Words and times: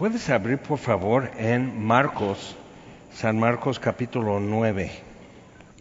Puedes 0.00 0.30
abrir, 0.30 0.56
por 0.56 0.78
favor, 0.78 1.30
en 1.36 1.84
Marcos, 1.84 2.56
San 3.12 3.38
Marcos 3.38 3.78
capítulo 3.78 4.40
9. 4.40 4.90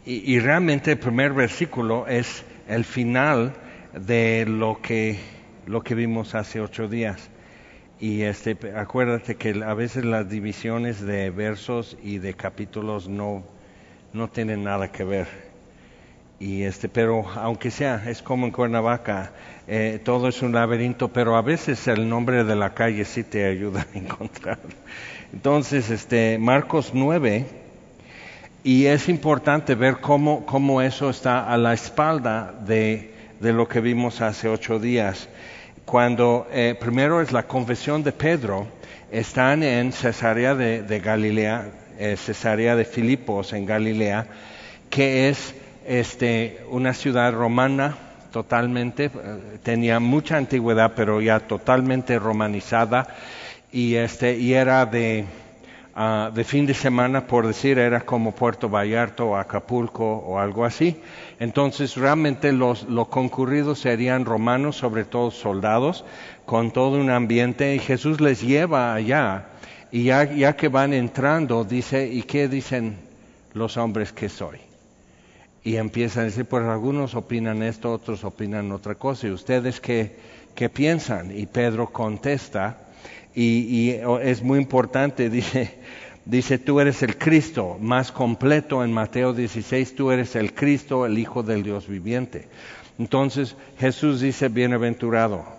Y, 0.05 0.33
y 0.33 0.41
realmente 0.41 0.91
el 0.91 0.99
primer 0.99 1.31
versículo 1.31 2.05
es 2.05 2.43
el 2.67 2.83
final 2.83 3.53
de 3.93 4.45
lo 4.45 4.81
que, 4.81 5.19
lo 5.67 5.83
que 5.83 5.95
vimos 5.95 6.35
hace 6.35 6.59
ocho 6.59 6.89
días. 6.89 7.29
Y 7.97 8.23
este, 8.23 8.57
acuérdate 8.75 9.35
que 9.35 9.63
a 9.63 9.73
veces 9.73 10.03
las 10.03 10.29
divisiones 10.29 10.99
de 10.99 11.29
versos 11.29 11.95
y 12.03 12.17
de 12.17 12.33
capítulos 12.33 13.07
no, 13.07 13.45
no 14.11 14.27
tienen 14.27 14.65
nada 14.65 14.91
que 14.91 15.05
ver. 15.05 15.48
Y 16.39 16.63
este, 16.63 16.87
pero 16.87 17.25
aunque 17.35 17.69
sea, 17.69 18.03
es 18.07 18.21
como 18.21 18.45
en 18.45 18.51
Cuernavaca, 18.51 19.31
eh, 19.67 19.99
todo 20.03 20.29
es 20.29 20.41
un 20.41 20.53
laberinto, 20.53 21.09
pero 21.09 21.35
a 21.35 21.41
veces 21.41 21.87
el 21.87 22.07
nombre 22.07 22.43
de 22.43 22.55
la 22.55 22.73
calle 22.73 23.03
sí 23.05 23.23
te 23.23 23.45
ayuda 23.45 23.85
a 23.93 23.97
encontrar. 23.97 24.59
Entonces, 25.33 25.89
este, 25.89 26.37
Marcos 26.39 26.91
9, 26.93 27.45
y 28.63 28.85
es 28.85 29.09
importante 29.09 29.75
ver 29.75 29.99
cómo, 29.99 30.45
cómo 30.45 30.81
eso 30.81 31.09
está 31.09 31.51
a 31.51 31.57
la 31.57 31.73
espalda 31.73 32.53
de, 32.65 33.13
de 33.39 33.53
lo 33.53 33.67
que 33.67 33.81
vimos 33.81 34.21
hace 34.21 34.47
ocho 34.47 34.79
días 34.79 35.29
cuando 35.89 36.47
eh, 36.51 36.75
primero 36.79 37.19
es 37.19 37.31
la 37.31 37.47
confesión 37.47 38.03
de 38.03 38.11
Pedro, 38.11 38.67
están 39.11 39.63
en 39.63 39.91
Cesarea 39.91 40.53
de, 40.53 41.01
Galilea, 41.03 41.65
eh, 41.97 42.15
Cesarea 42.15 42.75
de 42.75 42.85
Filipos 42.85 43.53
en 43.53 43.65
Galilea, 43.65 44.27
que 44.91 45.29
es 45.29 45.55
este, 45.89 46.61
una 46.69 46.93
ciudad 46.93 47.33
romana 47.33 47.97
totalmente, 48.31 49.05
eh, 49.05 49.11
tenía 49.63 49.99
mucha 49.99 50.37
antigüedad, 50.37 50.93
pero 50.95 51.19
ya 51.19 51.39
totalmente 51.39 52.19
romanizada, 52.19 53.07
y, 53.71 53.95
este, 53.95 54.37
y 54.37 54.53
era 54.53 54.85
de, 54.85 55.25
uh, 55.97 56.31
de 56.31 56.43
fin 56.43 56.67
de 56.67 56.75
semana, 56.75 57.25
por 57.25 57.47
decir, 57.47 57.79
era 57.79 58.01
como 58.01 58.33
Puerto 58.33 58.69
Vallarta 58.69 59.23
o 59.23 59.35
Acapulco 59.35 60.05
o 60.05 60.37
algo 60.37 60.63
así. 60.63 60.95
Entonces 61.39 61.95
realmente 61.95 62.51
los, 62.51 62.85
concurridos 63.09 63.79
serían 63.79 64.25
romanos, 64.25 64.75
sobre 64.75 65.05
todo 65.05 65.31
soldados, 65.31 66.05
con 66.45 66.69
todo 66.69 66.99
un 66.99 67.09
ambiente, 67.09 67.73
y 67.73 67.79
Jesús 67.79 68.21
les 68.21 68.43
lleva 68.43 68.93
allá, 68.93 69.47
y 69.91 70.03
ya, 70.03 70.23
ya 70.23 70.55
que 70.55 70.67
van 70.67 70.93
entrando, 70.93 71.63
dice, 71.63 72.07
¿y 72.07 72.21
qué 72.21 72.47
dicen 72.47 72.95
los 73.55 73.75
hombres 73.75 74.13
que 74.13 74.29
soy? 74.29 74.68
Y 75.63 75.75
empiezan 75.75 76.23
a 76.23 76.25
decir, 76.25 76.45
pues 76.45 76.63
algunos 76.65 77.15
opinan 77.15 77.63
esto, 77.63 77.91
otros 77.91 78.23
opinan 78.23 78.71
otra 78.71 78.95
cosa, 78.95 79.27
y 79.27 79.31
ustedes 79.31 79.79
qué, 79.79 80.15
qué 80.55 80.69
piensan? 80.69 81.37
Y 81.37 81.45
Pedro 81.45 81.87
contesta, 81.87 82.77
y, 83.35 83.43
y 83.43 84.01
es 84.21 84.41
muy 84.41 84.59
importante, 84.59 85.29
dice, 85.29 85.75
dice, 86.25 86.57
tú 86.57 86.79
eres 86.79 87.03
el 87.03 87.17
Cristo, 87.17 87.77
más 87.79 88.11
completo 88.11 88.83
en 88.83 88.93
Mateo 88.93 89.33
16, 89.33 89.95
tú 89.95 90.11
eres 90.11 90.35
el 90.35 90.53
Cristo, 90.53 91.05
el 91.05 91.17
Hijo 91.17 91.43
del 91.43 91.63
Dios 91.63 91.87
viviente. 91.87 92.47
Entonces 92.97 93.55
Jesús 93.77 94.21
dice, 94.21 94.49
bienaventurado 94.49 95.58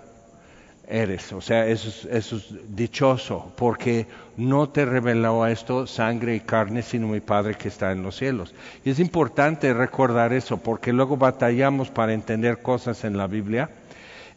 eres, 0.91 1.33
o 1.33 1.41
sea, 1.41 1.67
eso 1.67 2.09
es, 2.11 2.45
dichoso, 2.69 3.53
porque 3.57 4.07
no 4.37 4.69
te 4.69 4.85
reveló 4.85 5.47
esto 5.47 5.87
sangre 5.87 6.35
y 6.35 6.41
carne, 6.41 6.83
sino 6.83 7.09
mi 7.09 7.21
Padre 7.21 7.55
que 7.55 7.69
está 7.69 7.93
en 7.93 8.03
los 8.03 8.17
cielos. 8.17 8.55
Y 8.85 8.91
es 8.91 8.99
importante 8.99 9.73
recordar 9.73 10.33
eso, 10.33 10.57
porque 10.59 10.93
luego 10.93 11.17
batallamos 11.17 11.91
para 11.91 12.13
entender 12.13 12.61
cosas 12.61 13.05
en 13.05 13.17
la 13.17 13.27
Biblia. 13.27 13.71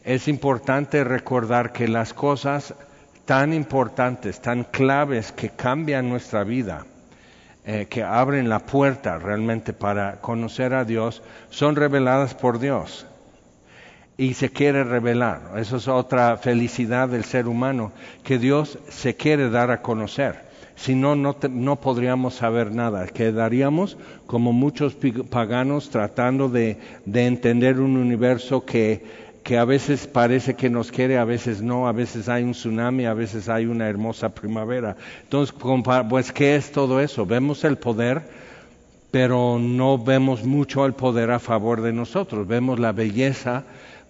Es 0.04 0.28
importante 0.28 1.02
recordar 1.02 1.72
que 1.72 1.88
las 1.88 2.14
cosas 2.14 2.74
tan 3.24 3.52
importantes, 3.52 4.40
tan 4.40 4.64
claves 4.64 5.32
que 5.32 5.50
cambian 5.50 6.08
nuestra 6.08 6.44
vida, 6.44 6.86
eh, 7.64 7.86
que 7.88 8.02
abren 8.02 8.48
la 8.48 8.60
puerta 8.60 9.18
realmente 9.18 9.72
para 9.72 10.20
conocer 10.20 10.74
a 10.74 10.84
Dios, 10.84 11.22
son 11.50 11.76
reveladas 11.76 12.34
por 12.34 12.58
Dios. 12.58 13.06
Y 14.16 14.34
se 14.34 14.50
quiere 14.50 14.84
revelar. 14.84 15.52
Eso 15.56 15.76
es 15.76 15.88
otra 15.88 16.36
felicidad 16.36 17.08
del 17.08 17.24
ser 17.24 17.48
humano, 17.48 17.92
que 18.22 18.38
Dios 18.38 18.78
se 18.88 19.16
quiere 19.16 19.50
dar 19.50 19.70
a 19.70 19.82
conocer. 19.82 20.44
Si 20.76 20.94
no, 20.94 21.14
no, 21.14 21.36
no 21.50 21.76
podríamos 21.76 22.34
saber 22.34 22.72
nada. 22.72 23.06
Quedaríamos 23.06 23.96
como 24.26 24.52
muchos 24.52 24.96
paganos 25.30 25.90
tratando 25.90 26.48
de, 26.48 26.78
de 27.04 27.26
entender 27.26 27.80
un 27.80 27.96
universo 27.96 28.64
que 28.64 29.24
que 29.44 29.58
a 29.58 29.66
veces 29.66 30.06
parece 30.06 30.54
que 30.54 30.70
nos 30.70 30.90
quiere, 30.90 31.18
a 31.18 31.24
veces 31.26 31.60
no, 31.60 31.86
a 31.86 31.92
veces 31.92 32.30
hay 32.30 32.42
un 32.42 32.52
tsunami, 32.52 33.04
a 33.04 33.12
veces 33.12 33.50
hay 33.50 33.66
una 33.66 33.86
hermosa 33.86 34.30
primavera. 34.30 34.96
Entonces, 35.22 35.54
pues, 36.08 36.32
¿qué 36.32 36.56
es 36.56 36.72
todo 36.72 36.98
eso? 36.98 37.26
Vemos 37.26 37.62
el 37.64 37.76
poder, 37.76 38.22
pero 39.10 39.58
no 39.60 39.98
vemos 39.98 40.44
mucho 40.44 40.86
el 40.86 40.94
poder 40.94 41.30
a 41.30 41.38
favor 41.38 41.82
de 41.82 41.92
nosotros. 41.92 42.48
Vemos 42.48 42.80
la 42.80 42.92
belleza, 42.92 43.64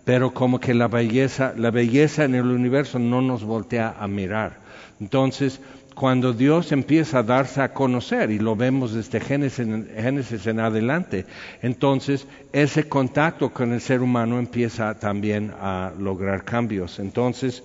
pero 0.05 0.35
como 0.35 0.61
que 0.61 0.75
la 0.75 0.89
belleza, 0.89 1.55
la 1.57 1.71
belleza 1.71 2.25
en 2.25 2.35
el 2.35 2.47
universo 2.47 2.99
no 2.99 3.23
nos 3.23 3.43
voltea 3.45 3.97
a 3.99 4.07
mirar. 4.07 4.59
Entonces, 5.01 5.61
cuando 5.95 6.33
Dios 6.33 6.73
empieza 6.73 7.21
a 7.21 7.23
darse 7.23 7.63
a 7.63 7.73
conocer, 7.73 8.31
y 8.31 8.39
lo 8.39 8.57
vemos 8.57 8.93
desde 8.93 9.21
Génesis, 9.21 10.47
en 10.47 10.61
adelante, 10.61 11.25
entonces 11.63 12.27
ese 12.53 12.89
contacto 12.89 13.53
con 13.53 13.73
el 13.73 13.81
ser 13.81 14.03
humano 14.03 14.39
empieza 14.39 14.99
también 14.99 15.53
a 15.61 15.93
lograr 15.99 16.45
cambios. 16.45 16.99
Entonces, 16.99 17.63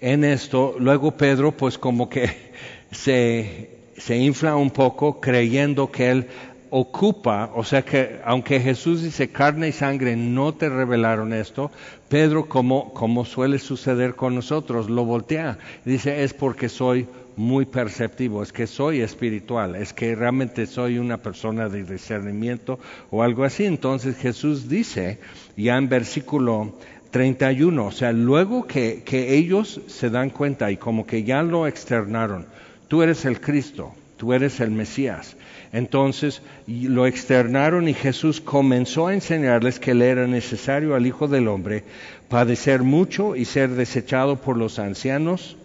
en 0.00 0.24
esto, 0.24 0.74
luego 0.78 1.12
Pedro 1.12 1.52
pues 1.52 1.78
como 1.78 2.08
que 2.08 2.30
se, 2.90 3.70
se 3.96 4.16
infla 4.16 4.56
un 4.56 4.70
poco 4.70 5.20
creyendo 5.20 5.90
que 5.90 6.10
él 6.10 6.26
ocupa, 6.74 7.50
o 7.54 7.64
sea 7.64 7.82
que 7.82 8.20
aunque 8.24 8.58
Jesús 8.58 9.02
dice 9.02 9.28
carne 9.28 9.68
y 9.68 9.72
sangre 9.72 10.16
no 10.16 10.54
te 10.54 10.70
revelaron 10.70 11.34
esto, 11.34 11.70
Pedro 12.08 12.48
como, 12.48 12.94
como 12.94 13.26
suele 13.26 13.58
suceder 13.58 14.14
con 14.14 14.34
nosotros, 14.34 14.88
lo 14.88 15.04
voltea, 15.04 15.58
dice 15.84 16.24
es 16.24 16.32
porque 16.32 16.70
soy 16.70 17.06
muy 17.36 17.66
perceptivo, 17.66 18.42
es 18.42 18.54
que 18.54 18.66
soy 18.66 19.02
espiritual, 19.02 19.76
es 19.76 19.92
que 19.92 20.14
realmente 20.14 20.64
soy 20.64 20.96
una 20.96 21.18
persona 21.18 21.68
de 21.68 21.84
discernimiento 21.84 22.78
o 23.10 23.22
algo 23.22 23.44
así. 23.44 23.66
Entonces 23.66 24.16
Jesús 24.16 24.70
dice 24.70 25.18
ya 25.58 25.76
en 25.76 25.90
versículo 25.90 26.72
31, 27.10 27.84
o 27.84 27.92
sea, 27.92 28.12
luego 28.12 28.66
que, 28.66 29.02
que 29.04 29.36
ellos 29.36 29.82
se 29.88 30.08
dan 30.08 30.30
cuenta 30.30 30.70
y 30.70 30.78
como 30.78 31.04
que 31.04 31.22
ya 31.22 31.42
lo 31.42 31.66
externaron, 31.66 32.46
tú 32.88 33.02
eres 33.02 33.26
el 33.26 33.42
Cristo, 33.42 33.92
tú 34.16 34.32
eres 34.32 34.58
el 34.60 34.70
Mesías, 34.70 35.36
entonces 35.72 36.42
lo 36.66 37.06
externaron 37.06 37.88
y 37.88 37.94
Jesús 37.94 38.40
comenzó 38.40 39.06
a 39.06 39.14
enseñarles 39.14 39.80
que 39.80 39.94
le 39.94 40.10
era 40.10 40.26
necesario 40.26 40.94
al 40.94 41.06
Hijo 41.06 41.28
del 41.28 41.48
Hombre 41.48 41.84
padecer 42.28 42.82
mucho 42.82 43.36
y 43.36 43.46
ser 43.46 43.70
desechado 43.70 44.36
por 44.36 44.56
los 44.56 44.78
ancianos, 44.78 45.56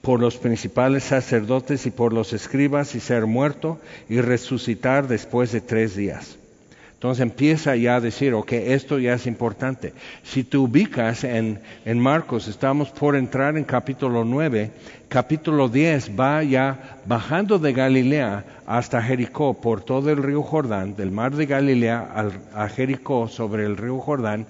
por 0.00 0.20
los 0.20 0.36
principales 0.36 1.04
sacerdotes 1.04 1.84
y 1.86 1.90
por 1.90 2.12
los 2.12 2.32
escribas 2.32 2.94
y 2.94 3.00
ser 3.00 3.26
muerto 3.26 3.78
y 4.08 4.20
resucitar 4.20 5.08
después 5.08 5.52
de 5.52 5.60
tres 5.60 5.94
días. 5.94 6.38
Entonces 6.98 7.22
empieza 7.22 7.76
ya 7.76 7.94
a 7.94 8.00
decir, 8.00 8.34
ok, 8.34 8.50
esto 8.50 8.98
ya 8.98 9.14
es 9.14 9.28
importante. 9.28 9.92
Si 10.24 10.42
te 10.42 10.56
ubicas 10.58 11.22
en, 11.22 11.60
en 11.84 12.00
Marcos, 12.00 12.48
estamos 12.48 12.90
por 12.90 13.14
entrar 13.14 13.56
en 13.56 13.62
capítulo 13.62 14.24
9, 14.24 14.72
capítulo 15.08 15.68
10 15.68 16.18
va 16.18 16.42
ya 16.42 16.98
bajando 17.06 17.60
de 17.60 17.72
Galilea 17.72 18.44
hasta 18.66 19.00
Jericó 19.00 19.54
por 19.54 19.80
todo 19.82 20.10
el 20.10 20.20
río 20.20 20.42
Jordán, 20.42 20.96
del 20.96 21.12
mar 21.12 21.36
de 21.36 21.46
Galilea 21.46 22.32
a 22.52 22.68
Jericó 22.68 23.28
sobre 23.28 23.64
el 23.64 23.76
río 23.76 24.00
Jordán, 24.00 24.46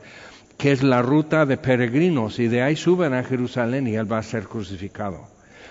que 0.57 0.73
es 0.73 0.83
la 0.83 1.03
ruta 1.03 1.45
de 1.45 1.59
peregrinos, 1.59 2.39
y 2.39 2.49
de 2.49 2.63
ahí 2.63 2.77
suben 2.77 3.13
a 3.13 3.25
Jerusalén 3.25 3.87
y 3.89 3.97
él 3.97 4.11
va 4.11 4.17
a 4.17 4.23
ser 4.23 4.45
crucificado. 4.45 5.21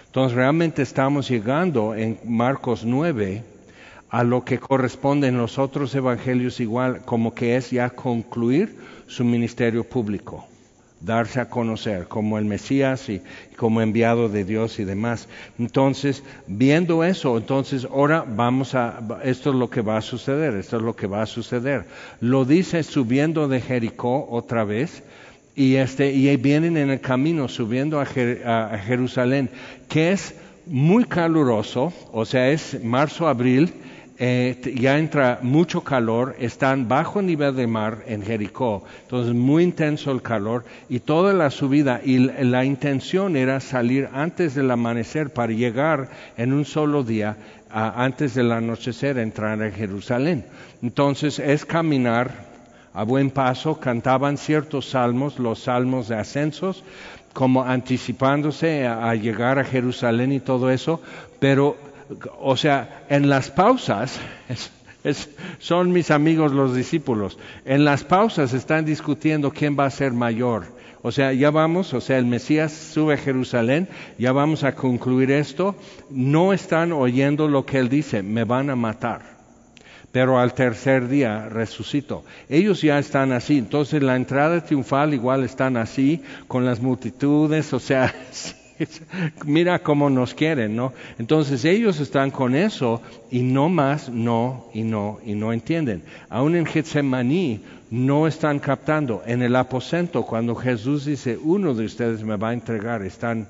Entonces 0.06 0.36
realmente 0.36 0.84
estamos 0.84 1.28
llegando 1.28 1.96
en 1.96 2.20
Marcos 2.24 2.86
9 2.86 3.57
a 4.10 4.24
lo 4.24 4.46
que 4.46 4.60
corresponde 4.60 5.28
en 5.28 5.38
los 5.38 5.58
otros 5.58 5.94
evangelios 5.96 6.60
igual, 6.60 7.02
como 7.04 7.34
que 7.34 7.58
es 7.58 7.72
ya 7.72 7.90
concluir 7.90 8.78
su 9.08 9.26
ministerio 9.26 9.84
público, 9.84 10.48
darse 11.02 11.42
a 11.42 11.50
conocer 11.50 12.08
como 12.08 12.38
el 12.38 12.46
Mesías 12.46 13.10
y 13.10 13.22
como 13.58 13.82
enviado 13.82 14.30
de 14.30 14.46
Dios 14.46 14.80
y 14.80 14.86
demás. 14.86 15.28
Entonces, 15.60 16.24
viendo 16.48 17.04
eso, 17.04 17.38
entonces 17.38 17.86
ahora 17.86 18.24
vamos 18.28 18.76
a, 18.76 19.00
esto 19.24 19.50
es 19.50 19.56
lo 19.56 19.70
que 19.70 19.82
va 19.82 19.98
a 19.98 20.02
suceder, 20.02 20.56
esto 20.56 20.78
es 20.78 20.84
lo 20.84 20.96
que 20.96 21.08
va 21.08 21.22
a 21.22 21.28
suceder. 21.28 21.86
Lo 22.22 22.46
dice 22.46 22.84
subiendo 22.84 23.48
de 23.48 23.62
Jericó 23.62 24.28
otra 24.30 24.64
vez, 24.64 25.04
y 25.54 25.76
este, 25.76 26.14
y 26.14 26.34
vienen 26.38 26.78
en 26.78 26.92
el 26.92 27.02
camino 27.02 27.48
subiendo 27.48 28.00
a, 28.00 28.04
a 28.04 28.78
Jerusalén, 28.78 29.50
que 29.90 30.12
es 30.12 30.36
muy 30.68 31.06
caluroso, 31.06 31.92
o 32.12 32.26
sea, 32.26 32.52
es 32.52 32.84
marzo, 32.84 33.28
abril, 33.28 33.74
eh, 34.20 34.74
ya 34.80 34.98
entra 34.98 35.40
mucho 35.44 35.82
calor, 35.82 36.36
están 36.40 36.88
bajo 36.88 37.22
nivel 37.22 37.56
de 37.56 37.68
mar 37.68 38.04
en 38.08 38.24
Jericó, 38.24 38.84
entonces 39.04 39.36
muy 39.36 39.64
intenso 39.64 40.12
el 40.12 40.24
calor 40.24 40.66
y 40.90 41.00
toda 41.00 41.34
la 41.34 41.52
subida 41.52 42.02
y 42.04 42.18
la 42.18 42.66
intención 42.66 43.36
era 43.36 43.60
salir 43.60 44.10
antes 44.14 44.56
del 44.56 44.72
amanecer 44.72 45.30
para 45.30 45.54
llegar 45.54 46.10
en 46.36 46.52
un 46.52 46.66
solo 46.66 47.04
día, 47.04 47.38
antes 47.70 48.34
del 48.34 48.52
anochecer, 48.52 49.20
entrar 49.20 49.62
a 49.62 49.70
Jerusalén. 49.70 50.46
Entonces 50.82 51.38
es 51.38 51.66
caminar 51.66 52.48
a 52.96 53.04
buen 53.04 53.30
paso, 53.30 53.80
cantaban 53.80 54.38
ciertos 54.38 54.90
salmos, 54.90 55.38
los 55.38 55.60
salmos 55.60 56.08
de 56.08 56.16
ascensos, 56.16 56.84
como 57.34 57.64
anticipándose 57.64 58.88
a 58.88 59.14
llegar 59.14 59.60
a 59.60 59.64
Jerusalén 59.64 60.32
y 60.32 60.40
todo 60.40 60.72
eso, 60.72 61.00
pero 61.40 61.78
o 62.40 62.58
sea, 62.58 63.06
en 63.10 63.30
las 63.30 63.50
pausas, 63.52 64.20
son 65.60 65.92
mis 65.92 66.12
amigos 66.12 66.52
los 66.52 66.76
discípulos, 66.76 67.38
en 67.66 67.86
las 67.86 68.04
pausas 68.04 68.54
están 68.54 68.86
discutiendo 68.86 69.52
quién 69.52 69.78
va 69.78 69.86
a 69.86 69.92
ser 69.92 70.14
mayor. 70.14 70.78
O 71.04 71.12
sea, 71.12 71.32
ya 71.32 71.52
vamos, 71.52 71.94
o 71.94 72.02
sea, 72.02 72.18
el 72.18 72.26
Mesías 72.26 72.74
sube 72.74 73.14
a 73.14 73.18
Jerusalén, 73.18 73.88
ya 74.18 74.32
vamos 74.32 74.64
a 74.64 74.74
concluir 74.76 75.32
esto. 75.32 75.76
No 76.10 76.54
están 76.54 76.92
oyendo 76.92 77.48
lo 77.48 77.66
que 77.66 77.78
él 77.78 77.88
dice, 77.88 78.24
me 78.24 78.44
van 78.44 78.70
a 78.70 78.76
matar. 78.76 79.38
Pero 80.12 80.40
al 80.40 80.54
tercer 80.54 81.08
día 81.08 81.48
resucito. 81.48 82.24
Ellos 82.50 82.82
ya 82.82 82.98
están 82.98 83.32
así. 83.32 83.58
Entonces 83.58 84.02
la 84.02 84.16
entrada 84.16 84.64
triunfal 84.66 85.14
igual 85.14 85.44
están 85.44 85.78
así, 85.78 86.24
con 86.48 86.66
las 86.66 86.82
multitudes, 86.82 87.72
o 87.74 87.80
sea, 87.80 88.14
Mira 89.46 89.80
cómo 89.80 90.10
nos 90.10 90.34
quieren, 90.34 90.76
¿no? 90.76 90.94
Entonces 91.18 91.66
ellos 91.66 92.00
están 92.00 92.32
con 92.32 92.56
eso 92.56 93.02
y 93.32 93.42
no 93.42 93.70
más, 93.70 94.10
no 94.10 94.66
y 94.74 94.84
no 94.84 95.20
y 95.26 95.34
no 95.34 95.54
entienden. 95.54 96.04
Aún 96.30 96.56
en 96.56 96.66
Getsemaní 96.66 97.62
no 97.90 98.28
están 98.28 98.60
captando. 98.60 99.24
En 99.26 99.42
el 99.42 99.56
aposento, 99.56 100.24
cuando 100.24 100.56
Jesús 100.56 101.06
dice, 101.06 101.38
uno 101.42 101.74
de 101.74 101.86
ustedes 101.86 102.24
me 102.24 102.36
va 102.36 102.50
a 102.50 102.54
entregar, 102.54 103.02
están, 103.02 103.48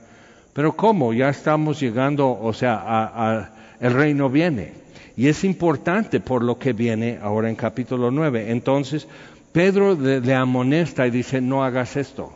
pero 0.53 0.75
¿cómo? 0.75 1.13
Ya 1.13 1.29
estamos 1.29 1.79
llegando, 1.79 2.29
o 2.29 2.53
sea, 2.53 2.81
a, 2.85 3.49
el 3.79 3.93
reino 3.93 4.29
viene. 4.29 4.73
Y 5.15 5.27
es 5.27 5.43
importante 5.43 6.19
por 6.19 6.43
lo 6.43 6.59
que 6.59 6.73
viene 6.73 7.17
ahora 7.21 7.49
en 7.49 7.55
capítulo 7.55 8.11
9. 8.11 8.51
Entonces, 8.51 9.07
Pedro 9.51 9.95
le 9.95 10.35
amonesta 10.35 11.07
y 11.07 11.11
dice, 11.11 11.41
no 11.41 11.63
hagas 11.63 11.95
esto. 11.95 12.31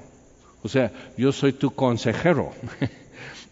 O 0.63 0.69
sea, 0.69 0.91
yo 1.17 1.31
soy 1.31 1.53
tu 1.53 1.71
consejero. 1.71 2.51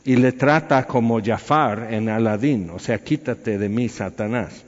y 0.06 0.16
le 0.16 0.32
trata 0.32 0.86
como 0.86 1.22
Jafar 1.24 1.90
en 1.92 2.10
Aladín, 2.10 2.70
o 2.70 2.80
sea, 2.80 3.00
quítate 3.00 3.58
de 3.58 3.70
mí, 3.70 3.90
Satanás. 3.90 4.64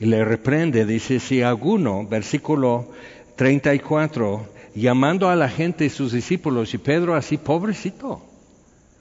Y 0.00 0.06
le 0.06 0.24
reprende, 0.24 0.84
dice, 0.84 1.20
si 1.20 1.42
alguno, 1.42 2.06
versículo 2.06 2.90
34, 3.36 4.46
llamando 4.74 5.28
a 5.28 5.36
la 5.36 5.48
gente 5.48 5.84
y 5.84 5.90
sus 5.90 6.12
discípulos, 6.12 6.74
y 6.74 6.78
Pedro 6.78 7.14
así, 7.14 7.36
pobrecito, 7.36 8.22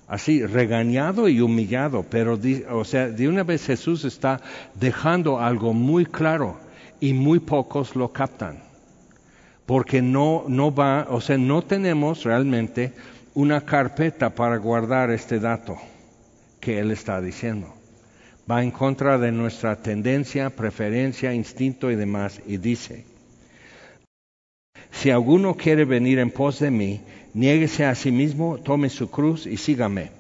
así, 0.07 0.45
regañado 0.45 1.27
y 1.27 1.41
humillado, 1.41 2.05
pero, 2.09 2.39
o 2.71 2.85
sea, 2.85 3.09
de 3.09 3.27
una 3.27 3.43
vez 3.43 3.65
Jesús 3.65 4.05
está 4.05 4.41
dejando 4.75 5.39
algo 5.39 5.73
muy 5.73 6.05
claro 6.05 6.57
y 6.99 7.13
muy 7.13 7.39
pocos 7.39 7.95
lo 7.95 8.11
captan 8.11 8.62
porque 9.65 10.01
no, 10.01 10.45
no 10.48 10.74
va, 10.74 11.07
o 11.10 11.21
sea, 11.21 11.38
no 11.38 11.62
tenemos 11.62 12.24
realmente 12.24 12.94
una 13.33 13.62
carpeta 13.62 14.30
para 14.30 14.57
guardar 14.57 15.12
este 15.12 15.39
dato 15.39 15.77
que 16.60 16.80
él 16.80 16.92
está 16.92 17.21
diciendo. 17.21 17.74
Va 18.50 18.62
en 18.62 18.71
contra 18.71 19.18
de 19.18 19.31
nuestra 19.31 19.77
tendencia, 19.77 20.50
preferencia, 20.50 21.33
instinto 21.33 21.89
y 21.92 21.95
demás, 21.95 22.42
y 22.45 22.57
dice, 22.57 23.06
si 24.92 25.10
alguno 25.10 25.56
quiere 25.56 25.86
venir 25.86 26.19
en 26.19 26.30
pos 26.30 26.60
de 26.60 26.69
mí, 26.69 27.01
niéguese 27.33 27.86
a 27.86 27.95
sí 27.95 28.12
mismo, 28.12 28.57
tome 28.57 28.89
su 28.89 29.10
cruz 29.10 29.48
y 29.48 29.57
sígame. 29.57 30.12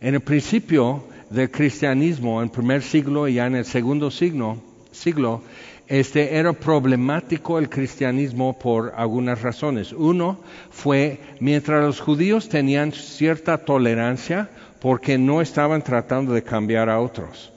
En 0.00 0.14
el 0.14 0.20
principio 0.20 1.04
del 1.30 1.50
cristianismo, 1.50 2.40
en 2.40 2.46
el 2.46 2.50
primer 2.50 2.82
siglo 2.82 3.28
y 3.28 3.34
ya 3.34 3.46
en 3.46 3.56
el 3.56 3.64
segundo 3.64 4.10
siglo, 4.10 4.58
siglo 4.90 5.42
este, 5.88 6.36
era 6.36 6.52
problemático 6.52 7.58
el 7.58 7.68
cristianismo 7.68 8.58
por 8.58 8.92
algunas 8.96 9.42
razones. 9.42 9.92
Uno 9.92 10.38
fue, 10.70 11.20
mientras 11.40 11.84
los 11.84 12.00
judíos 12.00 12.48
tenían 12.48 12.92
cierta 12.92 13.58
tolerancia 13.58 14.48
porque 14.80 15.18
no 15.18 15.40
estaban 15.40 15.82
tratando 15.82 16.32
de 16.32 16.42
cambiar 16.42 16.88
a 16.88 17.00
otros 17.00 17.52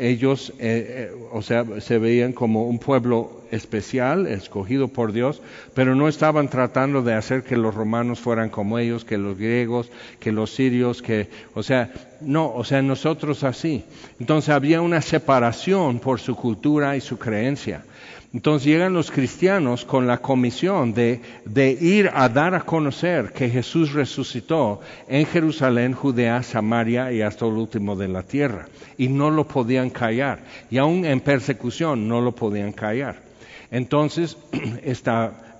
ellos, 0.00 0.52
eh, 0.58 1.10
eh, 1.12 1.28
o 1.32 1.42
sea, 1.42 1.64
se 1.80 1.98
veían 1.98 2.32
como 2.32 2.64
un 2.66 2.78
pueblo 2.78 3.42
especial, 3.50 4.26
escogido 4.26 4.88
por 4.88 5.12
Dios, 5.12 5.42
pero 5.74 5.94
no 5.94 6.08
estaban 6.08 6.48
tratando 6.48 7.02
de 7.02 7.14
hacer 7.14 7.42
que 7.42 7.56
los 7.56 7.74
romanos 7.74 8.18
fueran 8.20 8.48
como 8.48 8.78
ellos, 8.78 9.04
que 9.04 9.18
los 9.18 9.36
griegos, 9.36 9.90
que 10.18 10.32
los 10.32 10.54
sirios, 10.54 11.02
que, 11.02 11.28
o 11.54 11.62
sea, 11.62 11.92
no, 12.20 12.52
o 12.52 12.64
sea, 12.64 12.82
nosotros 12.82 13.44
así. 13.44 13.84
Entonces 14.18 14.48
había 14.50 14.80
una 14.80 15.02
separación 15.02 15.98
por 15.98 16.20
su 16.20 16.34
cultura 16.34 16.96
y 16.96 17.00
su 17.00 17.18
creencia. 17.18 17.84
Entonces 18.32 18.66
llegan 18.66 18.92
los 18.92 19.10
cristianos 19.10 19.84
con 19.84 20.06
la 20.06 20.18
comisión 20.18 20.94
de, 20.94 21.20
ir 21.80 22.10
a 22.14 22.28
dar 22.28 22.54
a 22.54 22.60
conocer 22.60 23.32
que 23.32 23.50
Jesús 23.50 23.92
resucitó 23.92 24.80
en 25.08 25.26
Jerusalén, 25.26 25.94
Judea, 25.94 26.42
Samaria 26.44 27.10
y 27.10 27.22
hasta 27.22 27.46
el 27.46 27.54
último 27.54 27.96
de 27.96 28.06
la 28.06 28.22
tierra. 28.22 28.68
Y 28.96 29.08
no 29.08 29.30
lo 29.30 29.48
podían 29.48 29.90
callar. 29.90 30.44
Y 30.70 30.78
aún 30.78 31.04
en 31.04 31.20
persecución 31.20 32.06
no 32.06 32.20
lo 32.20 32.32
podían 32.32 32.72
callar. 32.72 33.16
Entonces 33.72 34.36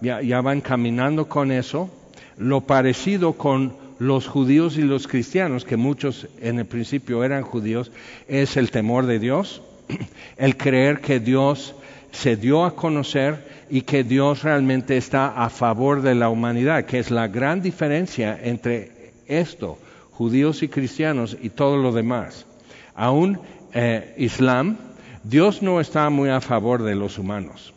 ya, 0.00 0.20
ya 0.22 0.40
van 0.40 0.60
caminando 0.60 1.28
con 1.28 1.50
eso. 1.50 1.90
Lo 2.38 2.60
parecido 2.60 3.32
con 3.32 3.74
los 3.98 4.28
judíos 4.28 4.78
y 4.78 4.82
los 4.82 5.08
cristianos, 5.08 5.64
que 5.64 5.76
muchos 5.76 6.28
en 6.40 6.60
el 6.60 6.66
principio 6.66 7.24
eran 7.24 7.42
judíos, 7.42 7.90
es 8.28 8.56
el 8.56 8.70
temor 8.70 9.06
de 9.06 9.18
Dios, 9.18 9.60
el 10.38 10.56
creer 10.56 11.00
que 11.00 11.20
Dios 11.20 11.74
se 12.12 12.36
dio 12.36 12.64
a 12.64 12.74
conocer 12.74 13.66
y 13.70 13.82
que 13.82 14.04
Dios 14.04 14.42
realmente 14.42 14.96
está 14.96 15.28
a 15.28 15.50
favor 15.50 16.02
de 16.02 16.14
la 16.14 16.28
humanidad, 16.28 16.84
que 16.84 16.98
es 16.98 17.10
la 17.10 17.28
gran 17.28 17.62
diferencia 17.62 18.38
entre 18.42 19.12
esto, 19.26 19.78
judíos 20.10 20.62
y 20.62 20.68
cristianos 20.68 21.36
y 21.40 21.50
todo 21.50 21.76
lo 21.76 21.92
demás. 21.92 22.46
Aún 22.94 23.40
eh, 23.72 24.14
Islam, 24.18 24.76
Dios 25.22 25.62
no 25.62 25.80
está 25.80 26.10
muy 26.10 26.30
a 26.30 26.40
favor 26.40 26.82
de 26.82 26.94
los 26.94 27.18
humanos. 27.18 27.72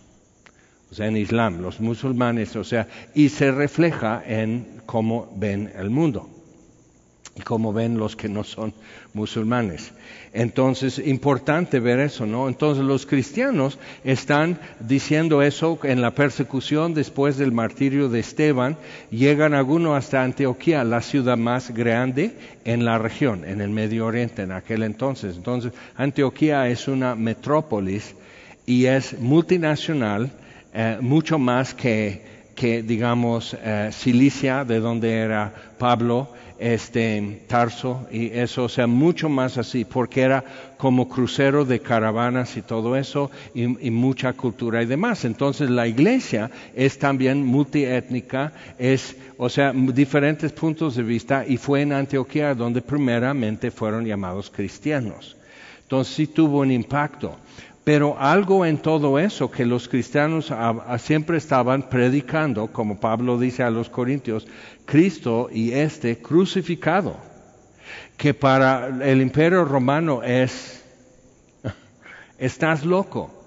O 0.92 0.96
sea, 0.96 1.08
en 1.08 1.18
Islam, 1.18 1.62
los 1.62 1.80
musulmanes, 1.80 2.56
o 2.56 2.64
sea, 2.64 2.88
y 3.16 3.30
se 3.30 3.52
refleja 3.52 4.22
en 4.26 4.82
cómo 4.86 5.34
ven 5.36 5.72
el 5.76 5.90
mundo 5.90 6.30
y 7.36 7.42
cómo 7.42 7.74
ven 7.74 7.98
los 7.98 8.16
que 8.16 8.30
no 8.30 8.44
son 8.44 8.74
musulmanes. 9.14 9.92
Entonces, 10.34 10.98
importante 10.98 11.80
ver 11.80 12.00
eso, 12.00 12.26
¿no? 12.26 12.48
Entonces, 12.48 12.84
los 12.84 13.06
cristianos 13.06 13.78
están 14.04 14.60
diciendo 14.80 15.44
eso 15.44 15.78
en 15.84 16.02
la 16.02 16.16
persecución 16.16 16.96
después 16.96 17.38
del 17.38 17.52
martirio 17.52 18.10
de 18.10 18.22
Esteban. 18.22 18.76
Llegan 19.12 19.54
algunos 19.54 19.96
hasta 19.96 20.24
Antioquía, 20.24 20.84
la 20.84 21.02
ciudad 21.02 21.38
más 21.38 21.72
grande 21.72 22.32
en 22.66 22.84
la 22.84 22.98
región, 22.98 23.46
en 23.46 23.62
el 23.62 23.70
Medio 23.70 24.08
Oriente 24.08 24.42
en 24.42 24.52
aquel 24.52 24.82
entonces. 24.82 25.36
Entonces, 25.36 25.72
Antioquía 25.96 26.68
es 26.68 26.88
una 26.88 27.14
metrópolis 27.14 28.16
y 28.66 28.86
es 28.86 29.20
multinacional, 29.20 30.32
eh, 30.74 30.98
mucho 31.00 31.38
más 31.38 31.76
que, 31.76 32.33
que 32.56 32.84
digamos, 32.84 33.56
eh, 33.62 33.90
Cilicia, 33.92 34.66
de 34.66 34.80
donde 34.80 35.14
era 35.14 35.54
Pablo, 35.78 36.30
este 36.64 37.42
Tarso 37.48 38.08
y 38.10 38.28
eso, 38.28 38.64
o 38.64 38.70
sea, 38.70 38.88
mucho 38.88 39.28
más 39.28 39.58
así, 39.58 39.84
porque 39.84 40.22
era 40.22 40.44
como 40.78 41.10
crucero 41.10 41.66
de 41.66 41.82
caravanas 41.82 42.56
y 42.56 42.62
todo 42.62 42.96
eso, 42.96 43.32
y, 43.54 43.68
mucha 43.68 44.34
cultura 44.34 44.82
y 44.82 44.86
demás. 44.86 45.26
Entonces 45.26 45.70
la 45.70 45.88
iglesia 45.88 46.52
es 46.76 46.98
también 47.00 47.46
multiétnica, 47.46 48.54
es, 48.78 49.16
o 49.38 49.50
sea, 49.50 49.74
diferentes 49.74 50.52
puntos 50.54 50.96
de 50.96 51.04
vista, 51.04 51.46
y 51.46 51.58
fue 51.58 51.82
en 51.82 51.92
Antioquía 51.92 52.56
donde 52.56 52.82
primeramente 52.82 53.72
fueron 53.72 54.06
llamados 54.06 54.50
cristianos. 54.50 55.36
Entonces 55.82 56.16
sí 56.16 56.28
tuvo 56.28 56.60
un 56.60 56.72
impacto. 56.72 57.38
Pero 57.84 58.18
algo 58.18 58.66
en 58.66 58.78
todo 58.78 59.20
eso 59.20 59.52
que 59.52 59.66
los 59.66 59.90
cristianos 59.90 60.54
siempre 61.00 61.38
estaban 61.38 61.90
predicando, 61.90 62.68
como 62.68 63.00
Pablo 63.00 63.38
dice 63.38 63.64
a 63.64 63.70
los 63.70 63.90
corintios, 63.90 64.48
Cristo 64.86 65.50
y 65.52 65.74
este 65.74 66.20
crucificado, 66.20 67.18
que 68.16 68.34
para 68.34 68.88
el 68.88 69.22
imperio 69.22 69.66
romano 69.66 70.24
es, 70.24 70.82
estás 72.38 72.86
loco. 72.86 73.43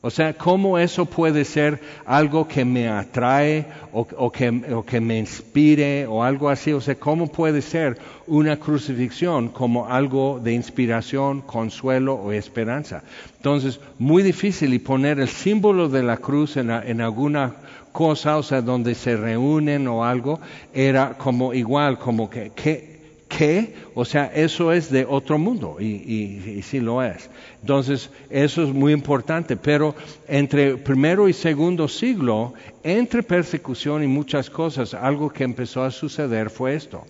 O 0.00 0.10
sea, 0.10 0.32
¿cómo 0.34 0.78
eso 0.78 1.06
puede 1.06 1.44
ser 1.44 1.80
algo 2.06 2.46
que 2.46 2.64
me 2.64 2.88
atrae 2.88 3.66
o, 3.92 4.30
que, 4.30 5.00
me 5.00 5.18
inspire 5.18 6.06
o 6.06 6.22
algo 6.22 6.48
así? 6.48 6.72
O 6.72 6.80
sea, 6.80 6.94
¿cómo 6.94 7.26
puede 7.26 7.62
ser 7.62 7.98
una 8.28 8.58
crucifixión 8.58 9.48
como 9.48 9.88
algo 9.88 10.38
de 10.40 10.52
inspiración, 10.52 11.40
consuelo 11.40 12.14
o 12.14 12.30
esperanza? 12.30 13.02
Entonces, 13.38 13.80
muy 13.98 14.22
difícil 14.22 14.72
y 14.72 14.78
poner 14.78 15.18
el 15.18 15.28
símbolo 15.28 15.88
de 15.88 16.04
la 16.04 16.18
cruz 16.18 16.56
en, 16.56 16.70
en 16.70 17.00
alguna 17.00 17.54
cosa, 17.90 18.36
o 18.36 18.44
sea, 18.44 18.62
donde 18.62 18.94
se 18.94 19.16
reúnen 19.16 19.88
o 19.88 20.04
algo, 20.04 20.38
era 20.72 21.14
como 21.18 21.52
igual, 21.52 21.98
como 21.98 22.30
que, 22.30 22.52
que 22.54 22.87
¿Qué? 23.28 23.74
O 23.94 24.06
sea, 24.06 24.32
eso 24.34 24.72
es 24.72 24.90
de 24.90 25.04
otro 25.04 25.38
mundo 25.38 25.76
y, 25.78 25.84
y, 25.86 26.62
sí 26.62 26.80
lo 26.80 27.02
es. 27.02 27.28
Entonces, 27.60 28.10
eso 28.30 28.62
es 28.62 28.70
muy 28.70 28.92
importante, 28.94 29.56
pero 29.56 29.94
entre 30.26 30.78
primero 30.78 31.28
y 31.28 31.34
segundo 31.34 31.88
siglo, 31.88 32.54
entre 32.82 33.22
persecución 33.22 34.02
y 34.02 34.06
muchas 34.06 34.48
cosas, 34.48 34.94
algo 34.94 35.30
que 35.30 35.44
empezó 35.44 35.84
a 35.84 35.90
suceder 35.90 36.48
fue 36.48 36.74
esto, 36.74 37.04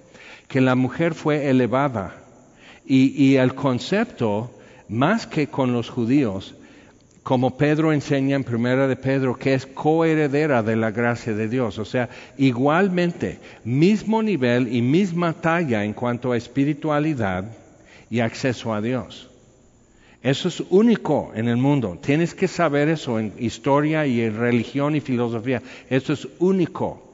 que 0.49 0.61
la 0.61 0.75
mujer 0.75 1.15
fue 1.15 1.49
elevada 1.49 2.17
y, 2.85 3.11
y 3.23 3.37
el 3.37 3.55
concepto, 3.55 4.51
más 4.89 5.27
que 5.27 5.47
con 5.47 5.73
los 5.73 5.89
judíos, 5.89 6.57
como 7.29 7.59
Pedro 7.59 7.93
enseña 7.93 8.37
en 8.37 8.43
Primera 8.43 8.89
de 8.89 8.97
Pedro, 8.97 9.39
que 9.39 9.53
es 9.53 9.67
coheredera 9.67 10.63
de 10.63 10.77
la 10.77 10.93
gracia 10.93 11.35
de 11.35 11.47
Dios. 11.47 11.79
O 11.79 11.85
sea, 11.85 12.09
igualmente, 12.39 13.39
mismo 13.65 14.23
nivel 14.23 14.75
y 14.75 14.81
misma 14.81 15.35
talla 15.35 15.85
en 15.85 15.93
cuanto 15.93 16.33
a 16.33 16.39
espiritualidad 16.39 17.45
y 18.09 18.21
acceso 18.21 18.73
a 18.73 18.81
Dios. 18.81 19.29
Eso 20.23 20.49
es 20.49 20.63
único 20.71 21.31
en 21.35 21.49
el 21.49 21.59
mundo. 21.59 21.99
Tienes 22.01 22.35
que 22.35 22.49
saber 22.49 22.89
eso 22.89 23.19
en 23.19 23.35
historia 23.39 24.07
y 24.07 24.23
en 24.23 24.35
religión 24.35 24.97
y 24.97 25.01
filosofía. 25.01 25.61
Eso 25.91 26.15
es 26.15 26.27
único. 26.39 27.08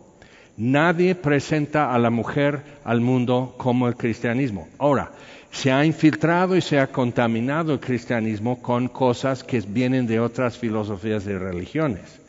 Nadie 0.56 1.16
presenta 1.16 1.92
a 1.92 1.98
la 1.98 2.10
mujer 2.10 2.62
al 2.84 3.00
mundo 3.00 3.54
como 3.58 3.88
el 3.88 3.96
cristianismo. 3.96 4.68
Ahora, 4.78 5.10
se 5.50 5.72
ha 5.72 5.84
infiltrado 5.84 6.56
y 6.56 6.60
se 6.60 6.78
ha 6.78 6.88
contaminado 6.88 7.72
el 7.72 7.80
cristianismo 7.80 8.60
con 8.62 8.88
cosas 8.88 9.42
que 9.42 9.60
vienen 9.60 10.06
de 10.06 10.20
otras 10.20 10.58
filosofías 10.58 11.26
y 11.26 11.32
religiones. 11.32 12.20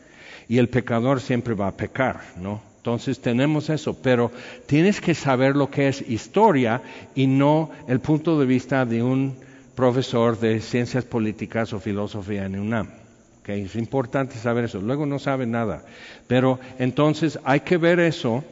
Y 0.48 0.58
el 0.58 0.68
pecador 0.68 1.20
siempre 1.20 1.54
va 1.54 1.68
a 1.68 1.76
pecar, 1.76 2.20
¿no? 2.40 2.60
Entonces 2.78 3.20
tenemos 3.20 3.68
eso, 3.68 4.00
pero 4.00 4.30
tienes 4.66 5.00
que 5.00 5.14
saber 5.14 5.56
lo 5.56 5.70
que 5.70 5.88
es 5.88 6.08
historia 6.08 6.82
y 7.16 7.26
no 7.26 7.70
el 7.88 7.98
punto 7.98 8.38
de 8.38 8.46
vista 8.46 8.86
de 8.86 9.02
un 9.02 9.36
profesor 9.74 10.38
de 10.38 10.60
ciencias 10.60 11.04
políticas 11.04 11.72
o 11.72 11.80
filosofía 11.80 12.46
en 12.46 12.58
UNAM. 12.58 13.05
Okay, 13.46 13.62
es 13.62 13.76
importante 13.76 14.34
saber 14.34 14.64
eso. 14.64 14.80
Luego 14.80 15.06
no 15.06 15.20
sabe 15.20 15.46
nada. 15.46 15.84
Pero 16.26 16.58
entonces 16.80 17.38
hay 17.44 17.60
que 17.60 17.76
ver 17.76 18.00
eso 18.00 18.42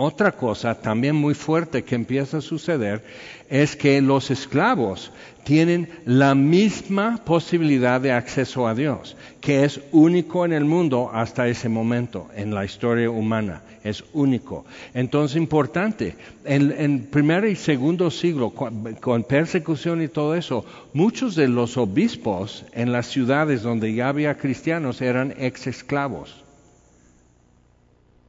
otra 0.00 0.32
cosa 0.32 0.80
también 0.80 1.14
muy 1.14 1.34
fuerte 1.34 1.84
que 1.84 1.94
empieza 1.94 2.38
a 2.38 2.40
suceder 2.40 3.04
es 3.50 3.76
que 3.76 4.00
los 4.00 4.30
esclavos 4.30 5.12
tienen 5.44 5.90
la 6.06 6.34
misma 6.34 7.20
posibilidad 7.24 8.00
de 8.00 8.12
acceso 8.12 8.66
a 8.66 8.74
Dios, 8.74 9.16
que 9.40 9.64
es 9.64 9.80
único 9.92 10.46
en 10.46 10.52
el 10.52 10.64
mundo 10.64 11.10
hasta 11.12 11.48
ese 11.48 11.68
momento, 11.68 12.28
en 12.34 12.54
la 12.54 12.64
historia 12.64 13.10
humana, 13.10 13.62
es 13.84 14.02
único. 14.14 14.64
Entonces, 14.94 15.36
importante, 15.36 16.16
en, 16.44 16.72
en 16.72 17.04
primer 17.04 17.44
y 17.44 17.56
segundo 17.56 18.10
siglo, 18.10 18.50
con 18.50 19.24
persecución 19.24 20.02
y 20.02 20.08
todo 20.08 20.34
eso, 20.34 20.64
muchos 20.94 21.34
de 21.34 21.48
los 21.48 21.76
obispos 21.76 22.64
en 22.72 22.92
las 22.92 23.06
ciudades 23.06 23.62
donde 23.62 23.92
ya 23.92 24.08
había 24.08 24.38
cristianos 24.38 25.02
eran 25.02 25.34
ex 25.38 25.66
esclavos. 25.66 26.44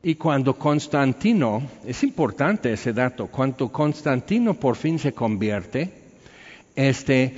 Y 0.04 0.16
cuando 0.16 0.56
Constantino, 0.56 1.62
es 1.86 2.04
importante 2.04 2.74
ese 2.74 2.92
dato, 2.92 3.28
cuando 3.28 3.72
Constantino 3.72 4.56
por 4.56 4.76
fin 4.76 4.98
se 4.98 5.14
convierte, 5.14 5.92
este, 6.76 7.36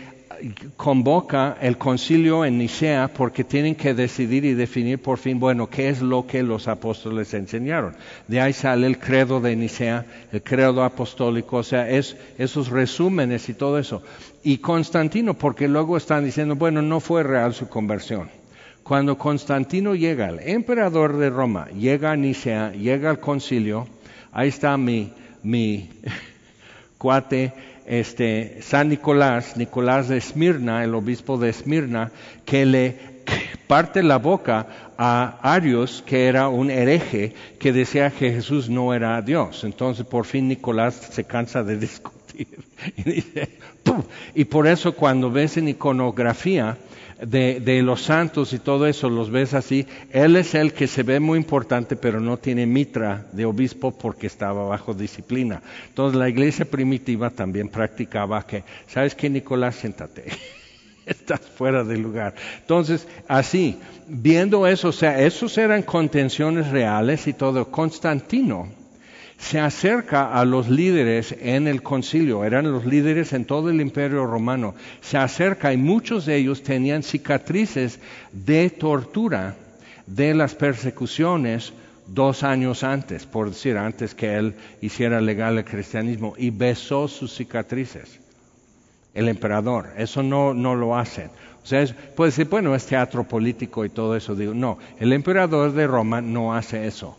convoca 0.75 1.57
el 1.61 1.77
concilio 1.77 2.45
en 2.45 2.57
Nicea 2.57 3.09
porque 3.13 3.43
tienen 3.43 3.75
que 3.75 3.93
decidir 3.93 4.45
y 4.45 4.53
definir 4.53 4.99
por 4.99 5.17
fin, 5.17 5.39
bueno, 5.39 5.69
qué 5.69 5.89
es 5.89 6.01
lo 6.01 6.25
que 6.25 6.43
los 6.43 6.69
apóstoles 6.69 7.33
enseñaron. 7.33 7.95
De 8.27 8.39
ahí 8.39 8.53
sale 8.53 8.87
el 8.87 8.97
credo 8.97 9.41
de 9.41 9.55
Nicea, 9.55 10.05
el 10.31 10.41
credo 10.41 10.83
apostólico, 10.83 11.57
o 11.57 11.63
sea, 11.63 11.89
es, 11.89 12.15
esos 12.37 12.69
resúmenes 12.69 13.49
y 13.49 13.53
todo 13.53 13.77
eso. 13.77 14.03
Y 14.43 14.57
Constantino, 14.57 15.33
porque 15.33 15.67
luego 15.67 15.97
están 15.97 16.25
diciendo, 16.25 16.55
bueno, 16.55 16.81
no 16.81 16.99
fue 16.99 17.23
real 17.23 17.53
su 17.53 17.69
conversión. 17.69 18.29
Cuando 18.83 19.17
Constantino 19.17 19.95
llega, 19.95 20.27
el 20.27 20.39
emperador 20.41 21.17
de 21.17 21.29
Roma, 21.29 21.67
llega 21.69 22.11
a 22.11 22.17
Nicea, 22.17 22.73
llega 22.73 23.09
al 23.09 23.19
concilio, 23.19 23.87
ahí 24.33 24.49
está 24.49 24.75
mi, 24.75 25.13
mi 25.41 25.89
cuate, 26.97 27.53
este, 27.85 28.61
San 28.61 28.89
Nicolás, 28.89 29.55
Nicolás 29.55 30.09
de 30.09 30.17
Esmirna, 30.17 30.83
el 30.83 30.95
obispo 30.95 31.37
de 31.37 31.49
Esmirna, 31.49 32.11
que 32.43 32.65
le 32.65 32.97
parte 33.67 34.03
la 34.03 34.17
boca 34.17 34.67
a 34.97 35.39
Arius, 35.41 36.03
que 36.05 36.27
era 36.27 36.49
un 36.49 36.69
hereje, 36.69 37.33
que 37.59 37.71
decía 37.71 38.11
que 38.11 38.33
Jesús 38.33 38.69
no 38.69 38.93
era 38.93 39.21
Dios. 39.21 39.63
Entonces, 39.63 40.05
por 40.05 40.25
fin 40.25 40.49
Nicolás 40.49 40.95
se 40.95 41.23
cansa 41.23 41.63
de 41.63 41.77
discutir. 41.77 42.22
Y, 44.35 44.45
por 44.45 44.65
eso 44.65 44.95
cuando 44.95 45.29
ves 45.29 45.57
en 45.57 45.67
iconografía, 45.67 46.77
de, 47.21 47.81
los 47.83 48.03
santos 48.03 48.53
y 48.53 48.59
todo 48.59 48.87
eso, 48.87 49.09
los 49.09 49.29
ves 49.29 49.53
así, 49.53 49.85
él 50.11 50.35
es 50.35 50.55
el 50.55 50.73
que 50.73 50.87
se 50.87 51.03
ve 51.03 51.19
muy 51.19 51.37
importante, 51.37 51.95
pero 51.95 52.19
no 52.19 52.37
tiene 52.37 52.65
mitra 52.65 53.25
de 53.31 53.45
obispo 53.45 53.91
porque 53.91 54.27
estaba 54.27 54.65
bajo 54.65 54.93
disciplina. 54.93 55.61
Entonces 55.87 56.17
la 56.17 56.29
iglesia 56.29 56.65
primitiva 56.65 57.29
también 57.29 57.69
practicaba 57.69 58.45
que, 58.45 58.63
¿sabes 58.87 59.15
qué, 59.15 59.29
Nicolás? 59.29 59.75
Siéntate. 59.75 60.25
Estás 61.05 61.41
fuera 61.41 61.83
de 61.83 61.97
lugar. 61.97 62.33
Entonces, 62.61 63.07
así, 63.27 63.77
viendo 64.07 64.67
eso, 64.67 64.89
o 64.89 64.93
sea, 64.93 65.21
esos 65.21 65.57
eran 65.57 65.83
contenciones 65.83 66.69
reales 66.69 67.27
y 67.27 67.33
todo. 67.33 67.69
Constantino, 67.69 68.69
se 69.43 69.59
acerca 69.59 70.33
a 70.33 70.45
los 70.45 70.69
líderes 70.69 71.35
en 71.41 71.67
el 71.67 71.83
concilio, 71.83 72.45
eran 72.45 72.71
los 72.71 72.85
líderes 72.85 73.33
en 73.33 73.43
todo 73.43 73.69
el 73.69 73.81
imperio 73.81 74.25
romano, 74.25 74.73
se 75.01 75.17
acerca 75.17 75.73
y 75.73 75.77
muchos 75.77 76.25
de 76.25 76.37
ellos 76.37 76.63
tenían 76.63 77.03
cicatrices 77.03 77.99
de 78.31 78.69
tortura 78.69 79.55
de 80.07 80.33
las 80.33 80.55
persecuciones 80.55 81.73
dos 82.07 82.43
años 82.43 82.83
antes, 82.83 83.25
por 83.25 83.49
decir, 83.49 83.77
antes 83.77 84.15
que 84.15 84.37
él 84.37 84.55
hiciera 84.81 85.19
legal 85.19 85.57
el 85.57 85.65
cristianismo, 85.65 86.35
y 86.37 86.49
besó 86.49 87.09
sus 87.09 87.35
cicatrices. 87.35 88.19
El 89.13 89.27
emperador, 89.27 89.89
eso 89.97 90.23
no, 90.23 90.53
no 90.53 90.73
lo 90.73 90.97
hacen. 90.97 91.29
O 91.61 91.65
sea, 91.65 91.85
puede 92.15 92.31
decir, 92.31 92.47
bueno, 92.47 92.75
es 92.75 92.85
teatro 92.85 93.25
político 93.25 93.83
y 93.83 93.89
todo 93.89 94.15
eso. 94.15 94.35
Digo, 94.35 94.53
no, 94.53 94.79
el 94.99 95.13
emperador 95.13 95.73
de 95.73 95.85
Roma 95.85 96.21
no 96.21 96.55
hace 96.55 96.87
eso 96.87 97.17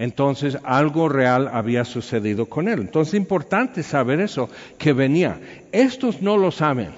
entonces 0.00 0.56
algo 0.64 1.10
real 1.10 1.50
había 1.52 1.84
sucedido 1.84 2.46
con 2.46 2.68
él. 2.68 2.80
Entonces 2.80 3.12
es 3.12 3.20
importante 3.20 3.82
saber 3.82 4.18
eso, 4.20 4.48
que 4.78 4.94
venía. 4.94 5.38
Estos 5.72 6.22
no 6.22 6.38
lo 6.38 6.50
saben. 6.50 6.88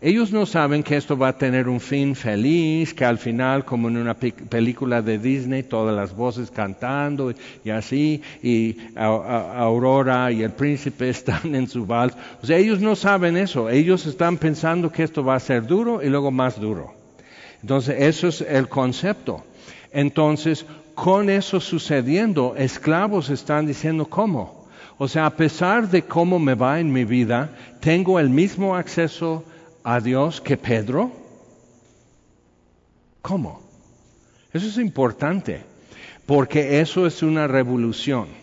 Ellos 0.00 0.32
no 0.32 0.44
saben 0.44 0.82
que 0.82 0.96
esto 0.96 1.16
va 1.16 1.28
a 1.28 1.38
tener 1.38 1.68
un 1.68 1.78
fin 1.78 2.16
feliz, 2.16 2.94
que 2.94 3.04
al 3.04 3.18
final, 3.18 3.64
como 3.64 3.86
en 3.86 3.96
una 3.96 4.14
película 4.14 5.02
de 5.02 5.20
Disney, 5.20 5.62
todas 5.62 5.94
las 5.94 6.16
voces 6.16 6.50
cantando 6.50 7.32
y 7.64 7.70
así, 7.70 8.20
y 8.42 8.76
Aurora 8.96 10.32
y 10.32 10.42
el 10.42 10.50
príncipe 10.50 11.08
están 11.10 11.54
en 11.54 11.68
su 11.68 11.86
vals. 11.86 12.16
O 12.42 12.46
sea, 12.46 12.56
ellos 12.58 12.80
no 12.80 12.96
saben 12.96 13.36
eso. 13.36 13.70
Ellos 13.70 14.04
están 14.06 14.36
pensando 14.36 14.90
que 14.90 15.04
esto 15.04 15.22
va 15.22 15.36
a 15.36 15.40
ser 15.40 15.64
duro 15.64 16.02
y 16.02 16.08
luego 16.08 16.32
más 16.32 16.60
duro. 16.60 16.92
Entonces, 17.60 17.94
eso 18.00 18.26
es 18.26 18.40
el 18.40 18.68
concepto. 18.68 19.44
Entonces, 19.92 20.66
con 20.94 21.30
eso 21.30 21.60
sucediendo, 21.60 22.54
esclavos 22.56 23.30
están 23.30 23.66
diciendo, 23.66 24.06
¿cómo? 24.06 24.66
O 24.98 25.08
sea, 25.08 25.26
a 25.26 25.36
pesar 25.36 25.88
de 25.88 26.02
cómo 26.02 26.38
me 26.38 26.54
va 26.54 26.78
en 26.80 26.92
mi 26.92 27.04
vida, 27.04 27.50
¿tengo 27.80 28.20
el 28.20 28.30
mismo 28.30 28.76
acceso 28.76 29.44
a 29.82 30.00
Dios 30.00 30.40
que 30.40 30.56
Pedro? 30.56 31.10
¿Cómo? 33.20 33.60
Eso 34.52 34.66
es 34.66 34.78
importante, 34.78 35.62
porque 36.26 36.80
eso 36.80 37.06
es 37.06 37.22
una 37.22 37.46
revolución. 37.46 38.41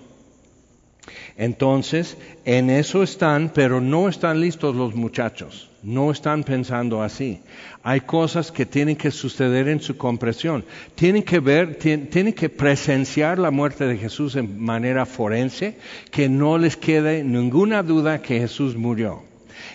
Entonces, 1.40 2.18
en 2.46 2.70
eso 2.70 3.02
están, 3.02 3.50
pero 3.56 3.82
no 3.82 4.08
están 4.08 4.40
listos 4.40 4.76
los 4.76 4.94
muchachos 4.94 5.70
no 5.84 6.12
están 6.12 6.44
pensando 6.44 7.02
así. 7.02 7.40
Hay 7.84 8.02
cosas 8.02 8.52
que 8.52 8.66
tienen 8.66 8.96
que 8.96 9.12
suceder 9.12 9.68
en 9.68 9.80
su 9.80 9.98
comprensión. 9.98 10.66
Tienen 10.96 11.24
que 11.24 11.40
ver, 11.40 11.76
tienen 11.76 12.34
que 12.34 12.50
presenciar 12.50 13.40
la 13.40 13.52
muerte 13.52 13.86
de 13.86 13.98
Jesús 13.98 14.36
en 14.36 14.60
manera 14.60 15.06
forense, 15.06 15.78
que 16.12 16.28
no 16.28 16.58
les 16.58 16.76
quede 16.76 17.24
ninguna 17.24 17.84
duda 17.84 18.22
que 18.22 18.40
Jesús 18.40 18.76
murió. 18.76 19.29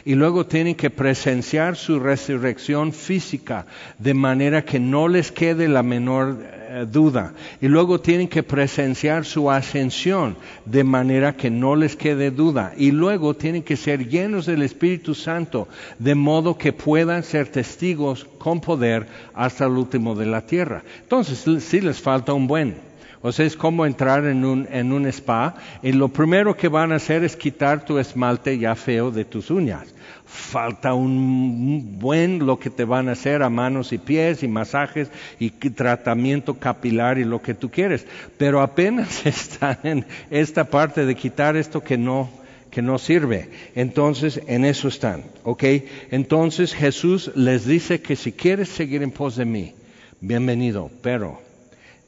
Y 0.04 0.14
luego 0.14 0.46
tienen 0.46 0.74
que 0.74 0.90
presenciar 0.90 1.76
su 1.76 1.98
resurrección 1.98 2.92
física 2.92 3.66
de 3.98 4.14
manera 4.14 4.64
que 4.64 4.80
no 4.80 5.08
les 5.08 5.32
quede 5.32 5.68
la 5.68 5.82
menor 5.82 6.38
eh, 6.42 6.86
duda. 6.90 7.32
Y 7.60 7.68
luego 7.68 8.00
tienen 8.00 8.28
que 8.28 8.42
presenciar 8.42 9.24
su 9.24 9.50
ascensión 9.50 10.36
de 10.64 10.84
manera 10.84 11.36
que 11.36 11.50
no 11.50 11.76
les 11.76 11.96
quede 11.96 12.30
duda. 12.30 12.72
Y 12.76 12.90
luego 12.90 13.34
tienen 13.34 13.62
que 13.62 13.76
ser 13.76 14.08
llenos 14.08 14.46
del 14.46 14.62
Espíritu 14.62 15.14
Santo 15.14 15.68
de 15.98 16.14
modo 16.14 16.58
que 16.58 16.72
puedan 16.72 17.22
ser 17.22 17.48
testigos 17.48 18.26
con 18.38 18.60
poder 18.60 19.06
hasta 19.34 19.66
el 19.66 19.72
último 19.72 20.14
de 20.14 20.26
la 20.26 20.46
tierra. 20.46 20.82
Entonces 21.02 21.44
sí 21.62 21.80
les 21.80 22.00
falta 22.00 22.32
un 22.32 22.46
buen. 22.46 22.93
O 23.26 23.32
sea, 23.32 23.46
es 23.46 23.56
como 23.56 23.86
entrar 23.86 24.26
en 24.26 24.44
un, 24.44 24.68
en 24.70 24.92
un 24.92 25.06
spa 25.06 25.54
y 25.82 25.92
lo 25.92 26.08
primero 26.08 26.58
que 26.58 26.68
van 26.68 26.92
a 26.92 26.96
hacer 26.96 27.24
es 27.24 27.36
quitar 27.36 27.82
tu 27.82 27.98
esmalte 27.98 28.58
ya 28.58 28.74
feo 28.74 29.10
de 29.10 29.24
tus 29.24 29.50
uñas. 29.50 29.94
Falta 30.26 30.92
un 30.92 31.98
buen 31.98 32.44
lo 32.44 32.58
que 32.58 32.68
te 32.68 32.84
van 32.84 33.08
a 33.08 33.12
hacer 33.12 33.42
a 33.42 33.48
manos 33.48 33.94
y 33.94 33.98
pies 33.98 34.42
y 34.42 34.48
masajes 34.48 35.10
y 35.38 35.48
tratamiento 35.48 36.58
capilar 36.58 37.16
y 37.16 37.24
lo 37.24 37.40
que 37.40 37.54
tú 37.54 37.70
quieres. 37.70 38.06
Pero 38.36 38.60
apenas 38.60 39.24
están 39.26 39.78
en 39.84 40.06
esta 40.28 40.64
parte 40.64 41.06
de 41.06 41.14
quitar 41.14 41.56
esto 41.56 41.82
que 41.82 41.96
no, 41.96 42.28
que 42.70 42.82
no 42.82 42.98
sirve. 42.98 43.48
Entonces, 43.74 44.38
en 44.48 44.66
eso 44.66 44.88
están, 44.88 45.24
¿ok? 45.44 45.64
Entonces 46.10 46.74
Jesús 46.74 47.30
les 47.34 47.64
dice 47.64 48.02
que 48.02 48.16
si 48.16 48.32
quieres 48.32 48.68
seguir 48.68 49.02
en 49.02 49.12
pos 49.12 49.36
de 49.36 49.46
mí, 49.46 49.72
bienvenido, 50.20 50.90
pero 51.00 51.40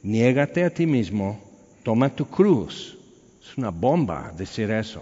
niégate 0.03 0.63
a 0.63 0.69
ti 0.69 0.85
mismo, 0.85 1.39
toma 1.83 2.09
tu 2.09 2.25
cruz. 2.25 2.97
Es 3.41 3.57
una 3.57 3.69
bomba 3.69 4.31
decir 4.37 4.71
eso. 4.71 5.01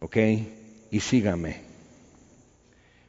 ¿Ok? 0.00 0.16
Y 0.90 1.00
sígame. 1.00 1.60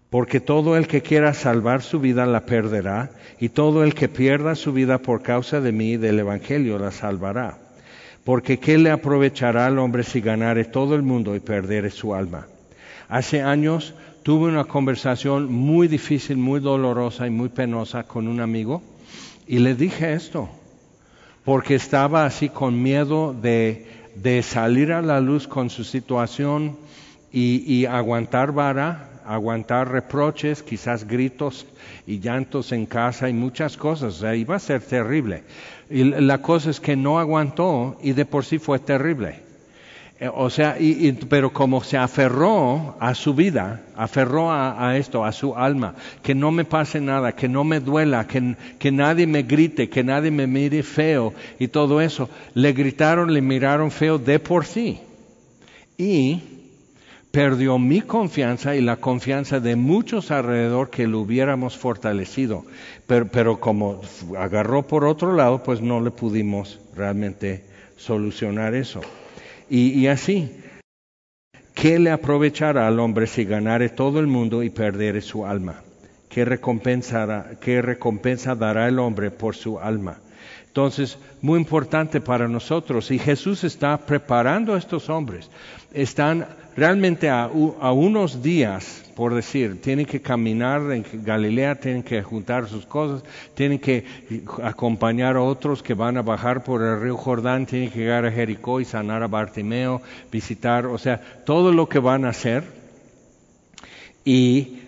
Porque 0.09 0.39
todo 0.39 0.77
el 0.77 0.87
que 0.87 1.01
quiera 1.01 1.33
salvar 1.33 1.81
su 1.81 1.99
vida 1.99 2.25
la 2.25 2.45
perderá, 2.45 3.11
y 3.39 3.49
todo 3.49 3.83
el 3.83 3.93
que 3.95 4.07
pierda 4.07 4.55
su 4.55 4.71
vida 4.71 4.99
por 4.99 5.21
causa 5.21 5.59
de 5.59 5.71
mí 5.71 5.93
y 5.93 5.97
del 5.97 6.19
Evangelio 6.19 6.77
la 6.77 6.91
salvará. 6.91 7.57
Porque 8.23 8.59
¿qué 8.59 8.77
le 8.77 8.91
aprovechará 8.91 9.65
al 9.65 9.79
hombre 9.79 10.03
si 10.03 10.21
ganare 10.21 10.65
todo 10.65 10.95
el 10.95 11.01
mundo 11.01 11.35
y 11.35 11.39
perdere 11.39 11.89
su 11.89 12.13
alma? 12.13 12.47
Hace 13.09 13.41
años 13.41 13.95
tuve 14.23 14.47
una 14.47 14.63
conversación 14.63 15.51
muy 15.51 15.87
difícil, 15.87 16.37
muy 16.37 16.59
dolorosa 16.61 17.27
y 17.27 17.31
muy 17.31 17.49
penosa 17.49 18.03
con 18.03 18.27
un 18.27 18.39
amigo 18.39 18.81
y 19.47 19.59
le 19.59 19.75
dije 19.75 20.13
esto, 20.13 20.49
porque 21.43 21.75
estaba 21.75 22.25
así 22.25 22.49
con 22.49 22.81
miedo 22.81 23.33
de, 23.33 23.85
de 24.15 24.41
salir 24.43 24.91
a 24.91 25.01
la 25.01 25.19
luz 25.19 25.47
con 25.47 25.69
su 25.69 25.83
situación 25.83 26.77
y, 27.31 27.63
y 27.71 27.85
aguantar 27.85 28.51
vara, 28.51 29.09
aguantar 29.25 29.91
reproches, 29.91 30.63
quizás 30.63 31.07
gritos 31.07 31.65
y 32.07 32.19
llantos 32.19 32.71
en 32.71 32.85
casa 32.85 33.29
y 33.29 33.33
muchas 33.33 33.77
cosas. 33.77 34.15
O 34.15 34.19
sea, 34.19 34.35
iba 34.35 34.55
a 34.55 34.59
ser 34.59 34.81
terrible. 34.81 35.43
Y 35.89 36.03
la 36.03 36.41
cosa 36.41 36.69
es 36.69 36.79
que 36.79 36.95
no 36.95 37.19
aguantó 37.19 37.97
y 38.01 38.13
de 38.13 38.25
por 38.25 38.45
sí 38.45 38.59
fue 38.59 38.79
terrible. 38.79 39.52
Eh, 40.23 40.29
o 40.33 40.49
sea, 40.49 40.77
y, 40.79 41.11
pero 41.27 41.51
como 41.51 41.83
se 41.83 41.97
aferró 41.97 42.95
a 42.97 43.13
su 43.13 43.33
vida, 43.33 43.81
aferró 43.97 44.53
a, 44.53 44.97
esto, 44.97 45.25
a 45.25 45.33
su 45.33 45.53
alma, 45.53 45.95
que 46.21 46.33
no 46.33 46.49
me 46.49 46.63
pase 46.63 47.01
nada, 47.01 47.33
que 47.33 47.49
no 47.49 47.65
me 47.65 47.81
duela, 47.81 48.25
que, 48.25 48.55
que 48.79 48.89
nadie 48.89 49.27
me 49.27 49.43
grite, 49.43 49.89
que 49.89 50.01
nadie 50.01 50.31
me 50.31 50.47
mire 50.47 50.81
feo 50.81 51.33
y 51.59 51.67
todo 51.67 51.99
eso, 51.99 52.29
le 52.53 52.71
gritaron, 52.71 53.33
le 53.33 53.41
miraron 53.41 53.91
feo 53.91 54.17
de 54.17 54.39
por 54.39 54.65
sí. 54.65 55.01
Y 55.97 56.39
perdió 57.31 57.77
mi 57.77 57.99
confianza 57.99 58.77
y 58.77 58.81
la 58.81 58.95
confianza 58.95 59.59
de 59.59 59.75
muchos 59.75 60.31
alrededor 60.31 60.89
que 60.89 61.05
lo 61.05 61.19
hubiéramos 61.19 61.77
fortalecido. 61.77 62.63
Pero 63.07 63.59
como 63.59 63.99
agarró 64.39 64.83
por 64.83 65.03
otro 65.03 65.33
lado, 65.33 65.63
pues 65.63 65.81
no 65.81 65.99
le 65.99 66.11
pudimos 66.11 66.79
realmente 66.95 67.65
solucionar 67.97 68.73
eso. 68.73 69.01
Y, 69.75 70.05
así, 70.05 70.51
¿qué 71.73 71.97
le 71.97 72.11
aprovechará 72.11 72.87
al 72.87 72.99
hombre 72.99 73.25
si 73.25 73.43
ganare 73.43 73.89
todo 73.89 74.19
el 74.19 74.27
mundo 74.27 74.61
y 74.61 74.69
perdere 74.69 75.19
su 75.19 75.47
alma? 75.47 75.81
¿Qué, 76.29 76.41
¿Qué 77.59 77.81
recompensa 77.81 78.53
dará 78.53 78.87
el 78.87 78.99
hombre 78.99 79.31
por 79.31 79.55
su 79.55 79.79
alma? 79.79 80.19
Entonces, 80.67 81.17
muy 81.41 81.59
importante 81.59 82.21
para 82.21 82.47
nosotros, 82.47 83.09
y 83.09 83.17
Jesús 83.17 83.63
está 83.63 83.97
preparando 83.97 84.75
a 84.75 84.77
estos 84.77 85.09
hombres, 85.09 85.49
están 85.91 86.45
realmente 86.75 87.29
a, 87.29 87.47
unos 87.47 88.41
días, 88.41 89.03
por 89.15 89.33
decir, 89.33 89.81
tienen 89.81 90.05
que 90.05 90.21
caminar 90.21 90.81
en 90.91 91.05
Galilea, 91.23 91.75
tienen 91.75 92.03
que 92.03 92.21
juntar 92.23 92.67
sus 92.67 92.85
cosas, 92.85 93.23
tienen 93.55 93.79
que 93.79 94.05
acompañar 94.61 95.35
a 95.35 95.41
otros 95.41 95.83
que 95.83 95.93
van 95.93 96.17
a 96.17 96.21
bajar 96.21 96.63
por 96.63 96.81
el 96.81 97.01
río 97.01 97.17
Jordán, 97.17 97.65
tienen 97.65 97.91
que 97.91 97.99
llegar 97.99 98.25
a 98.25 98.31
Jericó 98.31 98.79
y 98.79 98.85
sanar 98.85 99.23
a 99.23 99.27
Bartimeo, 99.27 100.01
visitar, 100.31 100.85
o 100.85 100.97
sea, 100.97 101.21
todo 101.45 101.71
lo 101.71 101.89
que 101.89 101.99
van 101.99 102.25
a 102.25 102.29
hacer. 102.29 102.63
Y, 104.25 104.79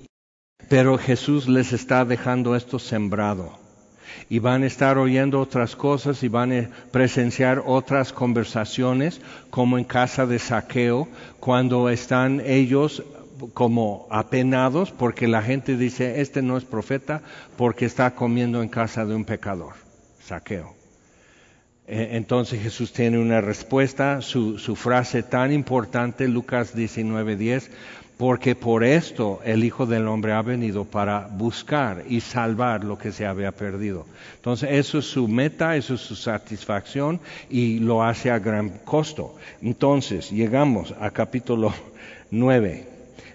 pero 0.69 0.97
Jesús 0.97 1.47
les 1.47 1.73
está 1.73 2.05
dejando 2.05 2.55
esto 2.55 2.79
sembrado 2.79 3.64
y 4.29 4.39
van 4.39 4.63
a 4.63 4.67
estar 4.67 4.97
oyendo 4.97 5.39
otras 5.39 5.75
cosas 5.75 6.23
y 6.23 6.27
van 6.27 6.51
a 6.51 6.69
presenciar 6.91 7.63
otras 7.65 8.11
conversaciones, 8.11 9.21
como 9.49 9.77
en 9.77 9.83
casa 9.83 10.25
de 10.25 10.39
saqueo, 10.39 11.07
cuando 11.39 11.89
están 11.89 12.41
ellos 12.45 13.03
como 13.53 14.07
apenados 14.09 14.91
porque 14.91 15.27
la 15.27 15.41
gente 15.41 15.77
dice, 15.77 16.21
este 16.21 16.41
no 16.41 16.57
es 16.57 16.63
profeta 16.63 17.21
porque 17.57 17.85
está 17.85 18.15
comiendo 18.15 18.61
en 18.61 18.69
casa 18.69 19.05
de 19.05 19.15
un 19.15 19.25
pecador, 19.25 19.73
saqueo. 20.23 20.73
E, 21.87 22.17
entonces 22.17 22.61
Jesús 22.61 22.93
tiene 22.93 23.19
una 23.19 23.41
respuesta, 23.41 24.21
su, 24.21 24.57
su 24.57 24.75
frase 24.75 25.21
tan 25.21 25.51
importante, 25.51 26.27
Lucas 26.27 26.75
19:10, 26.75 27.69
porque 28.17 28.55
por 28.55 28.83
esto 28.83 29.41
el 29.43 29.63
Hijo 29.63 29.85
del 29.85 30.07
Hombre 30.07 30.31
ha 30.31 30.41
venido 30.41 30.85
para 30.85 31.27
buscar 31.27 32.03
y 32.07 32.21
salvar 32.21 32.83
lo 32.83 32.97
que 32.97 33.11
se 33.11 33.25
había 33.25 33.51
perdido. 33.51 34.05
Entonces, 34.35 34.69
eso 34.71 34.99
es 34.99 35.05
su 35.05 35.27
meta, 35.27 35.75
eso 35.75 35.95
es 35.95 36.01
su 36.01 36.15
satisfacción 36.15 37.19
y 37.49 37.79
lo 37.79 38.03
hace 38.03 38.31
a 38.31 38.39
gran 38.39 38.69
costo. 38.85 39.35
Entonces, 39.61 40.31
llegamos 40.31 40.93
a 40.99 41.11
capítulo 41.11 41.73
9. 42.31 42.87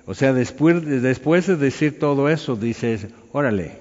O 0.07 0.15
sea, 0.15 0.33
después, 0.33 0.85
después 1.03 1.47
de 1.47 1.57
decir 1.57 1.99
todo 1.99 2.29
eso, 2.29 2.57
dices, 2.57 3.07
órale. 3.33 3.79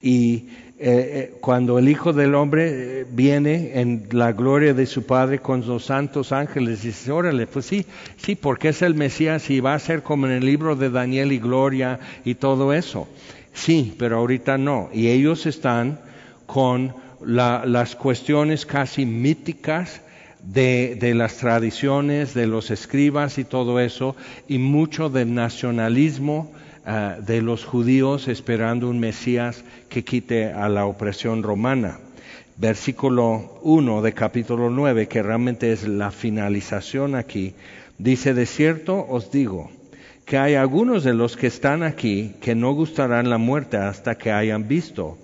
Y 0.00 0.48
eh, 0.80 1.32
eh, 1.34 1.38
cuando 1.40 1.76
el 1.80 1.88
Hijo 1.88 2.12
del 2.12 2.36
Hombre 2.36 3.00
eh, 3.00 3.06
viene 3.10 3.80
en 3.80 4.06
la 4.12 4.30
gloria 4.30 4.74
de 4.74 4.86
su 4.86 5.06
Padre 5.06 5.40
con 5.40 5.66
los 5.66 5.86
santos 5.86 6.30
ángeles, 6.30 6.82
dice, 6.82 7.10
órale, 7.10 7.48
pues 7.48 7.66
sí, 7.66 7.84
sí, 8.16 8.36
porque 8.36 8.68
es 8.68 8.82
el 8.82 8.94
Mesías 8.94 9.50
y 9.50 9.58
va 9.58 9.74
a 9.74 9.78
ser 9.80 10.04
como 10.04 10.26
en 10.26 10.32
el 10.34 10.46
libro 10.46 10.76
de 10.76 10.90
Daniel 10.90 11.32
y 11.32 11.40
Gloria 11.40 11.98
y 12.24 12.36
todo 12.36 12.72
eso. 12.72 13.08
Sí, 13.52 13.96
pero 13.98 14.18
ahorita 14.18 14.56
no. 14.56 14.88
Y 14.92 15.08
ellos 15.08 15.46
están 15.46 15.98
con 16.46 16.94
las 17.26 17.96
cuestiones 17.96 18.64
casi 18.64 19.04
míticas 19.04 20.00
de, 20.44 20.96
de, 21.00 21.12
las 21.14 21.38
tradiciones, 21.38 22.34
de 22.34 22.46
los 22.46 22.70
escribas 22.70 23.38
y 23.38 23.44
todo 23.44 23.80
eso, 23.80 24.14
y 24.46 24.58
mucho 24.58 25.10
del 25.10 25.34
nacionalismo 25.34 26.52
Ah, 26.90 27.18
de 27.20 27.42
los 27.42 27.66
judíos 27.66 28.28
esperando 28.28 28.88
un 28.88 28.98
Mesías 28.98 29.62
que 29.90 30.04
quite 30.04 30.46
a 30.46 30.70
la 30.70 30.86
opresión 30.86 31.42
romana. 31.42 31.98
Versículo 32.56 33.60
1 33.60 34.00
de 34.00 34.14
capítulo 34.14 34.70
9, 34.70 35.06
que 35.06 35.22
realmente 35.22 35.70
es 35.70 35.86
la 35.86 36.10
finalización 36.10 37.14
aquí, 37.14 37.52
dice, 37.98 38.32
de 38.32 38.46
cierto 38.46 39.04
os 39.06 39.30
digo, 39.30 39.70
que 40.24 40.38
hay 40.38 40.54
algunos 40.54 41.04
de 41.04 41.12
los 41.12 41.36
que 41.36 41.48
están 41.48 41.82
aquí 41.82 42.36
que 42.40 42.54
no 42.54 42.72
gustarán 42.72 43.28
la 43.28 43.36
muerte 43.36 43.76
hasta 43.76 44.16
que 44.16 44.32
hayan 44.32 44.66
visto 44.66 45.18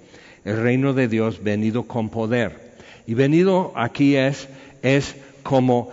el 0.45 0.61
reino 0.61 0.93
de 0.93 1.09
Dios 1.09 1.43
venido 1.43 1.85
con 1.85 2.11
poder. 2.11 2.75
Y 3.07 3.15
venido 3.15 3.73
aquí 3.75 4.17
es, 4.17 4.51
es 4.83 5.17
como 5.43 5.91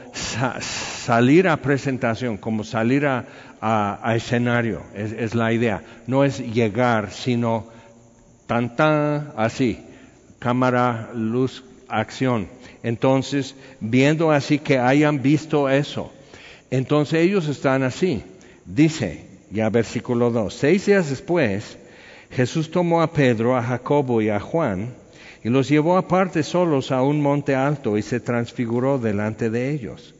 salir 1.06 1.48
a 1.48 1.62
presentación, 1.62 2.36
como 2.36 2.66
salir 2.66 3.06
a, 3.06 3.26
a, 3.62 4.16
escenario, 4.16 4.82
es, 4.96 5.36
la 5.36 5.54
idea. 5.54 5.84
No 6.08 6.24
es 6.24 6.40
llegar, 6.40 7.12
sino 7.12 7.68
tan 8.48 8.76
tan 8.76 9.34
así, 9.38 9.80
cámara, 10.40 11.12
luz, 11.14 11.64
acción. 11.88 12.48
Entonces, 12.82 13.56
viendo 13.80 14.32
así 14.32 14.58
que 14.58 14.80
hayan 14.80 15.22
visto 15.22 15.70
eso, 15.70 16.12
entonces 16.72 17.20
ellos 17.20 17.48
están 17.48 17.84
así. 17.84 18.24
Dice, 18.66 19.28
ya 19.52 19.70
versículo 19.70 20.32
2, 20.32 20.54
seis 20.54 20.88
días 20.88 21.10
después, 21.10 21.78
Jesús 22.32 22.72
tomó 22.72 23.02
a 23.04 23.14
Pedro, 23.14 23.56
a 23.56 23.62
Jacobo 23.62 24.22
y 24.22 24.30
a 24.30 24.40
Juan, 24.40 24.96
y 25.44 25.50
los 25.50 25.70
llevó 25.70 25.98
aparte 25.98 26.44
solos 26.44 26.92
a 26.92 27.04
un 27.04 27.22
monte 27.22 27.54
alto 27.56 27.98
y 27.98 28.02
se 28.02 28.20
transfiguró 28.20 28.98
delante 28.98 29.50
de 29.50 29.72
ellos. 29.72 30.16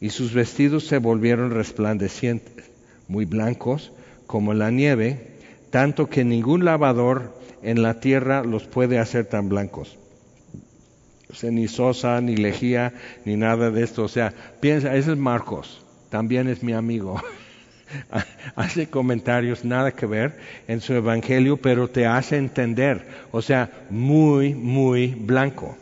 Y 0.00 0.10
sus 0.10 0.34
vestidos 0.34 0.86
se 0.86 0.98
volvieron 0.98 1.50
resplandecientes 1.50 2.65
muy 3.08 3.24
blancos 3.24 3.92
como 4.26 4.54
la 4.54 4.70
nieve, 4.70 5.36
tanto 5.70 6.08
que 6.08 6.24
ningún 6.24 6.64
lavador 6.64 7.34
en 7.62 7.82
la 7.82 8.00
tierra 8.00 8.42
los 8.42 8.64
puede 8.64 8.98
hacer 8.98 9.26
tan 9.26 9.48
blancos. 9.48 9.98
O 11.30 11.34
sea, 11.34 11.50
ni 11.50 11.68
sosa, 11.68 12.20
ni 12.20 12.36
lejía, 12.36 12.94
ni 13.24 13.36
nada 13.36 13.70
de 13.70 13.82
esto. 13.82 14.04
O 14.04 14.08
sea, 14.08 14.32
piensa, 14.60 14.94
ese 14.94 15.12
es 15.12 15.18
Marcos, 15.18 15.84
también 16.08 16.48
es 16.48 16.62
mi 16.62 16.72
amigo. 16.72 17.20
hace 18.56 18.88
comentarios 18.88 19.64
nada 19.64 19.92
que 19.92 20.06
ver 20.06 20.36
en 20.68 20.80
su 20.80 20.94
evangelio, 20.94 21.56
pero 21.56 21.88
te 21.88 22.06
hace 22.06 22.36
entender, 22.36 23.06
o 23.32 23.42
sea, 23.42 23.70
muy, 23.90 24.54
muy 24.54 25.08
blanco. 25.08 25.76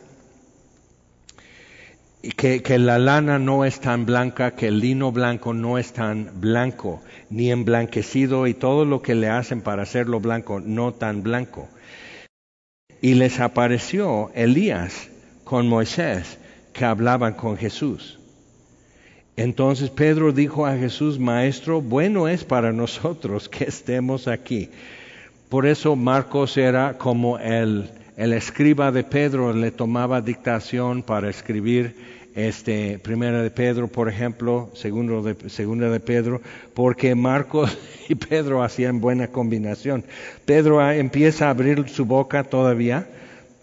Que, 2.33 2.79
la 2.79 2.97
lana 2.97 3.37
no 3.37 3.65
es 3.65 3.79
tan 3.79 4.05
blanca, 4.05 4.55
que 4.55 4.67
el 4.67 4.79
lino 4.79 5.11
blanco 5.11 5.53
no 5.53 5.77
es 5.77 5.93
tan 5.93 6.41
blanco, 6.41 7.01
ni 7.29 7.51
emblanquecido 7.51 8.47
y 8.47 8.53
todo 8.53 8.85
lo 8.85 9.01
que 9.01 9.13
le 9.13 9.29
hacen 9.29 9.61
para 9.61 9.83
hacerlo 9.83 10.19
blanco, 10.19 10.59
no 10.59 10.93
tan 10.93 11.21
blanco. 11.21 11.67
Y 13.01 13.13
les 13.13 13.39
apareció 13.39 14.31
Elías 14.33 15.09
con 15.43 15.67
Moisés, 15.67 16.39
que 16.73 16.85
hablaban 16.85 17.33
con 17.33 17.57
Jesús. 17.57 18.19
Entonces 19.37 19.89
Pedro 19.89 20.31
dijo 20.31 20.65
a 20.65 20.77
Jesús, 20.77 21.19
Maestro, 21.19 21.81
bueno 21.81 22.27
es 22.27 22.43
para 22.43 22.71
nosotros 22.71 23.49
que 23.49 23.65
estemos 23.65 24.27
aquí. 24.27 24.69
Por 25.49 25.65
eso 25.65 25.95
Marcos 25.95 26.57
era 26.57 26.97
como 26.97 27.37
el, 27.37 27.89
el 28.17 28.33
escriba 28.33 28.91
de 28.91 29.03
Pedro, 29.03 29.53
le 29.53 29.71
tomaba 29.71 30.21
dictación 30.21 31.03
para 31.03 31.29
escribir 31.29 32.14
este, 32.35 32.99
primera 32.99 33.41
de 33.41 33.49
Pedro, 33.49 33.87
por 33.87 34.09
ejemplo, 34.09 34.69
segundo 34.73 35.23
de, 35.23 35.49
segunda 35.49 35.89
de 35.89 36.01
Pedro, 36.01 36.41
porque 36.73 37.15
Marcos 37.15 37.77
y 38.09 38.15
Pedro 38.15 38.61
hacían 38.61 38.99
buena 38.99 39.29
combinación. 39.29 40.03
Pedro 40.45 40.87
empieza 40.91 41.47
a 41.47 41.51
abrir 41.51 41.87
su 41.87 42.05
boca 42.05 42.43
todavía 42.43 43.07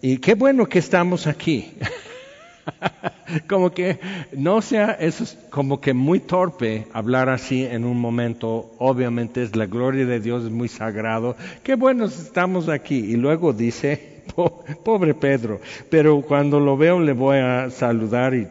y 0.00 0.18
qué 0.18 0.34
bueno 0.34 0.66
que 0.66 0.78
estamos 0.78 1.26
aquí. 1.26 1.74
como 3.48 3.72
que 3.72 3.98
no 4.32 4.62
sea, 4.62 4.92
eso 4.92 5.24
es 5.24 5.36
como 5.50 5.80
que 5.80 5.94
muy 5.94 6.20
torpe 6.20 6.86
hablar 6.92 7.28
así 7.28 7.64
en 7.64 7.84
un 7.84 8.00
momento. 8.00 8.72
Obviamente 8.78 9.42
es 9.42 9.54
la 9.54 9.66
gloria 9.66 10.06
de 10.06 10.20
Dios, 10.20 10.44
es 10.44 10.50
muy 10.50 10.68
sagrado. 10.68 11.36
Qué 11.62 11.74
buenos 11.74 12.18
estamos 12.18 12.68
aquí. 12.68 12.98
Y 12.98 13.16
luego 13.16 13.52
dice, 13.52 14.22
pobre 14.84 15.14
Pedro, 15.14 15.60
pero 15.90 16.22
cuando 16.22 16.58
lo 16.58 16.76
veo 16.76 17.00
le 17.00 17.12
voy 17.12 17.38
a 17.38 17.70
saludar 17.70 18.34
y 18.34 18.48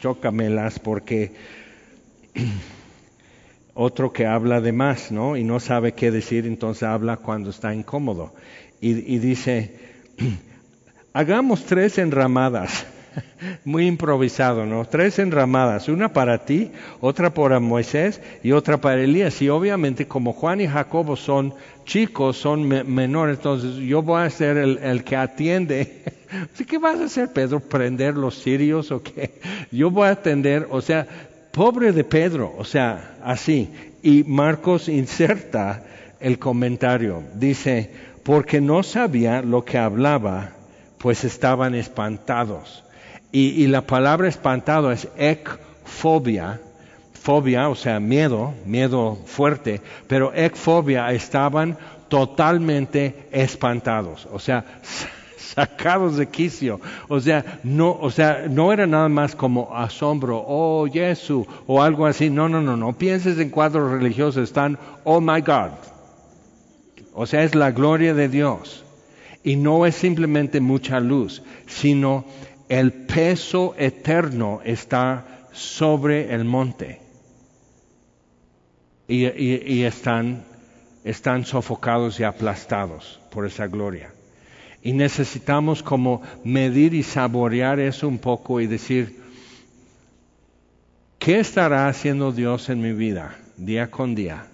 chócamelas 0.00 0.78
porque 0.78 1.32
otro 3.74 4.12
que 4.12 4.26
habla 4.26 4.60
de 4.60 4.72
más, 4.72 5.12
¿no? 5.12 5.36
Y 5.36 5.44
no 5.44 5.60
sabe 5.60 5.92
qué 5.92 6.10
decir, 6.10 6.46
entonces 6.46 6.82
habla 6.84 7.16
cuando 7.16 7.50
está 7.50 7.74
incómodo. 7.74 8.32
Y, 8.80 8.90
y 9.14 9.18
dice, 9.18 9.74
hagamos 11.12 11.64
tres 11.64 11.98
enramadas 11.98 12.86
muy 13.64 13.86
improvisado, 13.86 14.66
¿no? 14.66 14.84
Tres 14.84 15.18
enramadas, 15.18 15.88
una 15.88 16.12
para 16.12 16.44
ti, 16.44 16.70
otra 17.00 17.32
para 17.32 17.60
Moisés 17.60 18.20
y 18.42 18.52
otra 18.52 18.78
para 18.78 19.02
Elías. 19.02 19.40
Y 19.42 19.48
obviamente 19.48 20.06
como 20.06 20.32
Juan 20.32 20.60
y 20.60 20.66
Jacobo 20.66 21.16
son 21.16 21.54
chicos, 21.84 22.36
son 22.36 22.68
menores, 22.68 23.38
entonces 23.38 23.76
yo 23.76 24.02
voy 24.02 24.22
a 24.22 24.30
ser 24.30 24.56
el, 24.56 25.04
que 25.04 25.16
atiende. 25.16 26.02
¿Qué 26.68 26.78
vas 26.78 27.00
a 27.00 27.04
hacer, 27.04 27.32
Pedro? 27.32 27.60
¿Prender 27.60 28.14
los 28.14 28.34
sirios 28.34 28.90
o 28.90 29.02
qué? 29.02 29.40
Yo 29.72 29.90
voy 29.90 30.08
a 30.08 30.12
atender, 30.12 30.66
o 30.70 30.80
sea, 30.82 31.06
pobre 31.50 31.92
de 31.92 32.04
Pedro, 32.04 32.54
o 32.58 32.64
sea, 32.64 33.16
así. 33.24 33.70
Y 34.02 34.24
Marcos 34.24 34.88
inserta 34.88 35.82
el 36.20 36.38
comentario, 36.38 37.22
dice, 37.34 37.90
porque 38.22 38.60
no 38.60 38.82
sabía 38.82 39.40
lo 39.40 39.64
que 39.64 39.78
hablaba, 39.78 40.50
pues 40.98 41.24
estaban 41.24 41.74
espantados. 41.74 42.84
Y, 43.30 43.66
la 43.66 43.82
palabra 43.82 44.26
espantado 44.26 44.90
es 44.90 45.08
ekfobia, 45.18 46.60
fobia, 47.12 47.68
o 47.68 47.74
sea, 47.74 48.00
miedo, 48.00 48.54
miedo 48.64 49.18
fuerte, 49.26 49.82
pero 50.06 50.32
ekfobia 50.32 51.12
estaban 51.12 51.76
totalmente 52.08 53.28
espantados, 53.30 54.26
o 54.32 54.38
sea, 54.38 54.64
sacados 55.36 56.16
de 56.16 56.28
quicio, 56.28 56.80
o 57.08 57.20
sea, 57.20 57.60
no, 57.64 57.92
o 58.00 58.10
sea, 58.10 58.46
no 58.48 58.72
era 58.72 58.86
nada 58.86 59.10
más 59.10 59.36
como 59.36 59.76
asombro, 59.76 60.42
oh 60.46 60.86
Jesús, 60.90 61.46
o 61.66 61.82
algo 61.82 62.06
así, 62.06 62.30
no, 62.30 62.48
no, 62.48 62.62
no, 62.62 62.78
no. 62.78 62.94
Pienses 62.94 63.38
en 63.38 63.50
cuadros 63.50 63.90
religiosos, 63.90 64.44
están, 64.44 64.78
oh 65.04 65.20
my 65.20 65.42
God, 65.42 65.72
o 67.12 67.26
sea, 67.26 67.42
es 67.42 67.54
la 67.54 67.72
gloria 67.72 68.14
de 68.14 68.30
Dios, 68.30 68.84
y 69.44 69.56
no 69.56 69.84
es 69.84 69.96
simplemente 69.96 70.60
mucha 70.60 70.98
luz, 70.98 71.42
sino 71.66 72.24
el 72.68 72.92
peso 72.92 73.74
eterno 73.78 74.60
está 74.64 75.24
sobre 75.52 76.34
el 76.34 76.44
monte. 76.44 77.00
Y, 79.10 79.84
están, 79.84 80.44
están 81.02 81.46
sofocados 81.46 82.20
y 82.20 82.24
aplastados 82.24 83.18
por 83.30 83.46
esa 83.46 83.66
gloria. 83.66 84.12
Y 84.82 84.92
necesitamos 84.92 85.82
como 85.82 86.20
medir 86.44 86.92
y 86.92 87.02
saborear 87.02 87.80
eso 87.80 88.06
un 88.06 88.18
poco 88.18 88.60
y 88.60 88.66
decir, 88.66 89.18
¿qué 91.18 91.40
estará 91.40 91.88
haciendo 91.88 92.32
Dios 92.32 92.68
en 92.68 92.82
mi 92.82 92.92
vida 92.92 93.34
día 93.56 93.90
con 93.90 94.14
día? 94.14 94.46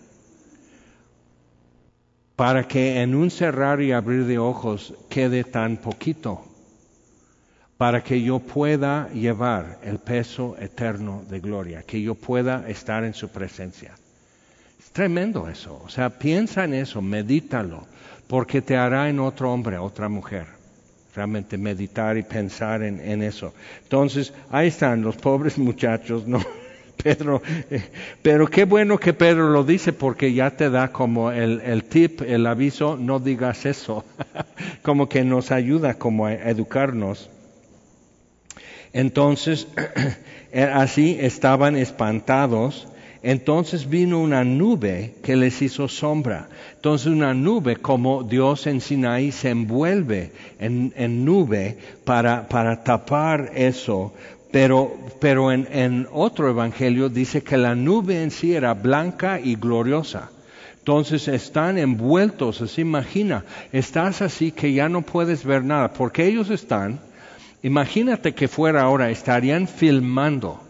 Para 2.36 2.68
que 2.68 3.02
en 3.02 3.16
un 3.16 3.32
cerrar 3.32 3.82
y 3.82 3.90
abrir 3.90 4.24
de 4.24 4.38
ojos 4.38 4.94
quede 5.08 5.42
tan 5.42 5.76
poquito 5.78 6.44
para 7.76 8.02
que 8.02 8.22
yo 8.22 8.38
pueda 8.38 9.08
llevar 9.10 9.78
el 9.82 9.98
peso 9.98 10.56
eterno 10.60 11.24
de 11.28 11.40
gloria, 11.40 11.82
que 11.82 12.00
yo 12.00 12.14
pueda 12.14 12.68
estar 12.68 13.04
en 13.04 13.14
su 13.14 13.28
presencia. 13.28 13.92
Es 14.78 14.90
tremendo 14.90 15.48
eso, 15.48 15.82
o 15.84 15.88
sea, 15.88 16.10
piensa 16.10 16.64
en 16.64 16.74
eso, 16.74 17.02
medítalo, 17.02 17.84
porque 18.28 18.62
te 18.62 18.76
hará 18.76 19.08
en 19.08 19.18
otro 19.18 19.52
hombre, 19.52 19.78
otra 19.78 20.08
mujer. 20.08 20.46
Realmente 21.14 21.56
meditar 21.56 22.16
y 22.16 22.24
pensar 22.24 22.82
en, 22.82 23.22
eso. 23.22 23.54
Entonces, 23.84 24.32
ahí 24.50 24.68
están 24.68 25.02
los 25.02 25.16
pobres 25.16 25.58
muchachos, 25.58 26.26
¿no? 26.26 26.40
Pedro, 27.02 27.42
eh, 27.70 27.82
pero 28.22 28.46
qué 28.46 28.64
bueno 28.64 28.98
que 28.98 29.12
Pedro 29.12 29.50
lo 29.50 29.62
dice 29.62 29.92
porque 29.92 30.32
ya 30.32 30.50
te 30.50 30.70
da 30.70 30.90
como 30.90 31.30
el, 31.30 31.60
el 31.60 31.84
tip, 31.84 32.22
el 32.22 32.46
aviso, 32.46 32.96
no 32.96 33.20
digas 33.20 33.66
eso, 33.66 34.04
como 34.82 35.08
que 35.08 35.22
nos 35.24 35.50
ayuda 35.50 35.94
como 35.94 36.26
a 36.26 36.34
educarnos. 36.34 37.30
Entonces, 38.94 39.66
eh, 40.52 40.62
así 40.62 41.18
estaban 41.20 41.76
espantados. 41.76 42.88
Entonces 43.22 43.88
vino 43.88 44.20
una 44.20 44.44
nube 44.44 45.14
que 45.22 45.34
les 45.34 45.62
hizo 45.62 45.88
sombra. 45.88 46.48
Entonces 46.76 47.06
una 47.06 47.32
nube 47.32 47.76
como 47.76 48.22
Dios 48.22 48.66
en 48.66 48.82
Sinaí 48.82 49.32
se 49.32 49.48
envuelve 49.48 50.32
en, 50.58 51.24
nube 51.24 51.78
para, 52.04 52.84
tapar 52.84 53.52
eso. 53.54 54.12
Pero, 54.52 54.92
en 55.50 56.06
otro 56.12 56.50
evangelio 56.50 57.08
dice 57.08 57.42
que 57.42 57.56
la 57.56 57.74
nube 57.74 58.22
en 58.22 58.30
sí 58.30 58.54
era 58.54 58.74
blanca 58.74 59.40
y 59.40 59.56
gloriosa. 59.56 60.30
Entonces 60.78 61.26
están 61.28 61.78
envueltos, 61.78 62.60
así 62.60 62.82
imagina, 62.82 63.42
estás 63.72 64.20
así 64.20 64.52
que 64.52 64.74
ya 64.74 64.90
no 64.90 65.00
puedes 65.00 65.42
ver 65.46 65.64
nada, 65.64 65.94
porque 65.94 66.26
ellos 66.26 66.50
están 66.50 67.00
Imagínate 67.64 68.34
que 68.34 68.46
fuera 68.46 68.82
ahora, 68.82 69.08
estarían 69.08 69.66
filmando 69.66 70.60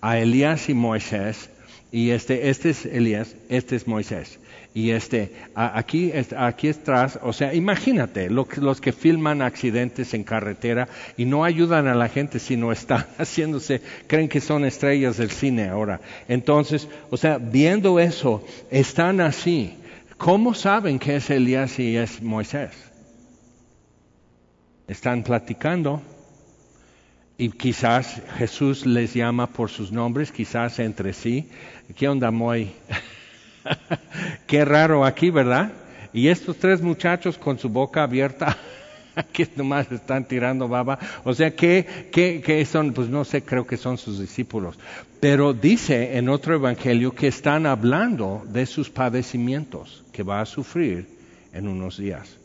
a 0.00 0.18
Elías 0.18 0.68
y 0.68 0.74
Moisés, 0.74 1.50
y 1.90 2.10
este, 2.10 2.48
este 2.48 2.70
es 2.70 2.86
Elías, 2.86 3.34
este 3.48 3.74
es 3.74 3.88
Moisés. 3.88 4.38
Y 4.72 4.90
este, 4.90 5.32
aquí, 5.56 6.12
aquí 6.36 6.68
atrás, 6.68 7.18
o 7.24 7.32
sea, 7.32 7.52
imagínate 7.54 8.30
los 8.30 8.80
que 8.80 8.92
filman 8.92 9.42
accidentes 9.42 10.14
en 10.14 10.22
carretera 10.22 10.86
y 11.16 11.24
no 11.24 11.42
ayudan 11.42 11.88
a 11.88 11.96
la 11.96 12.08
gente, 12.08 12.38
sino 12.38 12.70
están 12.70 13.04
haciéndose, 13.18 13.82
creen 14.06 14.28
que 14.28 14.40
son 14.40 14.64
estrellas 14.64 15.16
del 15.16 15.32
cine 15.32 15.68
ahora. 15.68 16.00
Entonces, 16.28 16.86
o 17.10 17.16
sea, 17.16 17.38
viendo 17.38 17.98
eso, 17.98 18.46
están 18.70 19.20
así. 19.20 19.74
¿Cómo 20.18 20.54
saben 20.54 21.00
que 21.00 21.16
es 21.16 21.30
Elías 21.30 21.80
y 21.80 21.96
es 21.96 22.22
Moisés? 22.22 22.70
Están 24.86 25.24
platicando 25.24 26.00
y 27.36 27.50
quizás 27.50 28.22
Jesús 28.38 28.86
les 28.86 29.14
llama 29.14 29.48
por 29.48 29.70
sus 29.70 29.90
nombres, 29.90 30.30
quizás 30.30 30.78
entre 30.78 31.12
sí. 31.12 31.48
¿Qué 31.96 32.08
onda, 32.08 32.30
Moy? 32.30 32.72
Qué 34.46 34.64
raro 34.64 35.04
aquí, 35.04 35.30
¿verdad? 35.30 35.72
Y 36.12 36.28
estos 36.28 36.56
tres 36.58 36.80
muchachos 36.80 37.36
con 37.38 37.58
su 37.58 37.68
boca 37.68 38.04
abierta. 38.04 38.56
que 39.32 39.48
nomás 39.56 39.90
están 39.92 40.26
tirando 40.26 40.68
baba. 40.68 40.98
O 41.24 41.34
sea, 41.34 41.54
¿qué, 41.54 42.08
qué, 42.12 42.42
qué 42.44 42.64
son? 42.64 42.92
Pues 42.92 43.08
no 43.08 43.24
sé, 43.24 43.42
creo 43.42 43.66
que 43.66 43.76
son 43.76 43.98
sus 43.98 44.18
discípulos. 44.20 44.78
Pero 45.20 45.52
dice 45.52 46.16
en 46.16 46.28
otro 46.28 46.54
evangelio 46.54 47.14
que 47.14 47.28
están 47.28 47.66
hablando 47.66 48.42
de 48.46 48.66
sus 48.66 48.90
padecimientos 48.90 50.04
que 50.12 50.22
va 50.22 50.40
a 50.40 50.46
sufrir 50.46 51.06
en 51.52 51.68
unos 51.68 51.98
días. 51.98 52.36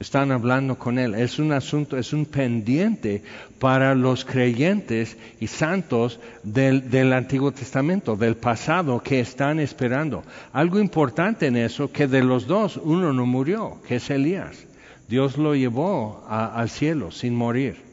Están 0.00 0.30
hablando 0.30 0.78
con 0.78 0.96
Él. 0.96 1.16
Es 1.16 1.40
un 1.40 1.50
asunto, 1.50 1.98
es 1.98 2.12
un 2.12 2.24
pendiente 2.24 3.22
para 3.58 3.96
los 3.96 4.24
creyentes 4.24 5.16
y 5.40 5.48
santos 5.48 6.20
del, 6.44 7.12
Antiguo 7.12 7.50
Testamento, 7.50 8.14
del 8.14 8.36
pasado 8.36 9.02
que 9.02 9.18
están 9.18 9.58
esperando. 9.58 10.22
Algo 10.52 10.78
importante 10.78 11.48
en 11.48 11.56
eso, 11.56 11.90
que 11.90 12.06
de 12.06 12.22
los 12.22 12.46
dos 12.46 12.76
uno 12.76 13.12
no 13.12 13.26
murió, 13.26 13.82
que 13.88 13.96
es 13.96 14.08
Elías. 14.10 14.66
Dios 15.08 15.36
lo 15.36 15.56
llevó 15.56 16.24
al 16.28 16.68
cielo 16.68 17.10
sin 17.10 17.34
morir. 17.34 17.88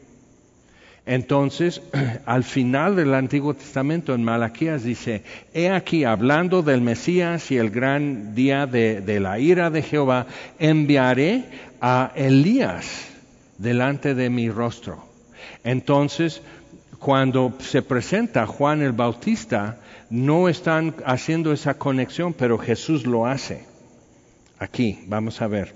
Entonces, 1.06 1.80
al 2.26 2.42
final 2.44 2.96
del 2.96 3.14
Antiguo 3.14 3.54
Testamento, 3.54 4.12
en 4.14 4.24
Malaquías 4.24 4.82
dice, 4.82 5.22
he 5.54 5.70
aquí, 5.70 6.04
hablando 6.04 6.62
del 6.62 6.82
Mesías 6.82 7.50
y 7.52 7.56
el 7.56 7.70
gran 7.70 8.34
día 8.34 8.66
de 8.66 9.20
la 9.20 9.38
ira 9.38 9.70
de 9.70 9.82
Jehová, 9.82 10.26
enviaré 10.58 11.44
a 11.80 12.12
Elías 12.14 13.08
delante 13.58 14.14
de 14.14 14.30
mi 14.30 14.50
rostro. 14.50 15.04
Entonces, 15.64 16.42
cuando 16.98 17.54
se 17.60 17.82
presenta 17.82 18.46
Juan 18.46 18.82
el 18.82 18.92
Bautista, 18.92 19.78
no 20.10 20.48
están 20.48 20.94
haciendo 21.04 21.52
esa 21.52 21.74
conexión, 21.74 22.32
pero 22.32 22.58
Jesús 22.58 23.06
lo 23.06 23.26
hace. 23.26 23.64
Aquí, 24.58 25.00
vamos 25.06 25.42
a 25.42 25.46
ver. 25.46 25.74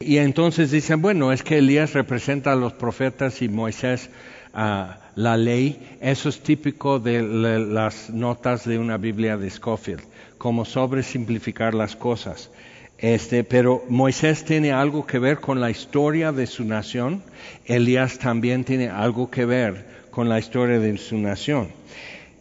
Y 0.00 0.18
entonces 0.18 0.70
dicen, 0.70 1.02
bueno, 1.02 1.32
es 1.32 1.42
que 1.42 1.58
Elías 1.58 1.92
representa 1.92 2.52
a 2.52 2.56
los 2.56 2.72
profetas 2.72 3.42
y 3.42 3.48
Moisés 3.48 4.10
a 4.54 4.98
la 5.16 5.36
ley. 5.36 5.98
Eso 6.00 6.28
es 6.28 6.40
típico 6.40 6.98
de 6.98 7.22
las 7.22 8.10
notas 8.10 8.64
de 8.64 8.78
una 8.78 8.96
Biblia 8.96 9.36
de 9.36 9.50
Scofield, 9.50 10.02
como 10.38 10.64
sobre 10.64 11.02
simplificar 11.02 11.74
las 11.74 11.96
cosas. 11.96 12.50
Este, 12.98 13.44
pero 13.44 13.84
Moisés 13.88 14.44
tiene 14.44 14.72
algo 14.72 15.06
que 15.06 15.20
ver 15.20 15.38
con 15.38 15.60
la 15.60 15.70
historia 15.70 16.32
de 16.32 16.46
su 16.48 16.64
nación, 16.64 17.22
Elías 17.64 18.18
también 18.18 18.64
tiene 18.64 18.88
algo 18.88 19.30
que 19.30 19.44
ver 19.44 19.86
con 20.10 20.28
la 20.28 20.40
historia 20.40 20.80
de 20.80 20.98
su 20.98 21.16
nación. 21.16 21.68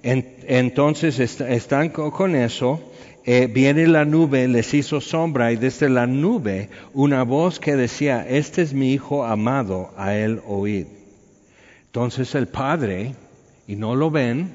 entonces 0.01 1.19
están 1.19 1.89
con 1.89 2.35
eso, 2.35 2.81
eh, 3.23 3.47
viene 3.53 3.87
la 3.87 4.05
nube, 4.05 4.47
les 4.47 4.73
hizo 4.73 4.99
sombra 4.99 5.51
y 5.51 5.57
desde 5.57 5.89
la 5.89 6.07
nube 6.07 6.69
una 6.93 7.23
voz 7.23 7.59
que 7.59 7.75
decía, 7.75 8.25
este 8.27 8.63
es 8.63 8.73
mi 8.73 8.93
hijo 8.93 9.25
amado, 9.25 9.91
a 9.95 10.15
él 10.15 10.41
oíd. 10.47 10.87
Entonces 11.87 12.33
el 12.35 12.47
Padre, 12.47 13.13
y 13.67 13.75
no 13.75 13.95
lo 13.95 14.09
ven, 14.09 14.53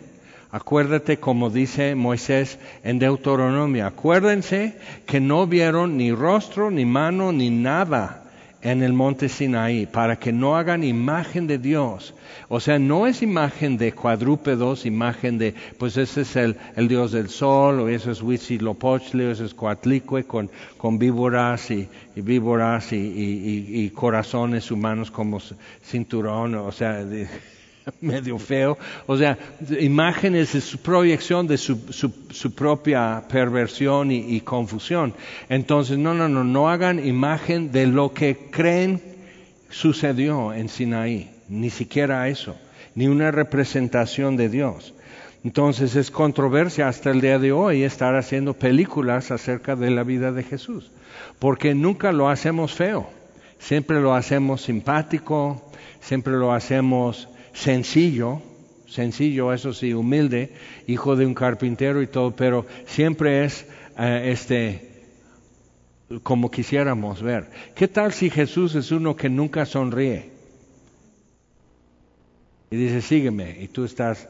Acuérdate 0.52 1.18
como 1.18 1.48
dice 1.48 1.94
Moisés 1.94 2.58
en 2.84 2.98
Deuteronomio, 2.98 3.86
acuérdense 3.86 4.76
que 5.06 5.18
no 5.18 5.46
vieron 5.46 5.96
ni 5.96 6.12
rostro, 6.12 6.70
ni 6.70 6.84
mano, 6.84 7.32
ni 7.32 7.48
nada 7.48 8.22
en 8.60 8.82
el 8.82 8.92
monte 8.92 9.30
Sinaí, 9.30 9.86
para 9.86 10.16
que 10.16 10.30
no 10.30 10.54
hagan 10.54 10.84
imagen 10.84 11.46
de 11.46 11.56
Dios. 11.56 12.14
O 12.50 12.60
sea, 12.60 12.78
no 12.78 13.06
es 13.06 13.22
imagen 13.22 13.78
de 13.78 13.92
cuadrúpedos, 13.92 14.84
imagen 14.84 15.38
de, 15.38 15.54
pues 15.78 15.96
ese 15.96 16.20
es 16.20 16.36
el, 16.36 16.56
Dios 16.86 17.12
del 17.12 17.30
sol, 17.30 17.80
o 17.80 17.88
eso 17.88 18.10
es 18.10 18.20
Huitzilopochtli, 18.20 19.24
o 19.24 19.30
eso 19.30 19.46
es 19.46 19.54
Coatlicue, 19.54 20.24
con, 20.24 20.50
con 20.76 20.98
víboras 20.98 21.70
y, 21.70 21.88
víboras 22.14 22.92
y, 22.92 23.90
corazones 23.94 24.70
humanos 24.70 25.10
como 25.10 25.40
cinturón, 25.82 26.54
o 26.56 26.72
sea... 26.72 27.02
medio 28.00 28.38
feo. 28.38 28.78
O 29.06 29.16
sea, 29.16 29.38
imágenes 29.80 30.52
de 30.52 30.60
su 30.60 30.78
proyección 30.78 31.46
de 31.46 31.58
su, 31.58 32.52
propia 32.54 33.22
perversión 33.28 34.10
y, 34.10 34.40
confusión. 34.40 35.14
Entonces, 35.48 35.98
no, 35.98 36.14
no, 36.14 36.28
no, 36.28 36.44
no 36.44 36.68
hagan 36.68 37.04
imagen 37.04 37.72
de 37.72 37.86
lo 37.86 38.12
que 38.12 38.48
creen 38.50 39.00
sucedió 39.70 40.52
en 40.52 40.68
Sinaí. 40.68 41.30
Ni 41.48 41.70
siquiera 41.70 42.28
eso. 42.28 42.56
Ni 42.94 43.08
una 43.08 43.30
representación 43.30 44.36
de 44.36 44.48
Dios. 44.48 44.94
Entonces 45.44 45.96
es 45.96 46.10
controversia 46.10 46.86
hasta 46.88 47.10
el 47.10 47.20
día 47.20 47.38
de 47.38 47.50
hoy 47.50 47.82
estar 47.82 48.14
haciendo 48.14 48.54
películas 48.54 49.32
acerca 49.32 49.74
de 49.74 49.90
la 49.90 50.04
vida 50.04 50.30
de 50.30 50.44
Jesús. 50.44 50.90
Porque 51.38 51.74
nunca 51.74 52.12
lo 52.12 52.28
hacemos 52.28 52.74
feo. 52.74 53.08
Siempre 53.58 54.00
lo 54.00 54.14
hacemos 54.14 54.62
simpático, 54.62 55.62
siempre 56.00 56.34
lo 56.34 56.52
hacemos 56.52 57.28
sencillo, 57.52 58.42
sencillo, 58.86 59.52
eso 59.52 59.72
sí, 59.72 59.94
humilde, 59.94 60.52
hijo 60.86 61.16
de 61.16 61.26
un 61.26 61.34
carpintero 61.34 62.02
y 62.02 62.06
todo, 62.06 62.34
pero 62.34 62.66
siempre 62.86 63.44
es 63.44 63.66
eh, 63.98 64.30
este 64.32 64.92
como 66.22 66.50
quisiéramos 66.50 67.22
ver. 67.22 67.48
¿Qué 67.74 67.88
tal 67.88 68.12
si 68.12 68.28
Jesús 68.28 68.74
es 68.74 68.90
uno 68.90 69.16
que 69.16 69.30
nunca 69.30 69.64
sonríe? 69.64 70.30
Y 72.70 72.76
dice, 72.76 73.00
sígueme, 73.00 73.58
y 73.60 73.68
tú 73.68 73.84
estás 73.84 74.28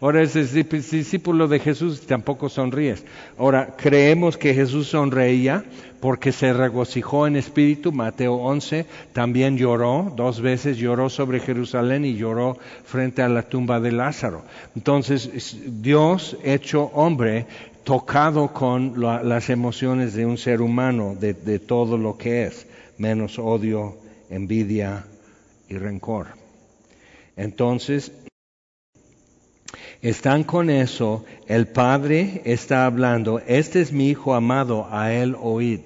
Ahora 0.00 0.22
es 0.22 0.52
discípulo 0.52 1.48
de 1.48 1.58
Jesús 1.58 2.00
y 2.02 2.06
tampoco 2.06 2.48
sonríes. 2.48 3.04
Ahora, 3.36 3.74
creemos 3.76 4.36
que 4.36 4.54
Jesús 4.54 4.88
sonreía 4.88 5.64
porque 6.00 6.32
se 6.32 6.52
regocijó 6.52 7.26
en 7.26 7.36
espíritu, 7.36 7.90
Mateo 7.92 8.34
11, 8.34 8.86
también 9.12 9.56
lloró, 9.56 10.12
dos 10.14 10.40
veces 10.40 10.76
lloró 10.76 11.10
sobre 11.10 11.40
Jerusalén 11.40 12.04
y 12.04 12.14
lloró 12.14 12.56
frente 12.84 13.22
a 13.22 13.28
la 13.28 13.42
tumba 13.42 13.80
de 13.80 13.92
Lázaro. 13.92 14.44
Entonces, 14.76 15.58
Dios 15.82 16.36
hecho 16.44 16.84
hombre, 16.94 17.46
tocado 17.84 18.52
con 18.52 18.94
las 19.00 19.50
emociones 19.50 20.14
de 20.14 20.26
un 20.26 20.38
ser 20.38 20.60
humano, 20.60 21.16
de, 21.18 21.34
de 21.34 21.58
todo 21.58 21.98
lo 21.98 22.16
que 22.16 22.44
es, 22.44 22.66
menos 22.98 23.38
odio, 23.38 23.96
envidia 24.30 25.04
y 25.68 25.76
rencor. 25.76 26.28
Entonces, 27.36 28.12
están 30.02 30.44
con 30.44 30.70
eso, 30.70 31.24
el 31.46 31.66
Padre 31.66 32.42
está 32.44 32.86
hablando, 32.86 33.40
este 33.46 33.80
es 33.80 33.92
mi 33.92 34.08
Hijo 34.10 34.34
amado, 34.34 34.86
a 34.90 35.12
Él 35.12 35.36
oíd. 35.40 35.80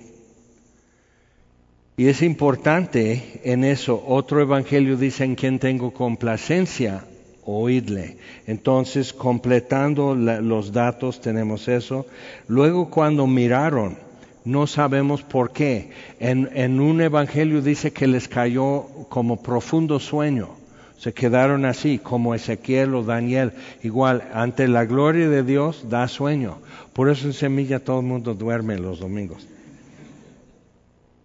Y 1.97 2.09
es 2.09 2.23
importante 2.23 3.41
en 3.45 3.65
eso, 3.65 4.03
otro 4.07 4.41
evangelio 4.41 4.97
dice 4.97 5.25
en 5.25 5.35
quien 5.35 5.59
tengo 5.59 5.93
complacencia, 5.93 7.05
oídle. 7.45 8.17
Entonces, 8.47 9.13
completando 9.13 10.15
los 10.15 10.73
datos, 10.73 11.21
tenemos 11.21 11.69
eso. 11.69 12.07
Luego, 12.49 12.89
cuando 12.89 13.27
miraron, 13.27 13.99
no 14.45 14.67
sabemos 14.67 15.23
por 15.23 15.53
qué. 15.53 15.91
En, 16.19 16.49
en 16.55 16.81
un 16.81 17.01
evangelio 17.01 17.61
dice 17.61 17.93
que 17.93 18.07
les 18.07 18.27
cayó 18.27 18.87
como 19.09 19.43
profundo 19.43 20.01
sueño 20.01 20.62
se 21.03 21.13
quedaron 21.13 21.65
así, 21.65 21.99
como 21.99 22.33
Ezequiel 22.33 22.95
o 22.95 23.03
Daniel. 23.03 23.55
Igual, 23.83 24.23
ante 24.33 24.69
la 24.69 24.85
gloria 24.85 25.29
de 25.29 25.43
Dios 25.43 25.87
da 25.91 26.07
sueño. 26.07 26.59
Por 26.93 27.11
eso 27.11 27.27
en 27.27 27.33
Semilla 27.33 27.81
todo 27.81 27.99
el 27.99 28.07
mundo 28.07 28.35
duerme 28.35 28.79
los 28.79 29.01
domingos. 29.01 29.45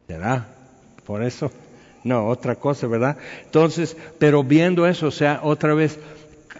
¿Será? 0.07 0.47
¿Por 1.05 1.21
eso? 1.21 1.51
No, 2.03 2.25
otra 2.27 2.55
cosa, 2.55 2.87
¿verdad? 2.87 3.17
Entonces, 3.45 3.95
pero 4.17 4.43
viendo 4.43 4.87
eso, 4.87 5.09
o 5.09 5.11
sea, 5.11 5.41
otra 5.43 5.75
vez, 5.75 5.99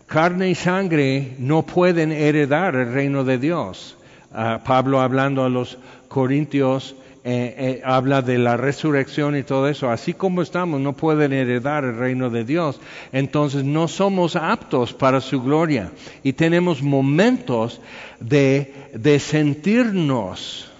carne 0.06 0.51
y 0.51 0.56
sangre 0.56 1.34
no 1.39 1.63
pueden 1.63 2.12
heredar 2.12 2.75
el 2.75 2.93
reino 2.93 3.23
de 3.23 3.39
Dios. 3.39 3.97
Ah, 4.32 4.62
Pablo 4.63 5.01
hablando 5.01 5.43
a 5.43 5.49
los 5.49 5.80
Corintios, 6.08 6.95
eh, 7.29 7.55
eh, 7.57 7.81
habla 7.83 8.21
de 8.21 8.37
la 8.37 8.55
resurrección 8.55 9.35
y 9.35 9.43
todo 9.43 9.67
eso, 9.67 9.89
así 9.89 10.13
como 10.13 10.41
estamos, 10.41 10.79
no 10.79 10.93
pueden 10.93 11.33
heredar 11.33 11.83
el 11.83 11.97
reino 11.97 12.29
de 12.29 12.45
Dios. 12.45 12.79
Entonces 13.11 13.65
no 13.65 13.89
somos 13.89 14.37
aptos 14.37 14.93
para 14.93 15.19
su 15.19 15.41
gloria. 15.41 15.91
Y 16.23 16.31
tenemos 16.31 16.81
momentos 16.81 17.81
de, 18.21 18.91
de 18.93 19.19
sentirnos 19.19 20.71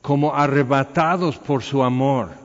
como 0.00 0.34
arrebatados 0.34 1.38
por 1.38 1.62
su 1.62 1.84
amor 1.84 2.41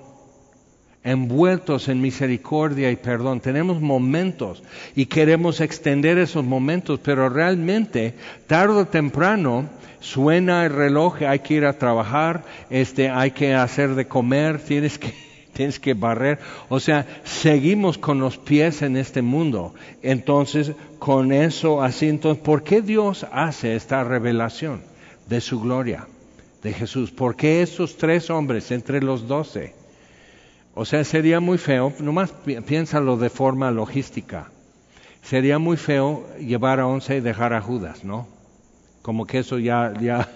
envueltos 1.08 1.88
en 1.88 2.02
misericordia 2.02 2.92
y 2.92 2.98
perdón. 2.98 3.40
Tenemos 3.40 3.82
momentos 3.82 4.62
y 4.96 5.06
queremos 5.06 5.62
extender 5.62 6.18
esos 6.18 6.44
momentos, 6.44 7.00
pero 7.02 7.30
realmente, 7.30 8.14
tarde 8.46 8.82
o 8.82 8.88
temprano, 8.88 9.70
suena 10.00 10.66
el 10.66 10.74
reloj, 10.74 11.24
hay 11.24 11.40
que 11.40 11.56
ir 11.56 11.66
a 11.66 11.78
trabajar, 11.78 12.44
este, 12.70 13.10
hay 13.10 13.32
que 13.32 13.54
hacer 13.54 13.96
de 13.96 14.08
comer, 14.08 14.60
tienes 14.68 15.00
que, 15.00 15.14
tienes 15.54 15.80
que 15.80 15.94
barrer. 15.94 16.40
O 16.68 16.80
sea, 16.80 17.06
seguimos 17.24 17.98
con 17.98 18.20
los 18.20 18.38
pies 18.38 18.82
en 18.82 18.98
este 18.98 19.22
mundo. 19.22 19.74
Entonces, 20.02 20.74
con 21.00 21.32
eso 21.32 21.82
así, 21.82 22.10
entonces, 22.10 22.44
¿por 22.44 22.64
qué 22.64 22.82
Dios 22.82 23.26
hace 23.32 23.76
esta 23.76 24.04
revelación 24.04 24.82
de 25.28 25.40
su 25.42 25.62
gloria? 25.62 26.08
de 26.64 26.74
Jesús. 26.74 27.12
¿Por 27.12 27.36
qué 27.36 27.62
esos 27.62 27.98
tres 27.98 28.30
hombres 28.30 28.72
entre 28.72 29.02
los 29.02 29.28
doce? 29.28 29.77
O 30.80 30.86
sea, 30.86 31.04
sería 31.04 31.40
muy 31.40 31.58
feo, 31.58 31.92
nomás 31.98 32.30
piénsalo 32.68 33.18
de 33.18 33.32
forma 33.32 33.72
logística. 33.72 34.52
Sería 35.24 35.58
muy 35.58 35.76
feo 35.76 36.28
llevar 36.38 36.80
a 36.80 36.86
once 36.86 37.18
y 37.18 37.20
dejar 37.20 37.54
a 37.54 37.62
Judas, 37.62 38.04
¿no? 38.04 38.28
Como 39.02 39.26
que 39.26 39.40
eso 39.40 39.58
ya, 39.58 39.92
ya, 40.00 40.30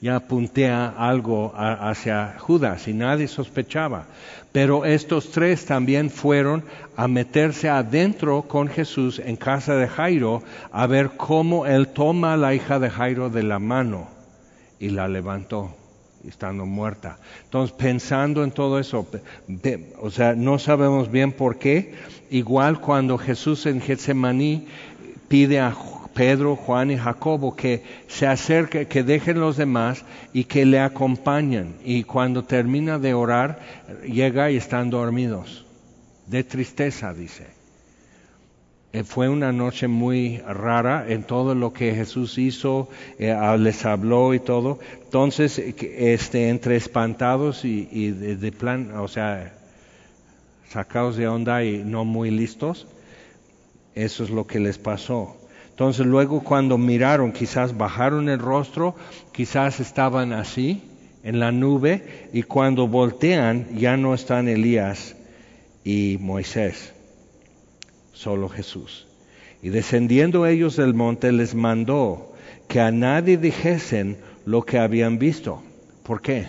ya 0.00 0.20
puntea 0.20 0.94
algo 0.96 1.52
hacia 1.54 2.36
Judas 2.38 2.88
y 2.88 2.94
nadie 2.94 3.28
sospechaba. 3.28 4.06
Pero 4.50 4.86
estos 4.86 5.30
tres 5.30 5.66
también 5.66 6.08
fueron 6.08 6.64
a 6.96 7.06
meterse 7.06 7.68
adentro 7.68 8.44
con 8.48 8.68
Jesús 8.68 9.18
en 9.18 9.36
casa 9.36 9.74
de 9.74 9.88
Jairo 9.88 10.42
a 10.72 10.86
ver 10.86 11.18
cómo 11.18 11.66
él 11.66 11.88
toma 11.88 12.32
a 12.32 12.38
la 12.38 12.54
hija 12.54 12.78
de 12.78 12.88
Jairo 12.88 13.28
de 13.28 13.42
la 13.42 13.58
mano 13.58 14.08
y 14.78 14.88
la 14.88 15.06
levantó 15.06 15.83
estando 16.28 16.66
muerta. 16.66 17.18
Entonces, 17.44 17.74
pensando 17.76 18.44
en 18.44 18.50
todo 18.50 18.78
eso, 18.78 19.06
o 20.00 20.10
sea, 20.10 20.34
no 20.34 20.58
sabemos 20.58 21.10
bien 21.10 21.32
por 21.32 21.58
qué, 21.58 21.94
igual 22.30 22.80
cuando 22.80 23.18
Jesús 23.18 23.66
en 23.66 23.80
Getsemaní 23.80 24.66
pide 25.28 25.60
a 25.60 25.74
Pedro, 26.14 26.56
Juan 26.56 26.90
y 26.90 26.96
Jacobo 26.96 27.56
que 27.56 27.82
se 28.08 28.26
acerquen, 28.26 28.86
que 28.86 29.02
dejen 29.02 29.40
los 29.40 29.56
demás 29.56 30.04
y 30.32 30.44
que 30.44 30.64
le 30.64 30.78
acompañen. 30.78 31.74
Y 31.84 32.04
cuando 32.04 32.44
termina 32.44 32.98
de 32.98 33.14
orar, 33.14 33.60
llega 34.06 34.50
y 34.50 34.56
están 34.56 34.90
dormidos. 34.90 35.66
De 36.26 36.44
tristeza, 36.44 37.12
dice. 37.12 37.53
Eh, 38.94 39.02
fue 39.02 39.28
una 39.28 39.50
noche 39.50 39.88
muy 39.88 40.38
rara 40.38 41.04
en 41.08 41.24
todo 41.24 41.56
lo 41.56 41.72
que 41.72 41.96
Jesús 41.96 42.38
hizo, 42.38 42.88
eh, 43.18 43.34
les 43.58 43.84
habló 43.84 44.34
y 44.34 44.38
todo. 44.38 44.78
Entonces, 45.02 45.58
este, 45.58 46.48
entre 46.48 46.76
espantados 46.76 47.64
y, 47.64 48.10
de, 48.12 48.52
plan, 48.52 48.92
o 48.96 49.08
sea, 49.08 49.52
sacados 50.68 51.16
de 51.16 51.26
onda 51.26 51.64
y 51.64 51.82
no 51.84 52.04
muy 52.04 52.30
listos, 52.30 52.86
eso 53.96 54.22
es 54.22 54.30
lo 54.30 54.46
que 54.46 54.60
les 54.60 54.78
pasó. 54.78 55.38
Entonces 55.70 56.06
luego 56.06 56.44
cuando 56.44 56.78
miraron, 56.78 57.32
quizás 57.32 57.76
bajaron 57.76 58.28
el 58.28 58.38
rostro, 58.38 58.94
quizás 59.32 59.80
estaban 59.80 60.32
así, 60.32 60.82
en 61.24 61.40
la 61.40 61.50
nube, 61.50 62.28
y 62.32 62.44
cuando 62.44 62.86
voltean 62.86 63.76
ya 63.76 63.96
no 63.96 64.14
están 64.14 64.46
Elías 64.46 65.16
y 65.82 66.16
Moisés 66.20 66.93
solo 68.14 68.48
Jesús. 68.48 69.06
Y 69.62 69.68
descendiendo 69.68 70.46
ellos 70.46 70.76
del 70.76 70.94
monte 70.94 71.32
les 71.32 71.54
mandó 71.54 72.32
que 72.68 72.80
a 72.80 72.90
nadie 72.90 73.36
dijesen 73.36 74.18
lo 74.46 74.62
que 74.62 74.78
habían 74.78 75.18
visto. 75.18 75.62
¿Por 76.02 76.20
qué? 76.22 76.48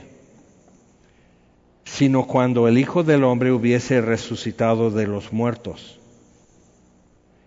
Sino 1.84 2.26
cuando 2.26 2.68
el 2.68 2.78
Hijo 2.78 3.04
del 3.04 3.24
Hombre 3.24 3.52
hubiese 3.52 4.02
resucitado 4.02 4.92
de 4.92 5.08
los 5.08 5.32
muertos. 5.32 6.00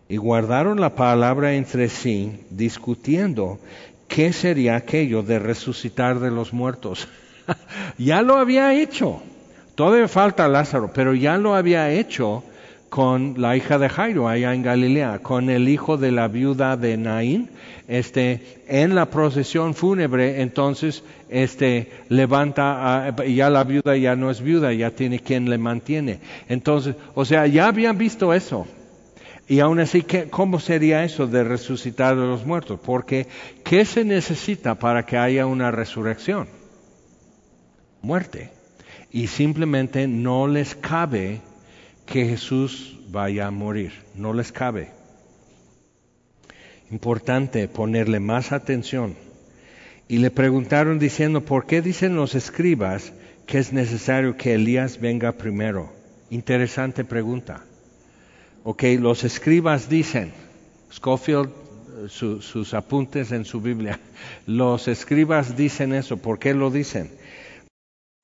Y 0.09 0.17
guardaron 0.17 0.81
la 0.81 0.95
palabra 0.95 1.55
entre 1.55 1.89
sí, 1.89 2.45
discutiendo 2.51 3.59
qué 4.07 4.33
sería 4.33 4.77
aquello 4.77 5.23
de 5.23 5.39
resucitar 5.39 6.19
de 6.19 6.31
los 6.31 6.53
muertos. 6.55 7.09
ya 7.99 8.23
lo 8.23 8.37
había 8.37 8.73
hecho. 8.75 9.21
Todavía 9.75 10.09
falta 10.09 10.49
Lázaro, 10.49 10.93
pero 10.95 11.15
ya 11.15 11.37
lo 11.37 11.55
había 11.55 11.91
hecho 11.91 12.43
con 12.89 13.35
la 13.37 13.57
hija 13.57 13.79
de 13.79 13.89
Jairo 13.89 14.29
allá 14.29 14.55
en 14.55 14.63
Galilea, 14.63 15.19
con 15.21 15.51
el 15.51 15.69
hijo 15.69 15.97
de 15.97 16.13
la 16.13 16.29
viuda 16.29 16.77
de 16.77 16.97
Naín, 16.97 17.51
este, 17.87 18.63
en 18.67 18.95
la 18.95 19.11
procesión 19.11 19.75
fúnebre, 19.75 20.41
entonces, 20.41 21.03
este, 21.29 21.91
levanta, 22.09 23.15
ya 23.27 23.51
la 23.51 23.65
viuda 23.65 23.97
ya 23.97 24.17
no 24.17 24.31
es 24.31 24.41
viuda, 24.41 24.73
ya 24.73 24.91
tiene 24.91 25.21
quien 25.21 25.51
le 25.51 25.59
mantiene. 25.59 26.21
Entonces, 26.49 26.97
o 27.15 27.25
sea, 27.25 27.47
ya 27.47 27.69
habían 27.69 27.99
visto 27.99 28.33
eso. 28.33 28.67
Y 29.49 29.61
aún 29.61 29.81
así, 29.81 30.05
¿cómo 30.31 30.61
sería 30.61 31.05
eso 31.05 31.27
de 31.27 31.43
resucitar 31.43 32.15
de 32.17 32.27
los 32.27 32.45
muertos? 32.45 32.79
Porque, 32.85 33.27
¿qué 33.65 33.87
se 33.87 34.05
necesita 34.05 34.75
para 34.75 35.07
que 35.07 35.17
haya 35.17 35.47
una 35.47 35.71
resurrección? 35.71 36.49
Muerte. 38.03 38.51
Y 39.11 39.29
simplemente 39.29 40.07
no 40.07 40.47
les 40.47 40.75
cabe 40.75 41.41
que 42.11 42.27
Jesús 42.27 42.99
vaya 43.09 43.47
a 43.47 43.51
morir. 43.51 43.93
No 44.15 44.33
les 44.33 44.53
cabe. 44.53 44.91
Importante 46.91 47.69
ponerle 47.69 48.19
más 48.19 48.53
atención. 48.53 49.15
Y 50.09 50.19
le 50.19 50.31
preguntaron 50.31 50.99
diciendo, 50.99 51.45
¿por 51.45 51.67
qué 51.67 51.83
dicen 51.83 52.17
los 52.17 52.35
escribas 52.35 53.13
que 53.47 53.59
es 53.59 53.73
necesario 53.73 54.37
que 54.37 54.55
Elías 54.55 55.01
venga 55.01 55.33
primero? 55.33 55.93
Interesante 56.31 57.05
pregunta. 57.05 57.65
Ok, 58.65 58.85
los 58.99 59.25
escribas 59.25 59.91
dicen, 59.91 60.33
Scofield, 60.93 61.51
sus 62.09 62.75
apuntes 62.75 63.33
en 63.33 63.45
su 63.45 63.61
Biblia, 63.61 64.01
los 64.47 64.89
escribas 64.89 65.57
dicen 65.57 65.93
eso. 65.93 66.17
¿Por 66.17 66.39
qué 66.39 66.55
lo 66.55 66.71
dicen? 66.71 67.11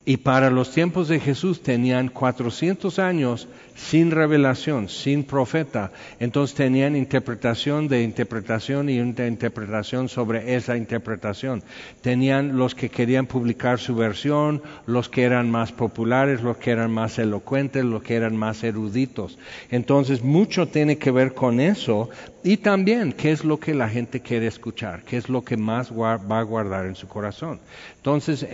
Y 0.07 0.19
para 0.19 0.51
los 0.51 0.71
tiempos 0.71 1.09
de 1.09 1.19
Jesús 1.19 1.62
tenían 1.62 2.09
400 2.09 2.99
años 2.99 3.49
sin 3.75 4.11
revelación, 4.11 4.90
sin 4.90 5.25
profeta. 5.25 5.93
Entonces 6.21 6.55
tenían 6.55 6.95
interpretación 6.95 7.88
de 7.88 8.03
interpretación 8.03 8.90
y 8.90 9.01
una 9.01 9.27
interpretación 9.27 10.11
sobre 10.11 10.57
esa 10.57 10.77
interpretación. 10.77 11.62
Tenían 12.03 12.59
los 12.59 12.75
que 12.75 12.90
querían 12.90 13.25
publicar 13.25 13.79
su 13.79 13.97
versión, 13.97 14.62
los 14.87 15.09
que 15.09 15.23
eran 15.23 15.51
más 15.51 15.73
populares, 15.73 16.43
los 16.43 16.59
que 16.59 16.73
eran 16.73 16.90
más 16.93 17.19
elocuentes, 17.19 17.83
los 17.83 18.03
que 18.03 18.17
eran 18.17 18.37
más 18.37 18.62
eruditos. 18.62 19.38
Entonces 19.71 20.23
mucho 20.23 20.69
tiene 20.69 20.99
que 20.99 21.11
ver 21.11 21.33
con 21.33 21.61
eso 21.61 22.11
y 22.45 22.59
también 22.59 23.15
qué 23.15 23.33
es 23.33 23.43
lo 23.43 23.59
que 23.59 23.73
la 23.73 23.89
gente 23.89 24.21
quiere 24.21 24.47
escuchar, 24.47 25.03
qué 25.03 25.17
es 25.17 25.31
lo 25.31 25.43
que 25.43 25.57
más 25.57 25.91
va 25.91 26.13
a 26.13 26.43
guardar 26.43 26.85
en 26.85 26.95
su 26.95 27.09
corazón. 27.09 27.59
Entonces 27.97 28.47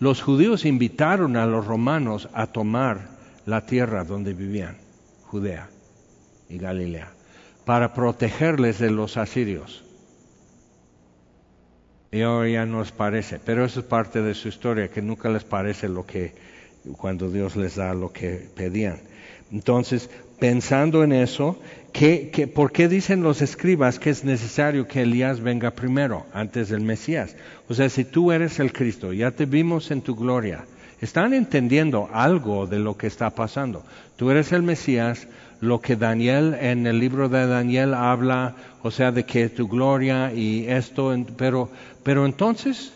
los 0.00 0.20
judíos 0.20 0.64
invitaron 0.64 1.36
a 1.36 1.46
los 1.46 1.64
romanos 1.64 2.28
a 2.34 2.48
tomar 2.48 3.10
la 3.46 3.64
tierra 3.64 4.02
donde 4.02 4.34
vivían, 4.34 4.76
Judea 5.26 5.70
y 6.48 6.58
Galilea, 6.58 7.12
para 7.64 7.94
protegerles 7.94 8.80
de 8.80 8.90
los 8.90 9.16
asirios. 9.16 9.84
Y 12.10 12.22
ahora 12.22 12.48
ya 12.48 12.66
nos 12.66 12.90
parece, 12.90 13.38
pero 13.38 13.64
eso 13.64 13.80
es 13.80 13.86
parte 13.86 14.20
de 14.20 14.34
su 14.34 14.48
historia, 14.48 14.88
que 14.88 15.00
nunca 15.00 15.28
les 15.28 15.44
parece 15.44 15.88
lo 15.88 16.04
que, 16.04 16.34
cuando 16.96 17.30
Dios 17.30 17.54
les 17.54 17.76
da 17.76 17.94
lo 17.94 18.12
que 18.12 18.48
pedían. 18.56 18.98
Entonces, 19.52 20.10
pensando 20.38 21.04
en 21.04 21.12
eso, 21.12 21.58
¿qué, 21.98 22.46
por 22.46 22.70
qué 22.70 22.86
dicen 22.86 23.24
los 23.24 23.42
escribas 23.42 23.98
que 23.98 24.10
es 24.10 24.22
necesario 24.22 24.86
que 24.86 25.02
Elías 25.02 25.40
venga 25.40 25.72
primero, 25.72 26.26
antes 26.32 26.68
del 26.68 26.82
Mesías? 26.82 27.34
O 27.68 27.74
sea, 27.74 27.88
si 27.88 28.04
tú 28.04 28.30
eres 28.30 28.60
el 28.60 28.72
Cristo, 28.72 29.12
ya 29.12 29.32
te 29.32 29.46
vimos 29.46 29.90
en 29.90 30.02
tu 30.02 30.14
gloria, 30.14 30.64
están 31.00 31.34
entendiendo 31.34 32.08
algo 32.12 32.68
de 32.68 32.78
lo 32.78 32.96
que 32.96 33.08
está 33.08 33.30
pasando. 33.30 33.84
Tú 34.16 34.30
eres 34.30 34.52
el 34.52 34.62
Mesías, 34.62 35.26
lo 35.60 35.80
que 35.80 35.96
Daniel 35.96 36.56
en 36.60 36.86
el 36.86 37.00
libro 37.00 37.28
de 37.28 37.48
Daniel 37.48 37.94
habla, 37.94 38.54
o 38.82 38.92
sea, 38.92 39.10
de 39.10 39.24
que 39.24 39.48
tu 39.48 39.66
gloria 39.66 40.32
y 40.32 40.66
esto, 40.68 41.16
pero, 41.36 41.68
pero 42.04 42.26
entonces, 42.26 42.92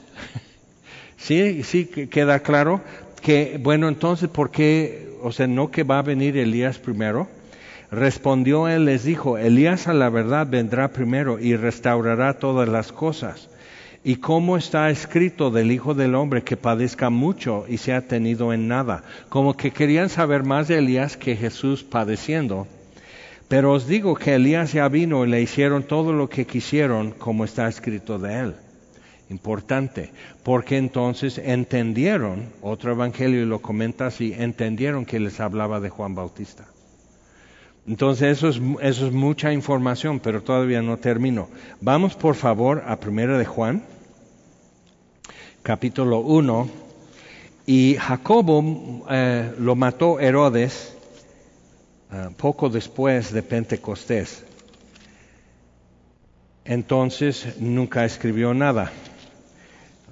sí, 1.17 1.65
sí 1.65 1.87
queda 1.87 2.39
claro 2.39 2.83
que, 3.21 3.59
bueno, 3.61 3.89
entonces, 3.89 4.29
¿por 4.29 4.53
qué, 4.53 5.09
o 5.23 5.33
sea, 5.33 5.49
no 5.49 5.73
que 5.73 5.83
va 5.83 5.99
a 5.99 6.03
venir 6.03 6.37
Elías 6.37 6.79
primero? 6.79 7.42
Respondió 7.93 8.69
él, 8.69 8.87
les 8.87 9.05
dijo, 9.05 9.37
Elías 9.37 9.87
a 9.87 9.93
la 9.93 10.09
verdad 10.09 10.47
vendrá 10.47 10.89
primero 10.89 11.39
y 11.39 11.57
restaurará 11.57 12.39
todas 12.39 12.67
las 12.67 12.91
cosas 12.91 13.51
y 14.03 14.17
cómo 14.17 14.57
está 14.57 14.89
escrito 14.89 15.51
del 15.51 15.71
Hijo 15.71 15.93
del 15.93 16.15
Hombre 16.15 16.43
que 16.43 16.57
padezca 16.57 17.11
mucho 17.11 17.67
y 17.69 17.77
sea 17.77 18.09
tenido 18.09 18.55
en 18.55 18.67
nada. 18.67 19.05
Como 19.29 19.59
que 19.59 19.73
querían 19.73 20.09
saber 20.09 20.43
más 20.43 20.69
de 20.69 20.79
Elías 20.79 21.19
que 21.19 21.37
Jesús 21.37 21.85
padeciendo. 21.85 22.67
Pero 23.49 23.73
os 23.73 23.87
digo 23.87 24.15
que 24.15 24.37
Elías 24.37 24.73
ya 24.73 24.89
vino 24.89 25.27
y 25.27 25.29
le 25.29 25.43
hicieron 25.43 25.83
todo 25.83 26.15
lo 26.15 26.31
que 26.31 26.47
quisieron 26.47 27.11
como 27.11 27.45
está 27.45 27.69
escrito 27.69 28.19
de 28.19 28.41
él. 28.41 28.55
Importante, 29.29 30.13
porque 30.43 30.79
entonces 30.79 31.37
entendieron, 31.37 32.47
otro 32.63 32.93
evangelio 32.93 33.45
lo 33.45 33.61
comenta 33.61 34.07
así, 34.07 34.33
entendieron 34.35 35.05
que 35.05 35.21
les 35.21 35.41
hablaba 35.41 35.79
de 35.79 35.91
Juan 35.91 36.15
Bautista. 36.15 36.72
Entonces 37.87 38.39
eso 38.39 38.49
es, 38.81 39.13
mucha 39.13 39.53
información, 39.53 40.21
pero 40.21 40.43
todavía 40.43 40.83
no 40.83 40.99
termino. 40.99 41.49
Vamos 41.81 42.15
por 42.15 42.37
favor 42.37 42.85
a 42.87 43.01
Primera 43.01 43.37
de 43.39 43.45
Juan, 43.45 43.83
capítulo 45.63 46.21
1. 46.21 46.69
Y 47.67 47.97
Jacobo 47.99 49.07
eh, 49.11 49.53
lo 49.59 49.75
mató 49.75 50.21
Herodes 50.21 50.95
eh, 52.13 52.29
poco 52.37 52.69
después 52.69 53.33
de 53.33 53.43
Pentecostés. 53.43 54.45
Entonces 56.65 57.57
nunca 57.59 58.05
escribió 58.05 58.55
nada. 58.55 58.93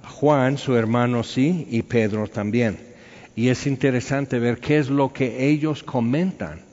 Juan, 0.03 0.57
su 0.57 0.75
hermano 0.75 1.23
sí, 1.23 1.67
y 1.71 1.83
Pedro 1.83 2.27
también. 2.27 2.77
Y 3.33 3.47
es 3.47 3.65
interesante 3.65 4.39
ver 4.39 4.59
qué 4.59 4.77
es 4.77 4.89
lo 4.89 5.13
que 5.13 5.47
ellos 5.47 5.83
comentan. 5.83 6.70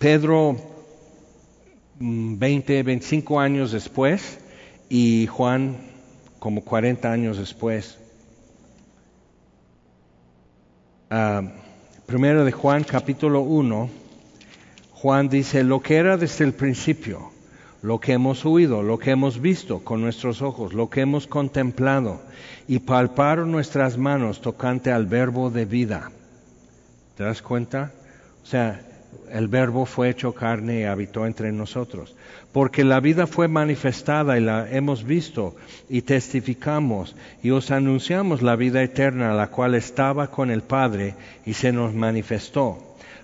Pedro 0.00 0.56
20, 1.98 2.82
mm, 2.82 2.86
25 2.86 3.38
años 3.38 3.70
después 3.70 4.38
y 4.88 5.26
Juan 5.26 5.76
como 6.38 6.64
40 6.64 7.12
años 7.12 7.36
después. 7.36 7.98
Ah, 11.10 11.42
primero 12.06 12.46
de 12.46 12.52
Juan 12.52 12.82
capítulo 12.82 13.42
1, 13.42 13.90
Juan 14.94 15.28
dice, 15.28 15.64
lo 15.64 15.82
que 15.82 15.96
era 15.96 16.16
desde 16.16 16.46
el 16.46 16.54
principio, 16.54 17.30
lo 17.82 18.00
que 18.00 18.14
hemos 18.14 18.46
oído, 18.46 18.82
lo 18.82 18.98
que 18.98 19.10
hemos 19.10 19.38
visto 19.38 19.80
con 19.80 20.00
nuestros 20.00 20.40
ojos, 20.40 20.72
lo 20.72 20.88
que 20.88 21.02
hemos 21.02 21.26
contemplado, 21.26 22.22
y 22.66 22.78
palparon 22.78 23.52
nuestras 23.52 23.98
manos 23.98 24.40
tocante 24.40 24.92
al 24.92 25.04
verbo 25.04 25.50
de 25.50 25.66
vida. 25.66 26.10
¿Te 27.18 27.24
das 27.24 27.42
cuenta? 27.42 27.92
O 28.42 28.46
sea, 28.46 28.86
el 29.30 29.48
verbo 29.48 29.86
fue 29.86 30.10
hecho 30.10 30.34
carne 30.34 30.80
y 30.80 30.84
habitó 30.84 31.26
entre 31.26 31.52
nosotros. 31.52 32.14
Porque 32.52 32.84
la 32.84 33.00
vida 33.00 33.26
fue 33.26 33.48
manifestada 33.48 34.36
y 34.36 34.40
la 34.40 34.70
hemos 34.70 35.04
visto 35.04 35.54
y 35.88 36.02
testificamos 36.02 37.14
y 37.42 37.50
os 37.50 37.70
anunciamos 37.70 38.42
la 38.42 38.56
vida 38.56 38.82
eterna, 38.82 39.34
la 39.34 39.48
cual 39.48 39.74
estaba 39.74 40.30
con 40.30 40.50
el 40.50 40.62
Padre 40.62 41.14
y 41.46 41.54
se 41.54 41.72
nos 41.72 41.94
manifestó. 41.94 42.78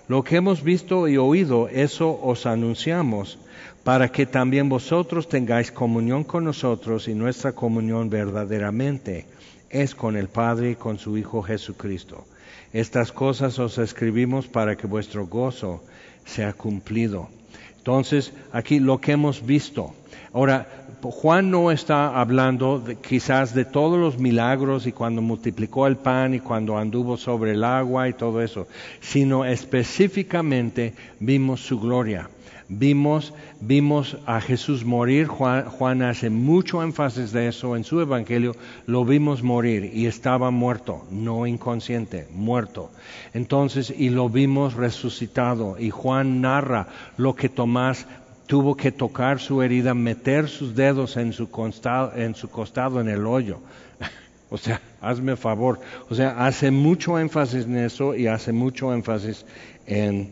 Lo 0.07 0.23
que 0.23 0.37
hemos 0.37 0.63
visto 0.63 1.07
y 1.09 1.17
oído, 1.17 1.67
eso 1.67 2.17
os 2.23 2.45
anunciamos, 2.45 3.37
para 3.83 4.09
que 4.09 4.25
también 4.25 4.69
vosotros 4.69 5.27
tengáis 5.27 5.71
comunión 5.71 6.23
con 6.23 6.45
nosotros 6.45 7.07
y 7.07 7.13
nuestra 7.13 7.51
comunión 7.51 8.09
verdaderamente 8.09 9.25
es 9.69 9.95
con 9.95 10.15
el 10.15 10.29
Padre 10.29 10.71
y 10.71 10.75
con 10.75 10.97
su 10.97 11.17
Hijo 11.17 11.41
Jesucristo. 11.41 12.25
Estas 12.73 13.11
cosas 13.11 13.59
os 13.59 13.77
escribimos 13.77 14.47
para 14.47 14.75
que 14.75 14.87
vuestro 14.87 15.27
gozo 15.27 15.83
sea 16.25 16.53
cumplido. 16.53 17.29
Entonces, 17.77 18.33
aquí 18.51 18.79
lo 18.79 18.99
que 18.99 19.13
hemos 19.13 19.45
visto. 19.45 19.93
Ahora, 20.33 20.67
Juan 21.01 21.51
no 21.51 21.71
está 21.71 22.19
hablando 22.19 22.83
quizás 23.01 23.53
de 23.53 23.63
todos 23.63 23.97
los 23.97 24.17
milagros 24.17 24.87
y 24.87 24.91
cuando 24.91 25.21
multiplicó 25.21 25.87
el 25.87 25.95
pan 25.95 26.33
y 26.33 26.39
cuando 26.39 26.77
anduvo 26.77 27.15
sobre 27.15 27.51
el 27.51 27.63
agua 27.63 28.09
y 28.09 28.13
todo 28.13 28.41
eso, 28.41 28.67
sino 28.99 29.45
específicamente 29.45 30.93
vimos 31.19 31.61
su 31.61 31.79
gloria 31.79 32.29
vimos, 32.69 33.33
vimos 33.59 34.17
a 34.25 34.41
Jesús 34.41 34.83
morir, 34.85 35.27
Juan, 35.27 36.01
hace 36.01 36.29
mucho 36.29 36.83
énfasis 36.83 37.31
de 37.31 37.47
eso 37.47 37.75
en 37.75 37.83
su 37.83 38.01
evangelio, 38.01 38.55
lo 38.85 39.05
vimos 39.05 39.43
morir 39.43 39.91
y 39.93 40.05
estaba 40.05 40.51
muerto, 40.51 41.05
no 41.11 41.47
inconsciente, 41.47 42.27
muerto. 42.33 42.91
Entonces, 43.33 43.93
y 43.95 44.09
lo 44.09 44.29
vimos 44.29 44.73
resucitado 44.73 45.77
y 45.79 45.89
Juan 45.89 46.41
narra 46.41 46.87
lo 47.17 47.35
que 47.35 47.49
Tomás 47.49 48.05
tuvo 48.47 48.75
que 48.75 48.91
tocar 48.91 49.39
su 49.39 49.61
herida, 49.61 49.93
meter 49.93 50.47
sus 50.47 50.75
dedos 50.75 51.17
en 51.17 51.33
su 51.33 51.49
costado 51.51 52.13
en, 52.15 52.33
su 52.35 52.49
costado, 52.49 52.99
en 53.01 53.09
el 53.09 53.25
hoyo. 53.25 53.59
O 54.49 54.57
sea, 54.57 54.79
hazme 55.01 55.35
favor. 55.35 55.81
O 56.09 56.15
sea, 56.15 56.45
hace 56.45 56.71
mucho 56.71 57.19
énfasis 57.19 57.65
en 57.65 57.79
eso 57.79 58.15
y 58.15 58.27
hace 58.27 58.53
mucho 58.53 58.93
énfasis 58.93 59.45
en 59.85 60.31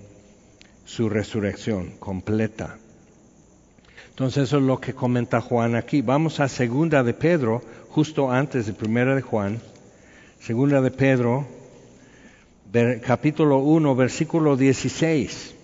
su 0.85 1.09
resurrección 1.09 1.97
completa. 1.99 2.77
Entonces 4.09 4.43
eso 4.43 4.57
es 4.57 4.63
lo 4.63 4.79
que 4.79 4.93
comenta 4.93 5.41
Juan 5.41 5.75
aquí. 5.75 6.01
Vamos 6.01 6.39
a 6.39 6.47
segunda 6.47 7.03
de 7.03 7.13
Pedro, 7.13 7.61
justo 7.89 8.31
antes 8.31 8.65
de 8.67 8.73
primera 8.73 9.15
de 9.15 9.21
Juan. 9.21 9.59
Segunda 10.39 10.79
de 10.79 10.91
Pedro, 10.91 11.45
capítulo 13.05 13.57
1, 13.57 13.95
versículo 13.95 14.55
16. 14.55 15.54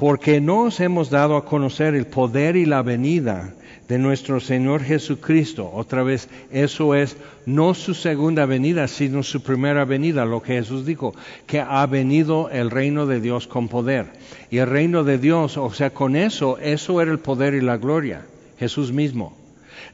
Porque 0.00 0.40
no 0.40 0.60
os 0.60 0.80
hemos 0.80 1.10
dado 1.10 1.36
a 1.36 1.44
conocer 1.44 1.94
el 1.94 2.06
poder 2.06 2.56
y 2.56 2.64
la 2.64 2.80
venida 2.80 3.52
de 3.86 3.98
nuestro 3.98 4.40
Señor 4.40 4.82
Jesucristo. 4.82 5.70
Otra 5.74 6.02
vez, 6.02 6.30
eso 6.50 6.94
es 6.94 7.18
no 7.44 7.74
su 7.74 7.92
segunda 7.92 8.46
venida, 8.46 8.88
sino 8.88 9.22
su 9.22 9.42
primera 9.42 9.84
venida, 9.84 10.24
lo 10.24 10.40
que 10.40 10.54
Jesús 10.54 10.86
dijo, 10.86 11.14
que 11.46 11.60
ha 11.60 11.84
venido 11.84 12.48
el 12.48 12.70
reino 12.70 13.04
de 13.04 13.20
Dios 13.20 13.46
con 13.46 13.68
poder. 13.68 14.06
Y 14.50 14.56
el 14.56 14.68
reino 14.68 15.04
de 15.04 15.18
Dios, 15.18 15.58
o 15.58 15.70
sea, 15.70 15.90
con 15.90 16.16
eso, 16.16 16.56
eso 16.56 17.02
era 17.02 17.12
el 17.12 17.18
poder 17.18 17.52
y 17.52 17.60
la 17.60 17.76
gloria, 17.76 18.24
Jesús 18.58 18.92
mismo. 18.92 19.36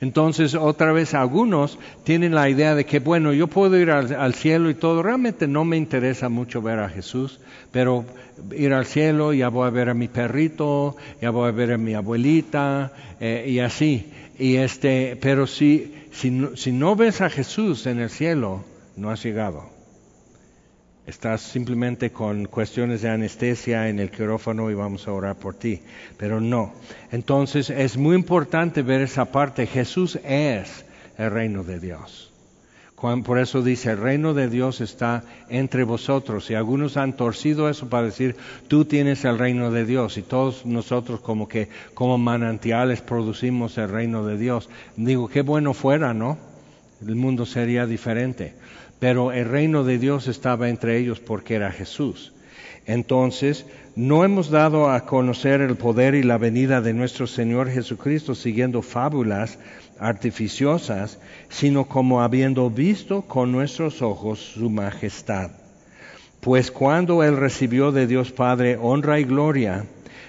Entonces, 0.01 0.55
otra 0.55 0.93
vez, 0.93 1.14
algunos 1.14 1.78
tienen 2.05 2.34
la 2.34 2.49
idea 2.49 2.74
de 2.74 2.84
que, 2.84 2.99
bueno, 2.99 3.32
yo 3.32 3.47
puedo 3.47 3.78
ir 3.78 3.91
al, 3.91 4.34
cielo 4.34 4.70
y 4.70 4.74
todo. 4.74 5.03
Realmente 5.03 5.47
no 5.47 5.64
me 5.64 5.76
interesa 5.76 6.28
mucho 6.28 6.62
ver 6.62 6.78
a 6.78 6.89
Jesús, 6.89 7.41
pero 7.72 8.05
ir 8.53 8.72
al 8.72 8.87
cielo, 8.87 9.32
ya 9.32 9.49
voy 9.49 9.66
a 9.66 9.70
ver 9.70 9.89
a 9.89 9.95
mi 9.95 10.09
perrito, 10.09 10.97
ya 11.20 11.30
voy 11.30 11.49
a 11.49 11.53
ver 11.53 11.72
a 11.72 11.78
mi 11.78 11.95
abuelita, 11.95 12.93
eh, 13.20 13.47
y 13.49 13.59
así. 13.61 14.12
Y 14.39 14.57
este, 14.57 15.18
pero 15.20 15.47
si, 15.47 15.95
si 16.12 16.49
si 16.55 16.72
no 16.72 16.97
ves 16.97 17.20
a 17.20 17.30
Jesús 17.30 17.87
en 17.87 18.01
el 18.01 18.11
cielo, 18.11 18.64
no 18.97 19.11
has 19.11 19.22
llegado 19.22 19.75
estás 21.07 21.40
simplemente 21.40 22.11
con 22.11 22.46
cuestiones 22.46 23.02
de 23.02 23.11
anestesia 23.11 23.88
en 23.88 24.00
el 24.00 24.11
quirófano 24.11 24.70
y 24.70 24.74
vamos 24.74 25.07
a 25.07 25.12
orar 25.12 25.36
por 25.36 25.54
ti. 25.54 25.80
Pero 26.16 26.40
no. 26.40 26.72
Entonces 27.12 27.70
es 27.70 27.96
muy 27.96 28.16
importante 28.16 28.82
ver 28.82 29.02
esa 29.02 29.26
parte. 29.26 29.66
Jesús 29.66 30.18
es 30.24 30.84
el 31.16 31.30
reino 31.30 31.62
de 31.62 31.78
Dios. 31.80 32.32
Por 33.24 33.38
eso 33.38 33.62
dice, 33.62 33.90
el 33.90 33.98
reino 33.98 34.34
de 34.34 34.48
Dios 34.48 34.80
está 34.80 35.22
entre 35.48 35.84
vosotros. 35.84 36.50
Y 36.50 36.54
algunos 36.54 36.96
han 36.96 37.12
torcido 37.12 37.68
eso 37.68 37.88
para 37.88 38.07
decir, 38.07 38.34
tú 38.68 38.84
tienes 38.84 39.24
el 39.24 39.38
reino 39.38 39.70
de 39.70 39.84
Dios. 39.84 40.16
Y 40.16 40.22
todos 40.22 40.66
nosotros 40.66 41.20
como 41.20 41.46
que, 41.46 41.68
como 41.94 42.18
manantiales 42.18 43.02
producimos 43.02 43.78
el 43.78 43.90
reino 43.90 44.26
de 44.26 44.38
Dios. 44.38 44.68
Digo, 44.96 45.28
qué 45.28 45.42
bueno 45.42 45.72
fuera, 45.72 46.14
¿no? 46.14 46.38
El 47.07 47.14
mundo 47.14 47.44
sería 47.46 47.86
diferente 47.86 48.54
pero 48.99 49.32
el 49.32 49.47
reino 49.47 49.84
de 49.84 49.99
Dios 49.99 50.28
estaba 50.28 50.68
entre 50.68 50.99
ellos 50.99 51.20
porque 51.20 51.55
era 51.55 51.70
Jesús. 51.70 52.32
Entonces, 52.86 53.66
no 53.97 54.24
hemos 54.24 54.51
dado 54.51 54.90
a 54.90 55.07
conocer 55.07 55.61
el 55.61 55.76
poder 55.76 56.14
y 56.14 56.22
la 56.22 56.38
venida 56.38 56.80
de 56.80 56.92
nuestro 56.92 57.26
Señor 57.26 57.70
Jesucristo 57.70 58.34
siguiendo 58.34 58.82
fábulas 58.82 59.59
artificiosas, 59.99 61.18
sino 61.49 61.86
como 61.86 62.22
habiendo 62.22 62.70
visto 62.70 63.22
con 63.22 63.53
nuestros 63.53 64.03
ojos 64.03 64.38
su 64.38 64.70
majestad. 64.70 65.51
Pues 66.40 66.70
cuando 66.70 67.24
Él 67.24 67.36
recibió 67.36 67.90
de 67.90 68.07
Dios 68.07 68.30
Padre 68.30 68.78
honra 68.80 69.18
y 69.18 69.24
gloria, 69.24 69.86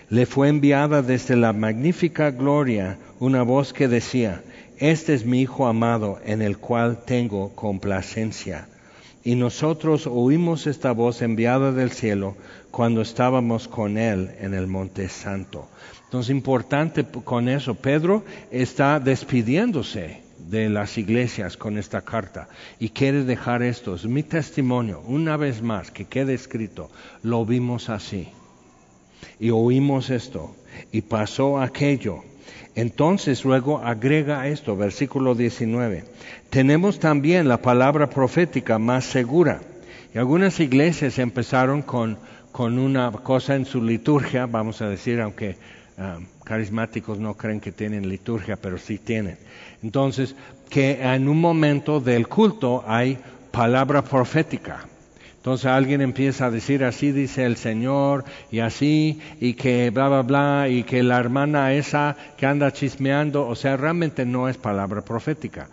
le 0.10 0.26
fue 0.26 0.48
enviada 0.48 1.02
desde 1.02 1.36
la 1.36 1.54
magnífica 1.54 2.32
gloria 2.32 2.98
una 3.20 3.44
voz 3.44 3.74
que 3.74 3.88
decía, 3.88 4.42
este 4.80 5.14
es 5.14 5.26
mi 5.26 5.42
Hijo 5.42 5.68
amado 5.68 6.20
en 6.24 6.42
el 6.42 6.58
cual 6.58 7.04
tengo 7.06 7.56
complacencia. 7.56 8.68
Y 9.24 9.36
nosotros 9.36 10.08
oímos 10.08 10.68
esta 10.68 10.92
voz 10.92 11.22
enviada 11.22 11.72
del 11.72 11.92
cielo 11.92 12.36
cuando 12.72 13.02
estábamos 13.02 13.68
con 13.68 13.98
Él 13.98 14.32
en 14.40 14.54
el 14.54 14.68
Monte 14.68 15.10
Santo. 15.10 15.68
Entonces, 16.06 16.30
importante 16.30 17.04
con 17.04 17.50
eso, 17.50 17.76
Pedro 17.76 18.24
está 18.52 19.00
despidiéndose 19.00 20.22
de 20.38 20.70
las 20.70 20.98
iglesias 20.98 21.58
con 21.58 21.78
esta 21.78 22.02
carta 22.02 22.48
y 22.80 22.90
quiere 22.90 23.24
dejar 23.24 23.64
esto. 23.64 23.96
Es 23.96 24.06
mi 24.06 24.24
testimonio, 24.24 25.02
una 25.06 25.36
vez 25.36 25.62
más, 25.62 25.92
que 25.92 26.06
quede 26.06 26.34
escrito. 26.34 26.90
Lo 27.24 27.46
vimos 27.46 27.90
así. 27.90 28.30
Y 29.40 29.50
oímos 29.50 30.10
esto. 30.10 30.56
Y 30.92 31.02
pasó 31.02 31.60
aquello 31.60 32.24
entonces 32.76 33.44
luego 33.44 33.80
agrega 33.80 34.48
esto, 34.48 34.76
versículo 34.76 35.36
19. 35.36 36.04
Tenemos 36.50 37.00
también 37.00 37.48
la 37.48 37.62
palabra 37.62 38.10
profética 38.10 38.78
más 38.80 39.06
segura. 39.06 39.62
Y 40.14 40.18
algunas 40.18 40.60
iglesias 40.60 41.20
empezaron 41.20 41.82
con, 41.82 42.18
con 42.52 42.80
una 42.80 43.12
cosa 43.12 43.56
en 43.56 43.66
su 43.66 43.82
liturgia, 43.82 44.46
vamos 44.46 44.82
a 44.82 44.90
decir, 44.90 45.20
aunque 45.22 45.58
ah, 45.98 46.20
carismáticos 46.44 47.20
no 47.20 47.36
creen 47.36 47.60
que 47.60 47.72
tienen 47.72 48.08
liturgia, 48.08 48.56
pero 48.56 48.78
sí 48.78 49.00
tienen. 49.00 49.38
Entonces, 49.84 50.36
que 50.70 51.02
en 51.02 51.28
un 51.28 51.42
momento 51.42 52.00
del 52.00 52.28
culto 52.28 52.84
hay 52.88 53.18
palabra 53.52 54.04
profética. 54.04 54.86
Entonces 55.48 55.68
alguien 55.68 56.02
empieza 56.02 56.48
a 56.48 56.52
decir 56.52 56.84
así 56.84 57.14
dice 57.14 57.46
el 57.46 57.56
Señor 57.56 58.26
y 58.52 58.60
así 58.60 59.22
y 59.40 59.54
que 59.54 59.92
bla 59.92 60.10
bla 60.10 60.22
bla 60.22 60.68
y 60.68 60.84
que 60.84 61.02
la 61.04 61.18
hermana 61.20 61.74
esa 61.74 62.18
que 62.36 62.46
anda 62.46 62.74
chismeando, 62.74 63.48
o 63.48 63.56
sea, 63.56 63.78
realmente 63.78 64.26
no 64.26 64.50
es 64.50 64.58
palabra 64.58 65.06
profética. 65.06 65.70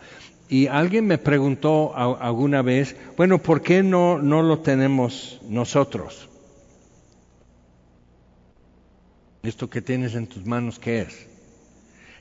Y 0.48 0.68
alguien 0.68 1.08
me 1.08 1.18
preguntó 1.18 1.92
alguna 1.96 2.62
vez, 2.62 2.94
bueno, 3.16 3.38
¿por 3.38 3.62
qué 3.62 3.82
no, 3.82 4.18
no 4.18 4.42
lo 4.42 4.60
tenemos 4.60 5.40
nosotros? 5.48 6.28
Esto 9.42 9.68
que 9.68 9.82
tienes 9.82 10.14
en 10.14 10.28
tus 10.28 10.46
manos, 10.46 10.78
¿qué 10.78 11.00
es? 11.00 11.26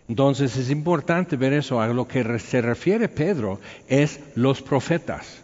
Entonces 0.09 0.57
es 0.57 0.71
importante 0.71 1.35
ver 1.35 1.53
eso. 1.53 1.79
A 1.79 1.87
lo 1.89 2.07
que 2.07 2.39
se 2.39 2.63
refiere 2.63 3.09
Pedro 3.09 3.59
es 3.87 4.19
los 4.33 4.63
profetas. 4.63 5.42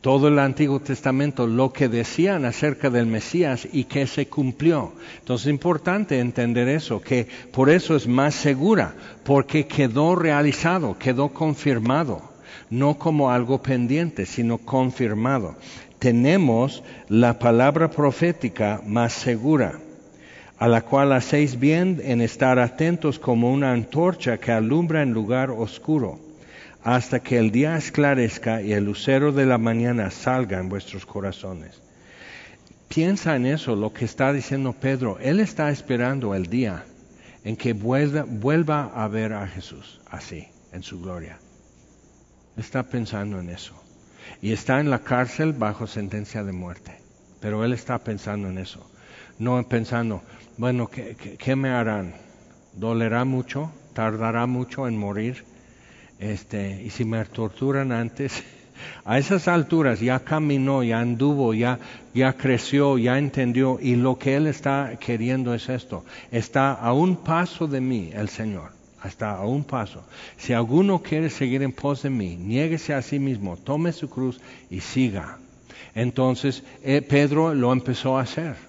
Todo 0.00 0.28
el 0.28 0.38
Antiguo 0.38 0.78
Testamento, 0.78 1.46
lo 1.46 1.72
que 1.72 1.88
decían 1.88 2.44
acerca 2.44 2.88
del 2.88 3.06
Mesías 3.06 3.66
y 3.72 3.84
que 3.84 4.06
se 4.06 4.28
cumplió. 4.28 4.92
Entonces 5.18 5.48
es 5.48 5.50
importante 5.50 6.20
entender 6.20 6.68
eso, 6.68 7.00
que 7.00 7.26
por 7.52 7.68
eso 7.68 7.96
es 7.96 8.06
más 8.06 8.36
segura, 8.36 8.94
porque 9.24 9.66
quedó 9.66 10.14
realizado, 10.14 10.96
quedó 10.98 11.30
confirmado, 11.30 12.22
no 12.70 12.96
como 12.96 13.32
algo 13.32 13.60
pendiente, 13.60 14.24
sino 14.24 14.58
confirmado. 14.58 15.56
Tenemos 15.98 16.84
la 17.08 17.40
palabra 17.40 17.90
profética 17.90 18.80
más 18.86 19.12
segura 19.12 19.80
a 20.58 20.66
la 20.66 20.82
cual 20.82 21.12
hacéis 21.12 21.58
bien 21.58 22.00
en 22.04 22.20
estar 22.20 22.58
atentos 22.58 23.18
como 23.18 23.52
una 23.52 23.72
antorcha 23.72 24.38
que 24.38 24.50
alumbra 24.50 25.02
en 25.02 25.12
lugar 25.12 25.50
oscuro, 25.50 26.18
hasta 26.94 27.20
que 27.20 27.36
el 27.36 27.50
día 27.50 27.76
esclarezca 27.76 28.62
y 28.62 28.72
el 28.72 28.84
lucero 28.84 29.30
de 29.30 29.44
la 29.44 29.58
mañana 29.58 30.10
salga 30.10 30.58
en 30.58 30.70
vuestros 30.70 31.04
corazones. 31.04 31.82
Piensa 32.88 33.36
en 33.36 33.44
eso, 33.44 33.76
lo 33.76 33.92
que 33.92 34.06
está 34.06 34.32
diciendo 34.32 34.72
Pedro. 34.72 35.18
Él 35.20 35.38
está 35.38 35.70
esperando 35.70 36.34
el 36.34 36.46
día 36.46 36.86
en 37.44 37.56
que 37.56 37.74
vuelva, 37.74 38.90
a 38.94 39.06
ver 39.08 39.34
a 39.34 39.46
Jesús 39.46 40.00
así, 40.10 40.48
en 40.72 40.82
su 40.82 40.98
gloria. 41.02 41.38
Está 42.56 42.84
pensando 42.84 43.38
en 43.38 43.50
eso. 43.50 43.74
Y 44.40 44.52
está 44.52 44.80
en 44.80 44.88
la 44.88 45.00
cárcel 45.00 45.52
bajo 45.52 45.86
sentencia 45.86 46.42
de 46.42 46.52
muerte. 46.52 46.92
Pero 47.38 47.66
él 47.66 47.74
está 47.74 47.98
pensando 47.98 48.48
en 48.48 48.56
eso. 48.56 48.90
No 49.38 49.62
pensando, 49.68 50.22
bueno, 50.56 50.88
¿qué, 50.88 51.54
me 51.54 51.68
harán? 51.68 52.14
¿Dolerá 52.72 53.26
mucho? 53.26 53.70
¿Tardará 53.92 54.46
mucho 54.46 54.88
en 54.88 54.96
morir? 54.96 55.44
Este, 56.18 56.82
y 56.82 56.90
si 56.90 57.04
me 57.04 57.24
torturan 57.24 57.92
antes, 57.92 58.42
a 59.04 59.18
esas 59.18 59.48
alturas 59.48 60.00
ya 60.00 60.20
caminó, 60.20 60.82
ya 60.82 61.00
anduvo, 61.00 61.54
ya, 61.54 61.78
ya 62.14 62.32
creció, 62.32 62.98
ya 62.98 63.18
entendió, 63.18 63.78
y 63.80 63.96
lo 63.96 64.18
que 64.18 64.36
él 64.36 64.46
está 64.46 64.98
queriendo 64.98 65.54
es 65.54 65.68
esto. 65.68 66.04
Está 66.30 66.72
a 66.72 66.92
un 66.92 67.16
paso 67.16 67.66
de 67.66 67.80
mí 67.80 68.10
el 68.12 68.28
Señor, 68.28 68.70
hasta 69.00 69.32
a 69.32 69.46
un 69.46 69.64
paso. 69.64 70.02
Si 70.36 70.52
alguno 70.52 71.02
quiere 71.02 71.30
seguir 71.30 71.62
en 71.62 71.72
pos 71.72 72.02
de 72.02 72.10
mí, 72.10 72.36
niéguese 72.36 72.94
a 72.94 73.02
sí 73.02 73.18
mismo, 73.18 73.56
tome 73.56 73.92
su 73.92 74.10
cruz 74.10 74.40
y 74.70 74.80
siga. 74.80 75.38
Entonces 75.94 76.62
eh, 76.82 77.02
Pedro 77.02 77.54
lo 77.54 77.72
empezó 77.72 78.18
a 78.18 78.22
hacer 78.22 78.67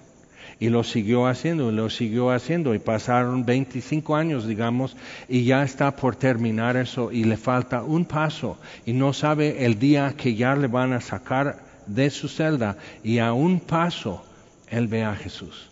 y 0.60 0.68
lo 0.68 0.84
siguió 0.84 1.26
haciendo, 1.26 1.72
y 1.72 1.74
lo 1.74 1.88
siguió 1.88 2.30
haciendo, 2.30 2.74
y 2.74 2.78
pasaron 2.78 3.46
25 3.46 4.14
años, 4.14 4.46
digamos, 4.46 4.94
y 5.26 5.44
ya 5.44 5.62
está 5.62 5.96
por 5.96 6.16
terminar 6.16 6.76
eso, 6.76 7.10
y 7.10 7.24
le 7.24 7.38
falta 7.38 7.82
un 7.82 8.04
paso, 8.04 8.58
y 8.84 8.92
no 8.92 9.14
sabe 9.14 9.64
el 9.64 9.78
día 9.78 10.14
que 10.16 10.34
ya 10.34 10.54
le 10.54 10.66
van 10.66 10.92
a 10.92 11.00
sacar 11.00 11.64
de 11.86 12.10
su 12.10 12.28
celda, 12.28 12.76
y 13.02 13.18
a 13.18 13.32
un 13.32 13.58
paso 13.58 14.22
él 14.68 14.86
ve 14.86 15.02
a 15.02 15.16
Jesús. 15.16 15.70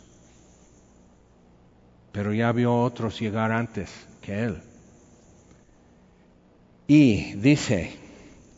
Pero 2.11 2.33
ya 2.33 2.51
vio 2.53 2.75
otros 2.75 3.21
llegar 3.21 3.53
antes 3.53 3.91
que 4.23 4.43
él. 4.43 4.63
Y 6.87 7.35
dice, 7.35 7.93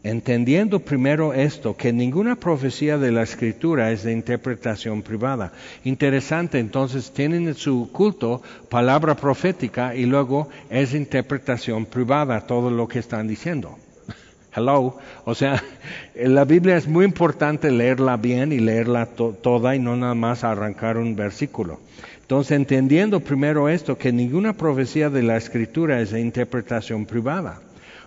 entendiendo 0.02 0.80
primero 0.80 1.34
esto, 1.34 1.76
que 1.76 1.92
ninguna 1.92 2.36
profecía 2.36 2.98
de 2.98 3.12
la 3.12 3.22
escritura 3.22 3.90
es 3.90 4.02
de 4.02 4.12
interpretación 4.12 5.02
privada. 5.02 5.52
Interesante, 5.84 6.58
entonces 6.58 7.12
tienen 7.12 7.48
en 7.48 7.54
su 7.54 7.90
culto 7.92 8.42
palabra 8.68 9.14
profética 9.14 9.94
y 9.94 10.06
luego 10.06 10.48
es 10.70 10.94
interpretación 10.94 11.86
privada 11.86 12.40
todo 12.46 12.70
lo 12.70 12.88
que 12.88 12.98
están 12.98 13.28
diciendo. 13.28 13.78
Hello, 14.54 14.96
o 15.24 15.34
sea, 15.34 15.62
la 16.14 16.44
Biblia 16.44 16.76
es 16.76 16.88
muy 16.88 17.04
importante 17.04 17.70
leerla 17.70 18.16
bien 18.16 18.52
y 18.52 18.58
leerla 18.58 19.06
toda 19.06 19.76
y 19.76 19.78
no 19.78 19.96
nada 19.96 20.14
más 20.14 20.44
arrancar 20.44 20.96
un 20.96 21.14
versículo. 21.14 21.78
Entonces, 22.22 22.52
entendiendo 22.52 23.18
primero 23.18 23.68
esto, 23.68 23.98
que 23.98 24.12
ninguna 24.12 24.52
profecía 24.52 25.10
de 25.10 25.24
la 25.24 25.36
escritura 25.36 26.00
es 26.00 26.12
de 26.12 26.20
interpretación 26.20 27.04
privada. 27.04 27.60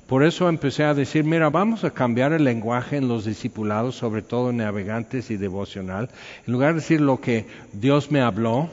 Por 0.07 0.23
eso 0.23 0.49
empecé 0.49 0.83
a 0.83 0.93
decir, 0.93 1.23
mira, 1.23 1.49
vamos 1.49 1.83
a 1.83 1.91
cambiar 1.91 2.33
el 2.33 2.43
lenguaje 2.43 2.97
en 2.97 3.07
los 3.07 3.25
discipulados, 3.25 3.95
sobre 3.95 4.21
todo 4.21 4.49
en 4.49 4.57
navegantes 4.57 5.31
y 5.31 5.37
devocional. 5.37 6.09
En 6.45 6.53
lugar 6.53 6.73
de 6.73 6.81
decir 6.81 7.01
lo 7.01 7.21
que 7.21 7.45
Dios 7.71 8.11
me 8.11 8.21
habló, 8.21 8.69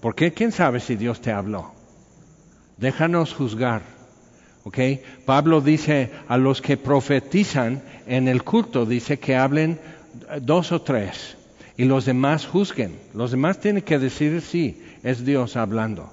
porque 0.00 0.32
quién 0.32 0.52
sabe 0.52 0.80
si 0.80 0.94
Dios 0.94 1.20
te 1.20 1.32
habló. 1.32 1.72
Déjanos 2.76 3.34
juzgar. 3.34 3.82
¿ok? 4.64 4.78
Pablo 5.24 5.60
dice 5.60 6.10
a 6.28 6.36
los 6.36 6.62
que 6.62 6.76
profetizan 6.76 7.82
en 8.06 8.28
el 8.28 8.44
culto, 8.44 8.86
dice 8.86 9.18
que 9.18 9.34
hablen 9.34 9.80
dos 10.42 10.72
o 10.72 10.82
tres 10.82 11.36
y 11.76 11.84
los 11.84 12.04
demás 12.04 12.46
juzguen. 12.46 12.98
Los 13.14 13.30
demás 13.30 13.60
tienen 13.60 13.82
que 13.82 13.98
decir 13.98 14.40
sí, 14.42 14.82
es 15.02 15.24
Dios 15.24 15.56
hablando. 15.56 16.12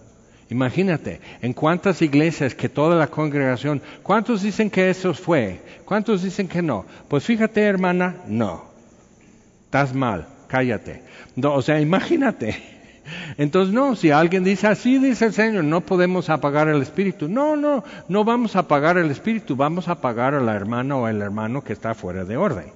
Imagínate, 0.50 1.22
en 1.42 1.54
cuántas 1.54 2.02
iglesias 2.02 2.54
que 2.54 2.70
toda 2.70 2.96
la 2.96 3.08
congregación, 3.08 3.82
¿cuántos 4.04 4.44
dicen 4.44 4.70
que 4.70 4.90
eso 4.90 5.14
fue? 5.14 5.60
¿Cuántos 5.86 6.22
dicen 6.22 6.48
que 6.48 6.62
no? 6.62 6.86
Pues 7.08 7.24
fíjate, 7.24 7.62
hermana, 7.62 8.18
no. 8.28 8.66
Estás 9.66 9.94
mal, 9.94 10.28
cállate. 10.48 11.02
o 11.42 11.62
sea, 11.62 11.82
imagínate. 11.82 12.56
Entonces, 13.38 13.74
no, 13.74 13.96
si 13.96 14.12
alguien 14.12 14.44
dice 14.44 14.68
así, 14.68 15.00
dice 15.00 15.26
el 15.26 15.34
Señor, 15.34 15.64
no 15.64 15.82
podemos 15.82 16.30
apagar 16.30 16.68
el 16.68 16.82
espíritu. 16.82 17.28
No, 17.28 17.56
no, 17.56 17.84
no 18.08 18.24
vamos 18.24 18.56
a 18.56 18.60
apagar 18.60 18.98
el 18.98 19.10
espíritu, 19.10 19.56
vamos 19.56 19.88
a 19.88 19.94
apagar 19.94 20.36
a 20.36 20.42
la 20.42 20.56
hermana 20.56 20.96
o 20.96 21.06
al 21.06 21.22
hermano 21.22 21.64
que 21.64 21.74
está 21.74 21.96
fuera 21.96 22.24
de 22.24 22.38
orden. 22.38 22.72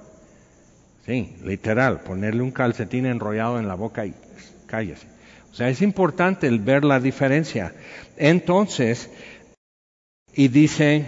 Sí, 1.05 1.35
literal, 1.43 2.01
ponerle 2.01 2.41
un 2.41 2.51
calcetín 2.51 3.05
enrollado 3.05 3.59
en 3.59 3.67
la 3.67 3.75
boca 3.75 4.05
y 4.05 4.13
cállese. 4.65 5.18
O 5.51 5.55
sea, 5.55 5.69
es 5.69 5.81
importante 5.81 6.47
el 6.47 6.59
ver 6.59 6.85
la 6.85 6.99
diferencia. 6.99 7.73
Entonces, 8.17 9.09
y 10.33 10.47
dice, 10.47 11.05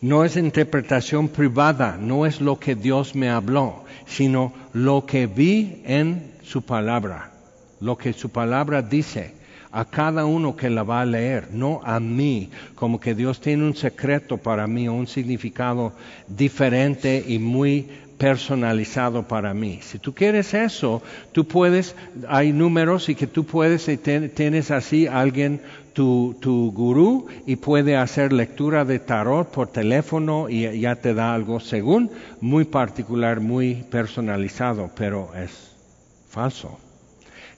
no 0.00 0.24
es 0.24 0.36
interpretación 0.36 1.28
privada, 1.28 1.96
no 2.00 2.26
es 2.26 2.40
lo 2.40 2.58
que 2.58 2.74
Dios 2.74 3.14
me 3.14 3.28
habló, 3.30 3.84
sino 4.06 4.52
lo 4.72 5.06
que 5.06 5.26
vi 5.26 5.82
en 5.84 6.32
su 6.42 6.62
palabra, 6.62 7.32
lo 7.80 7.96
que 7.96 8.12
su 8.12 8.30
palabra 8.30 8.82
dice 8.82 9.34
a 9.72 9.84
cada 9.84 10.24
uno 10.24 10.56
que 10.56 10.70
la 10.70 10.84
va 10.84 11.02
a 11.02 11.04
leer, 11.04 11.48
no 11.52 11.82
a 11.84 12.00
mí, 12.00 12.50
como 12.74 12.98
que 12.98 13.14
Dios 13.14 13.40
tiene 13.40 13.64
un 13.64 13.76
secreto 13.76 14.38
para 14.38 14.66
mí, 14.66 14.88
un 14.88 15.06
significado 15.06 15.92
diferente 16.28 17.22
y 17.26 17.38
muy 17.38 17.86
personalizado 18.18 19.24
para 19.24 19.54
mí. 19.54 19.80
Si 19.82 19.98
tú 19.98 20.14
quieres 20.14 20.54
eso, 20.54 21.02
tú 21.32 21.46
puedes, 21.46 21.94
hay 22.28 22.52
números 22.52 23.08
y 23.08 23.14
que 23.14 23.26
tú 23.26 23.44
puedes, 23.44 23.88
y 23.88 23.96
tienes 23.96 24.70
así 24.70 25.06
alguien, 25.06 25.60
tu, 25.92 26.36
tu 26.40 26.72
gurú, 26.72 27.26
y 27.46 27.56
puede 27.56 27.96
hacer 27.96 28.32
lectura 28.32 28.84
de 28.84 28.98
tarot 28.98 29.50
por 29.50 29.68
teléfono 29.68 30.48
y 30.48 30.80
ya 30.80 30.96
te 30.96 31.14
da 31.14 31.34
algo 31.34 31.60
según, 31.60 32.10
muy 32.40 32.64
particular, 32.64 33.40
muy 33.40 33.84
personalizado, 33.90 34.90
pero 34.94 35.30
es 35.34 35.50
falso. 36.28 36.78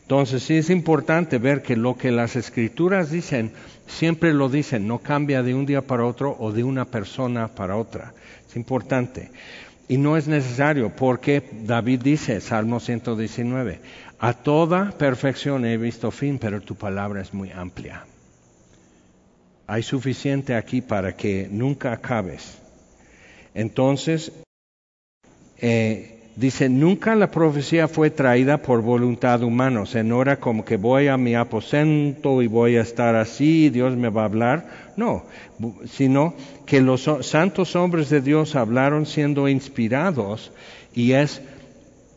Entonces 0.08 0.42
sí 0.42 0.54
es 0.54 0.70
importante 0.70 1.36
ver 1.36 1.60
que 1.60 1.76
lo 1.76 1.98
que 1.98 2.10
las 2.10 2.34
escrituras 2.34 3.10
dicen, 3.10 3.52
siempre 3.86 4.32
lo 4.32 4.48
dicen, 4.48 4.86
no 4.86 5.00
cambia 5.00 5.42
de 5.42 5.54
un 5.54 5.66
día 5.66 5.82
para 5.82 6.06
otro 6.06 6.34
o 6.38 6.50
de 6.50 6.64
una 6.64 6.86
persona 6.86 7.48
para 7.48 7.76
otra. 7.76 8.14
Es 8.48 8.56
importante. 8.56 9.30
Y 9.88 9.96
no 9.96 10.16
es 10.16 10.28
necesario 10.28 10.90
porque 10.94 11.42
David 11.64 12.02
dice, 12.02 12.40
Salmo 12.40 12.78
119, 12.78 13.80
a 14.18 14.32
toda 14.34 14.90
perfección 14.92 15.64
he 15.64 15.78
visto 15.78 16.10
fin, 16.10 16.38
pero 16.38 16.60
tu 16.60 16.74
palabra 16.74 17.22
es 17.22 17.32
muy 17.32 17.50
amplia. 17.50 18.04
Hay 19.66 19.82
suficiente 19.82 20.54
aquí 20.54 20.82
para 20.82 21.16
que 21.16 21.48
nunca 21.50 21.92
acabes. 21.92 22.58
Entonces, 23.54 24.32
eh, 25.58 26.18
Dice, 26.38 26.68
nunca 26.68 27.16
la 27.16 27.32
profecía 27.32 27.88
fue 27.88 28.10
traída 28.10 28.58
por 28.58 28.80
voluntad 28.80 29.42
humana, 29.42 29.82
o 29.82 30.02
no 30.04 30.22
era 30.22 30.36
como 30.36 30.64
que 30.64 30.76
voy 30.76 31.08
a 31.08 31.16
mi 31.16 31.34
aposento 31.34 32.42
y 32.42 32.46
voy 32.46 32.76
a 32.76 32.82
estar 32.82 33.16
así, 33.16 33.70
Dios 33.70 33.96
me 33.96 34.08
va 34.08 34.22
a 34.22 34.26
hablar, 34.26 34.87
no, 34.98 35.22
sino 35.86 36.34
que 36.66 36.80
los 36.80 37.08
santos 37.20 37.76
hombres 37.76 38.10
de 38.10 38.20
Dios 38.20 38.56
hablaron 38.56 39.06
siendo 39.06 39.48
inspirados 39.48 40.50
y 40.92 41.12
es 41.12 41.40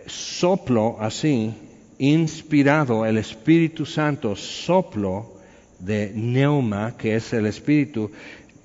soplo 0.07 0.97
así, 0.99 1.53
inspirado, 1.99 3.05
el 3.05 3.19
Espíritu 3.19 3.85
Santo, 3.85 4.35
soplo 4.35 5.31
de 5.77 6.11
neuma, 6.15 6.97
que 6.97 7.15
es 7.15 7.31
el 7.33 7.45
Espíritu, 7.45 8.09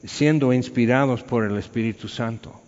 siendo 0.03 0.55
inspirados 0.55 1.23
por 1.23 1.45
el 1.45 1.59
Espíritu 1.59 2.09
Santo. 2.09 2.59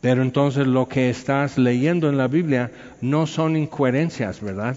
Pero 0.00 0.22
entonces 0.22 0.66
lo 0.66 0.88
que 0.88 1.10
estás 1.10 1.58
leyendo 1.58 2.08
en 2.08 2.16
la 2.16 2.28
Biblia 2.28 2.72
no 3.02 3.26
son 3.26 3.58
incoherencias, 3.58 4.40
¿verdad? 4.40 4.76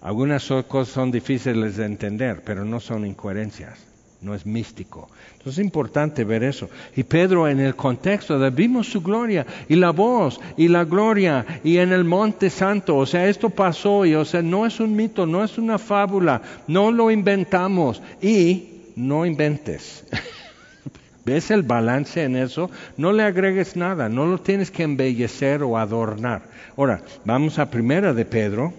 Algunas 0.00 0.46
cosas 0.68 0.94
son 0.94 1.10
difíciles 1.10 1.76
de 1.76 1.86
entender, 1.86 2.42
pero 2.44 2.64
no 2.64 2.78
son 2.78 3.04
incoherencias, 3.04 3.84
no 4.26 4.34
es 4.34 4.44
místico. 4.44 5.08
Entonces 5.32 5.60
es 5.60 5.64
importante 5.64 6.24
ver 6.24 6.42
eso. 6.42 6.68
Y 6.96 7.04
Pedro 7.04 7.46
en 7.48 7.60
el 7.60 7.76
contexto 7.76 8.38
de 8.38 8.50
vimos 8.50 8.88
su 8.88 9.00
gloria 9.00 9.46
y 9.68 9.76
la 9.76 9.90
voz 9.90 10.40
y 10.56 10.66
la 10.66 10.84
gloria 10.84 11.46
y 11.62 11.78
en 11.78 11.92
el 11.92 12.02
monte 12.02 12.50
santo, 12.50 12.96
o 12.96 13.06
sea, 13.06 13.28
esto 13.28 13.50
pasó 13.50 14.04
y 14.04 14.16
o 14.16 14.24
sea, 14.24 14.42
no 14.42 14.66
es 14.66 14.80
un 14.80 14.96
mito, 14.96 15.26
no 15.26 15.44
es 15.44 15.58
una 15.58 15.78
fábula, 15.78 16.42
no 16.66 16.90
lo 16.90 17.12
inventamos 17.12 18.02
y 18.20 18.92
no 18.96 19.24
inventes. 19.24 20.04
¿Ves 21.24 21.52
el 21.52 21.62
balance 21.62 22.24
en 22.24 22.36
eso? 22.36 22.70
No 22.96 23.12
le 23.12 23.22
agregues 23.22 23.76
nada, 23.76 24.08
no 24.08 24.26
lo 24.26 24.38
tienes 24.38 24.72
que 24.72 24.82
embellecer 24.82 25.62
o 25.62 25.78
adornar. 25.78 26.42
Ahora, 26.76 27.02
vamos 27.24 27.60
a 27.60 27.70
primera 27.70 28.12
de 28.12 28.24
Pedro. 28.24 28.72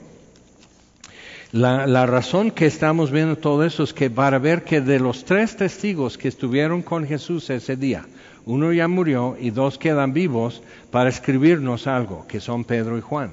La, 1.53 2.05
razón 2.05 2.51
que 2.51 2.65
estamos 2.65 3.09
viendo 3.09 3.37
todo 3.37 3.63
eso 3.63 3.83
es 3.83 3.93
que 3.93 4.09
para 4.09 4.37
ver 4.37 4.65
que 4.65 4.81
de 4.81 4.99
los 4.99 5.23
tres 5.23 5.55
testigos 5.55 6.17
que 6.17 6.27
estuvieron 6.27 6.81
con 6.81 7.07
Jesús 7.07 7.49
ese 7.49 7.77
día, 7.77 8.05
uno 8.45 8.73
ya 8.73 8.89
murió 8.89 9.37
y 9.39 9.51
dos 9.51 9.77
quedan 9.77 10.11
vivos 10.11 10.61
para 10.91 11.09
escribirnos 11.09 11.87
algo, 11.87 12.27
que 12.27 12.41
son 12.41 12.65
Pedro 12.65 12.97
y 12.97 13.01
Juan. 13.01 13.31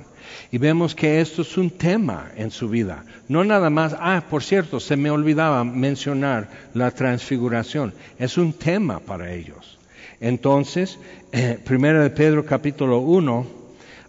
Y 0.53 0.59
vemos 0.59 0.95
que 0.95 1.21
esto 1.21 1.43
es 1.43 1.57
un 1.59 1.71
tema 1.71 2.31
en 2.37 2.53
su 2.53 2.69
vida. 2.69 3.05
No 3.29 3.43
nada 3.43 3.69
más, 3.69 3.97
ah, 3.99 4.23
por 4.31 4.45
cierto, 4.45 4.79
se 4.79 4.97
me 4.97 5.11
olvidaba 5.11 5.65
mencionar 5.65 6.49
la 6.73 6.93
transfiguración. 6.93 7.95
Es 8.19 8.39
un 8.39 8.53
tema 8.53 9.01
para 9.01 9.33
ellos. 9.33 9.79
Entonces, 10.21 11.01
eh, 11.33 11.59
primero 11.65 12.01
de 12.01 12.11
Pedro 12.11 12.47
capítulo 12.47 12.99
1, 12.99 13.47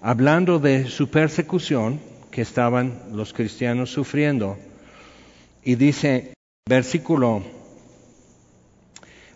hablando 0.02 0.60
de 0.60 0.86
su 0.86 1.10
persecución, 1.10 2.00
que 2.36 2.42
estaban 2.42 3.00
los 3.14 3.32
cristianos 3.32 3.92
sufriendo. 3.92 4.58
Y 5.64 5.76
dice, 5.76 6.34
versículo 6.68 7.44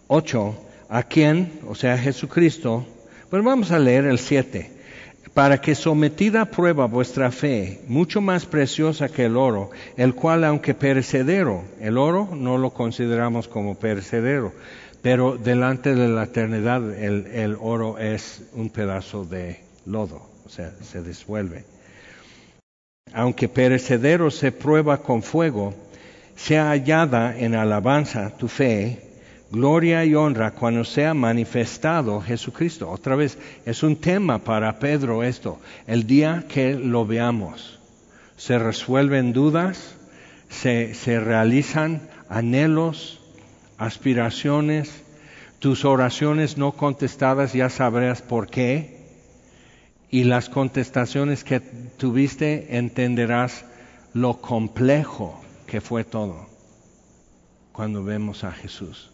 8, 0.08 0.56
a 0.90 1.04
quien, 1.04 1.62
o 1.70 1.76
sea, 1.76 1.98
Jesucristo, 1.98 2.86
bueno, 3.32 3.46
vamos 3.46 3.72
a 3.72 3.80
leer 3.80 4.04
el 4.04 4.20
7, 4.20 4.70
para 5.34 5.62
que 5.62 5.76
sometida 5.76 6.42
a 6.42 6.52
prueba 6.52 6.88
vuestra 6.88 7.32
fe, 7.32 7.80
mucho 7.88 8.20
más 8.20 8.46
preciosa 8.46 9.08
que 9.08 9.24
el 9.24 9.38
oro, 9.38 9.70
el 9.96 10.14
cual 10.14 10.44
aunque 10.44 10.74
perecedero, 10.74 11.64
el 11.80 11.98
oro 11.98 12.28
no 12.36 12.58
lo 12.58 12.72
consideramos 12.72 13.48
como 13.48 13.76
perecedero, 13.76 14.52
pero 15.02 15.38
delante 15.38 15.96
de 15.96 16.10
la 16.10 16.26
eternidad 16.26 16.94
el, 17.02 17.28
el 17.28 17.58
oro 17.62 17.98
es 17.98 18.42
un 18.52 18.70
pedazo 18.70 19.24
de 19.24 19.62
lodo, 19.86 20.22
o 20.46 20.50
sea, 20.50 20.74
se 20.82 21.02
disuelve 21.02 21.79
aunque 23.14 23.48
perecedero 23.48 24.32
se 24.32 24.52
prueba 24.52 25.02
con 25.02 25.24
fuego, 25.24 25.74
sea 26.36 26.70
hallada 26.70 27.38
en 27.38 27.56
alabanza 27.56 28.38
tu 28.38 28.48
fe, 28.48 29.10
gloria 29.52 30.06
y 30.06 30.16
honra 30.16 30.52
cuando 30.52 30.84
sea 30.84 31.14
manifestado 31.14 32.22
Jesucristo. 32.22 32.90
Otra 32.90 33.16
vez, 33.16 33.38
es 33.66 33.84
un 33.84 33.96
tema 33.96 34.40
para 34.40 34.80
Pedro 34.80 35.24
esto, 35.24 35.60
el 35.88 36.06
día 36.06 36.46
que 36.48 36.76
lo 36.76 37.06
veamos. 37.06 37.80
Se 38.38 38.58
resuelven 38.58 39.34
dudas, 39.34 39.96
se, 40.50 41.20
realizan 41.20 42.02
anhelos, 42.30 43.20
aspiraciones, 43.78 45.04
tus 45.60 45.84
oraciones 45.84 46.58
no 46.58 46.72
contestadas 46.72 47.54
ya 47.54 47.70
sabrás 47.70 48.22
por 48.22 48.48
qué 48.48 48.99
y 50.12 50.24
las 50.24 50.50
contestaciones 50.50 51.44
que 51.44 51.60
tuviste 51.60 52.78
entenderás 52.78 53.66
lo 54.14 54.42
complejo 54.42 55.40
que 55.68 55.82
fue 55.82 56.04
todo 56.04 56.48
cuando 57.72 58.04
vemos 58.04 58.44
a 58.44 58.52
Jesús. 58.52 59.12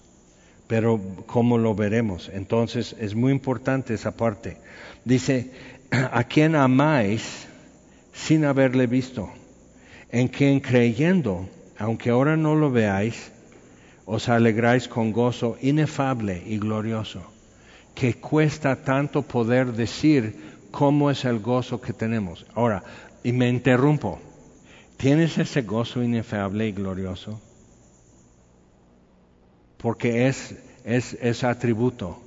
Pero 0.67 0.99
¿cómo 1.27 1.57
lo 1.57 1.75
veremos? 1.75 2.31
Entonces 2.33 2.95
es 2.99 3.13
muy 3.13 3.31
importante 3.31 3.93
esa 3.93 4.15
parte. 4.15 4.57
Dice, 5.03 5.51
a 5.91 6.23
quien 6.23 6.55
amáis 6.55 7.47
sin 8.13 8.45
haberle 8.45 8.87
visto, 8.87 9.29
en 10.09 10.29
quien 10.29 10.61
creyendo, 10.61 11.47
aunque 11.77 12.09
ahora 12.09 12.37
no 12.37 12.55
lo 12.55 12.71
veáis, 12.71 13.31
os 14.05 14.29
alegráis 14.29 14.87
con 14.87 15.11
gozo 15.11 15.57
inefable 15.61 16.41
y 16.45 16.57
glorioso, 16.57 17.21
que 17.93 18.15
cuesta 18.15 18.83
tanto 18.83 19.23
poder 19.23 19.73
decir 19.73 20.54
cómo 20.75 21.09
es 21.09 21.23
el 21.23 21.39
gozo 21.39 21.79
que 21.79 21.93
tenemos. 21.93 22.45
Ahora, 22.53 22.83
y 23.23 23.31
me 23.31 23.47
interrumpo, 23.47 24.19
¿tienes 24.97 25.37
ese 25.37 25.61
gozo 25.61 26.03
inefable 26.03 26.67
y 26.67 26.73
glorioso? 26.73 27.39
Porque 29.77 30.27
es, 30.27 30.53
es, 30.83 31.13
es 31.21 31.45
atributo 31.45 32.21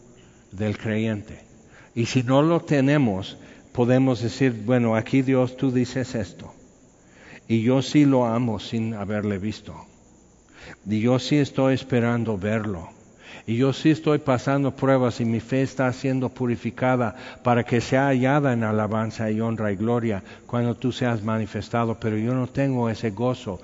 del 0.50 0.78
creyente. 0.78 1.44
Y 1.94 2.06
si 2.06 2.22
no 2.22 2.40
lo 2.40 2.60
tenemos, 2.60 3.36
podemos 3.72 4.22
decir, 4.22 4.62
bueno, 4.64 4.96
aquí 4.96 5.20
Dios, 5.20 5.58
tú 5.58 5.70
dices 5.70 6.14
esto. 6.14 6.54
Y 7.48 7.60
yo 7.60 7.82
sí 7.82 8.06
lo 8.06 8.24
amo 8.24 8.60
sin 8.60 8.94
haberle 8.94 9.38
visto. 9.38 9.74
Y 10.88 11.00
yo 11.00 11.18
sí 11.18 11.36
estoy 11.36 11.74
esperando 11.74 12.38
verlo. 12.38 12.97
Y 13.46 13.56
yo 13.56 13.72
sí 13.72 13.90
estoy 13.90 14.18
pasando 14.18 14.76
pruebas 14.76 15.20
y 15.20 15.24
mi 15.24 15.40
fe 15.40 15.62
está 15.62 15.92
siendo 15.92 16.28
purificada 16.28 17.16
para 17.42 17.64
que 17.64 17.80
sea 17.80 18.06
hallada 18.08 18.52
en 18.52 18.64
alabanza 18.64 19.30
y 19.30 19.40
honra 19.40 19.72
y 19.72 19.76
gloria 19.76 20.22
cuando 20.46 20.74
tú 20.74 20.92
seas 20.92 21.22
manifestado. 21.22 21.98
Pero 21.98 22.16
yo 22.16 22.34
no 22.34 22.46
tengo 22.46 22.90
ese 22.90 23.10
gozo 23.10 23.60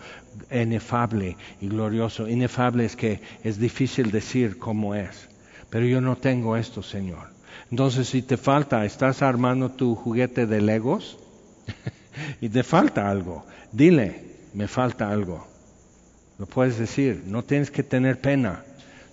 inefable 0.50 1.36
y 1.60 1.68
glorioso. 1.68 2.28
Inefable 2.28 2.84
es 2.84 2.96
que 2.96 3.20
es 3.42 3.58
difícil 3.58 4.10
decir 4.10 4.58
cómo 4.58 4.94
es. 4.94 5.28
Pero 5.70 5.86
yo 5.86 6.00
no 6.00 6.16
tengo 6.16 6.56
esto, 6.56 6.82
Señor. 6.82 7.34
Entonces, 7.70 8.08
si 8.08 8.22
te 8.22 8.36
falta, 8.36 8.84
estás 8.84 9.22
armando 9.22 9.70
tu 9.70 9.94
juguete 9.94 10.46
de 10.46 10.60
legos 10.60 11.18
y 12.40 12.48
te 12.48 12.62
falta 12.62 13.10
algo, 13.10 13.44
dile, 13.72 14.22
me 14.52 14.68
falta 14.68 15.10
algo. 15.10 15.46
Lo 16.38 16.46
puedes 16.46 16.78
decir, 16.78 17.24
no 17.26 17.44
tienes 17.44 17.70
que 17.70 17.82
tener 17.82 18.20
pena. 18.20 18.64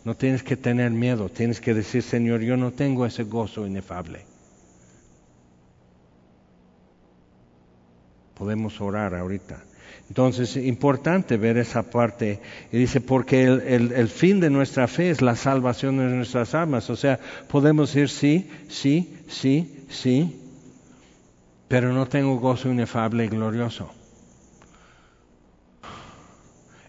No 0.04 0.16
tienes 0.16 0.42
que 0.42 0.58
tener 0.58 0.92
miedo, 0.92 1.30
tienes 1.30 1.62
que 1.62 1.74
decir, 1.74 2.02
Señor, 2.02 2.42
yo 2.42 2.58
no 2.58 2.72
tengo 2.72 3.06
ese 3.06 3.24
gozo 3.24 3.68
inefable. 3.68 4.26
Podemos 8.34 8.82
orar 8.82 9.14
ahorita. 9.14 9.64
Entonces, 10.10 10.58
es 10.58 10.66
importante 10.66 11.38
ver 11.38 11.58
esa 11.58 11.84
parte. 11.84 12.40
Y 12.72 12.78
dice, 12.80 13.00
porque 13.00 13.44
el, 13.44 13.92
el, 13.92 14.08
fin 14.10 14.40
de 14.40 14.50
nuestra 14.50 14.88
fe 14.88 15.12
es 15.12 15.22
la 15.22 15.36
salvación 15.36 15.98
de 15.98 16.06
nuestras 16.06 16.56
almas. 16.56 16.90
O 16.90 16.96
sea, 16.96 17.20
podemos 17.48 17.94
decir 17.94 18.10
sí, 18.10 18.50
sí, 18.68 19.16
sí, 19.28 19.86
sí, 19.90 20.36
pero 21.68 21.94
no 21.94 22.08
tengo 22.08 22.40
gozo 22.40 22.72
inefable 22.72 23.26
y 23.26 23.28
glorioso. 23.30 23.92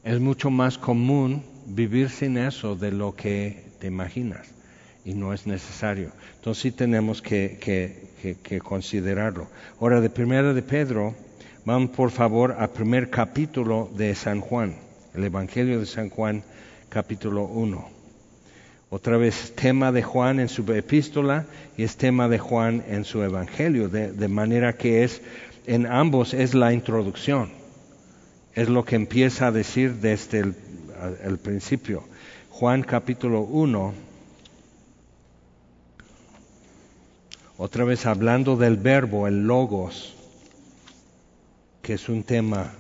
Es 0.03 0.19
mucho 0.19 0.51
más 0.51 0.79
común 0.79 1.52
vivir 1.67 2.11
sin 2.11 2.39
eso 2.39 2.77
de 2.77 2.93
lo 2.93 3.15
que 3.15 3.65
te 3.79 3.87
imaginas 3.87 4.53
y 5.05 5.15
no 5.15 5.33
es 5.33 5.47
necesario. 5.47 6.11
Entonces 6.37 6.63
sí 6.63 6.71
tenemos 6.71 7.23
que, 7.23 7.59
que, 7.61 8.61
considerarlo. 8.61 9.49
Ahora, 9.81 10.01
de 10.01 10.11
primera 10.11 10.53
de 10.55 10.63
Pedro, 10.63 11.15
vamos 11.65 11.91
por 11.91 12.11
favor 12.11 12.57
al 12.59 12.71
primer 12.71 13.11
capítulo 13.11 13.91
de 13.97 14.15
San 14.15 14.41
Juan, 14.41 14.77
el 15.15 15.25
Evangelio 15.25 15.81
de 15.81 15.87
San 15.87 16.09
Juan, 16.09 16.43
capítulo 16.89 17.45
1. 17.45 17.91
Otra 18.91 19.17
vez 19.17 19.55
tema 19.57 19.91
de 19.91 20.03
Juan 20.03 20.39
en 20.39 20.49
su 20.49 20.71
epístola 20.71 21.47
y 21.77 21.83
es 21.83 21.97
tema 21.97 22.29
de 22.29 22.39
Juan 22.39 22.85
en 22.89 23.05
su 23.05 23.23
Evangelio, 23.23 23.89
de, 23.89 24.13
de 24.13 24.29
manera 24.29 24.75
que 24.75 25.03
es, 25.03 25.23
en 25.67 25.87
ambos 25.87 26.35
es 26.35 26.55
la 26.55 26.73
introducción, 26.73 27.51
es 28.55 28.69
lo 28.69 28.85
que 28.85 28.97
empieza 28.97 29.47
a 29.47 29.53
decir 29.53 29.95
desde 29.95 30.41
el 30.41 30.55
al 31.03 31.39
principio. 31.39 32.05
Juan 32.51 32.83
capítulo 32.83 33.41
1, 33.41 33.95
otra 37.57 37.85
vez 37.85 38.07
hablando 38.07 38.57
del 38.57 38.77
verbo, 38.77 39.27
el 39.27 39.47
logos, 39.47 40.15
que 41.81 41.95
es 41.95 42.09
un 42.09 42.23
tema 42.23 42.73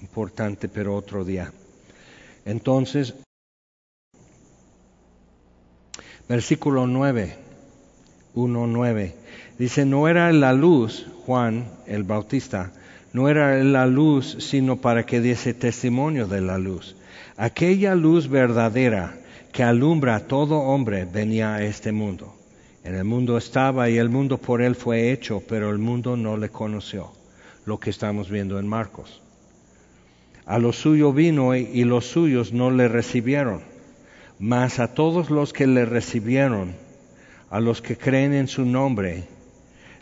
importante, 0.00 0.68
pero 0.68 0.96
otro 0.96 1.24
día. 1.24 1.52
Entonces, 2.46 3.14
versículo 6.28 6.86
9, 6.86 7.36
1, 8.34 8.66
9, 8.66 9.14
dice, 9.58 9.84
no 9.84 10.08
era 10.08 10.32
la 10.32 10.52
luz, 10.52 11.06
Juan 11.26 11.68
el 11.86 12.04
Bautista, 12.04 12.72
no 13.12 13.28
era 13.28 13.62
la 13.62 13.86
luz, 13.86 14.36
sino 14.40 14.80
para 14.80 15.04
que 15.04 15.20
diese 15.20 15.52
testimonio 15.52 16.26
de 16.26 16.40
la 16.40 16.58
luz 16.58 16.96
Aquella 17.36 17.94
luz 17.96 18.28
verdadera 18.28 19.16
que 19.52 19.64
alumbra 19.64 20.16
a 20.16 20.20
todo 20.20 20.58
hombre 20.58 21.04
venía 21.04 21.54
a 21.54 21.64
este 21.64 21.90
mundo. 21.90 22.34
En 22.84 22.94
el 22.94 23.04
mundo 23.04 23.36
estaba 23.36 23.90
y 23.90 23.98
el 23.98 24.08
mundo 24.08 24.38
por 24.38 24.62
él 24.62 24.76
fue 24.76 25.10
hecho, 25.10 25.42
pero 25.48 25.70
el 25.70 25.78
mundo 25.78 26.16
no 26.16 26.36
le 26.36 26.50
conoció. 26.50 27.10
Lo 27.66 27.80
que 27.80 27.90
estamos 27.90 28.30
viendo 28.30 28.58
en 28.58 28.68
Marcos. 28.68 29.22
A 30.46 30.58
lo 30.58 30.72
suyo 30.72 31.12
vino 31.12 31.56
y 31.56 31.84
los 31.84 32.06
suyos 32.06 32.52
no 32.52 32.70
le 32.70 32.88
recibieron. 32.88 33.62
Mas 34.38 34.78
a 34.78 34.94
todos 34.94 35.30
los 35.30 35.52
que 35.52 35.66
le 35.66 35.86
recibieron, 35.86 36.74
a 37.50 37.60
los 37.60 37.80
que 37.80 37.96
creen 37.96 38.34
en 38.34 38.48
su 38.48 38.64
nombre, 38.64 39.24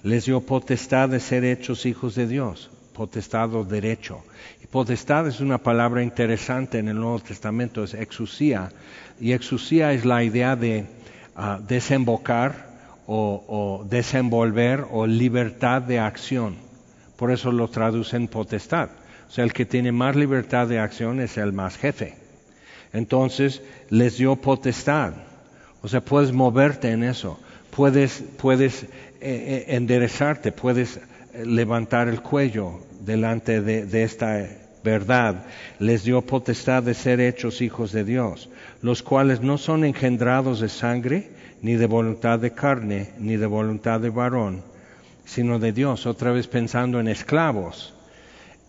les 0.02 0.24
dio 0.24 0.40
potestad 0.40 1.08
de 1.08 1.20
ser 1.20 1.44
hechos 1.44 1.86
hijos 1.86 2.14
de 2.14 2.26
Dios, 2.26 2.70
potestad 2.92 3.54
o 3.54 3.64
derecho. 3.64 4.22
Y 4.62 4.66
potestad 4.66 5.26
es 5.26 5.40
una 5.40 5.58
palabra 5.58 6.02
interesante 6.02 6.78
en 6.78 6.88
el 6.88 6.96
Nuevo 6.96 7.20
Testamento, 7.20 7.84
es 7.84 7.94
exusía, 7.94 8.70
y 9.20 9.32
exusía 9.32 9.92
es 9.92 10.04
la 10.04 10.22
idea 10.22 10.56
de 10.56 10.86
ah, 11.36 11.58
desembocar 11.66 12.72
o, 13.06 13.84
desenvolver 13.88 14.86
o 14.90 15.06
libertad 15.06 15.82
de 15.82 15.98
acción. 15.98 16.56
Por 17.16 17.30
eso 17.30 17.52
lo 17.52 17.68
traducen 17.68 18.28
potestad. 18.28 18.90
O 19.28 19.30
sea, 19.30 19.44
el 19.44 19.52
que 19.52 19.64
tiene 19.64 19.92
más 19.92 20.16
libertad 20.16 20.66
de 20.66 20.78
acción 20.78 21.20
es 21.20 21.36
el 21.36 21.52
más 21.52 21.76
jefe. 21.76 22.16
Entonces 22.92 23.62
les 23.90 24.18
dio 24.18 24.36
potestad. 24.36 25.14
O 25.82 25.88
sea, 25.88 26.00
puedes 26.00 26.32
moverte 26.32 26.90
en 26.90 27.04
eso. 27.04 27.38
Puedes, 27.70 28.22
puedes 28.38 28.82
eh, 28.82 28.88
eh, 29.20 29.64
enderezarte, 29.68 30.52
puedes 30.52 31.00
levantar 31.34 32.08
el 32.08 32.22
cuello 32.22 32.80
delante 33.00 33.60
de, 33.60 34.02
esta 34.02 34.46
verdad. 34.84 35.46
Les 35.78 36.04
dio 36.04 36.22
potestad 36.22 36.82
de 36.82 36.94
ser 36.94 37.20
hechos 37.20 37.60
hijos 37.60 37.92
de 37.92 38.04
Dios, 38.04 38.48
los 38.82 39.02
cuales 39.02 39.40
no 39.40 39.58
son 39.58 39.84
engendrados 39.84 40.60
de 40.60 40.68
sangre, 40.68 41.30
ni 41.62 41.74
de 41.74 41.86
voluntad 41.86 42.38
de 42.38 42.52
carne, 42.52 43.10
ni 43.18 43.36
de 43.36 43.46
voluntad 43.46 44.00
de 44.00 44.10
varón, 44.10 44.62
sino 45.24 45.58
de 45.58 45.72
Dios. 45.72 46.06
Otra 46.06 46.32
vez 46.32 46.48
pensando 46.48 46.98
en 46.98 47.08
esclavos 47.08 47.94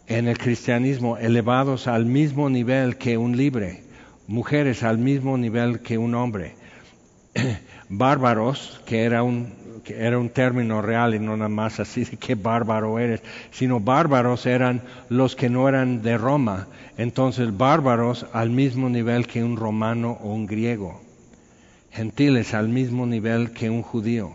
en 0.07 0.27
el 0.27 0.37
cristianismo, 0.37 1.17
elevados 1.17 1.87
al 1.87 2.05
mismo 2.05 2.49
nivel 2.49 2.97
que 2.97 3.17
un 3.17 3.37
libre, 3.37 3.83
mujeres 4.27 4.83
al 4.83 4.97
mismo 4.97 5.37
nivel 5.37 5.79
que 5.79 5.97
un 5.97 6.13
hombre, 6.15 6.55
bárbaros, 7.89 8.81
que 8.85 9.03
era 9.03 9.23
un, 9.23 9.53
era 9.87 10.17
un 10.17 10.29
término 10.29 10.81
real 10.81 11.15
y 11.15 11.19
no 11.19 11.35
nada 11.35 11.49
más 11.49 11.79
así 11.79 12.05
de 12.05 12.17
qué 12.17 12.35
bárbaro 12.35 12.99
eres, 12.99 13.21
sino 13.51 13.79
bárbaros 13.79 14.45
eran 14.45 14.81
los 15.09 15.35
que 15.35 15.49
no 15.49 15.67
eran 15.67 16.01
de 16.01 16.17
Roma, 16.17 16.67
entonces 16.97 17.57
bárbaros 17.57 18.25
al 18.33 18.49
mismo 18.49 18.89
nivel 18.89 19.27
que 19.27 19.43
un 19.43 19.57
romano 19.57 20.17
o 20.21 20.33
un 20.33 20.45
griego, 20.45 21.01
gentiles 21.91 22.53
al 22.53 22.69
mismo 22.69 23.05
nivel 23.05 23.51
que 23.51 23.69
un 23.69 23.81
judío. 23.81 24.31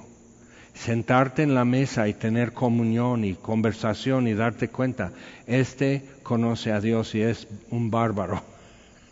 Sentarte 0.75 1.43
en 1.43 1.55
la 1.55 1.65
mesa 1.65 2.07
y 2.07 2.15
tener 2.15 2.53
comunión 2.53 3.25
y 3.25 3.35
conversación 3.35 4.29
y 4.29 4.35
darte 4.35 4.69
cuenta, 4.69 5.11
este 5.47 6.05
conoce 6.23 6.71
a 6.71 6.81
Dios 6.81 7.17
y 7.17 7.23
es 7.23 7.49
un 7.71 7.91
bárbaro 7.91 8.43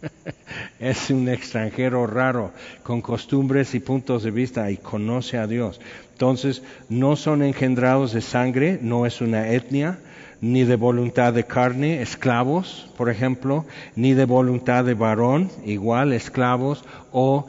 es 0.78 1.11
un 1.11 1.28
extranjero 1.28 2.07
raro, 2.07 2.53
con 2.82 3.01
costumbres 3.01 3.74
y 3.74 3.80
puntos 3.80 4.22
de 4.22 4.30
vista 4.30 4.70
y 4.70 4.76
conoce 4.76 5.39
a 5.39 5.47
Dios. 5.47 5.80
Entonces, 6.17 6.62
no 6.89 7.14
son 7.14 7.43
engendrados 7.43 8.14
de 8.14 8.23
sangre, 8.23 8.79
no 8.81 9.05
es 9.05 9.21
una 9.21 9.51
etnia, 9.51 9.99
ni 10.41 10.64
de 10.64 10.77
voluntad 10.77 11.35
de 11.35 11.45
carne, 11.45 12.01
esclavos, 12.01 12.89
por 12.97 13.11
ejemplo, 13.11 13.67
ni 13.97 14.14
de 14.14 14.25
voluntad 14.25 14.87
de 14.87 14.95
varón, 14.95 15.51
igual, 15.67 16.14
esclavos, 16.14 16.87
o 17.12 17.45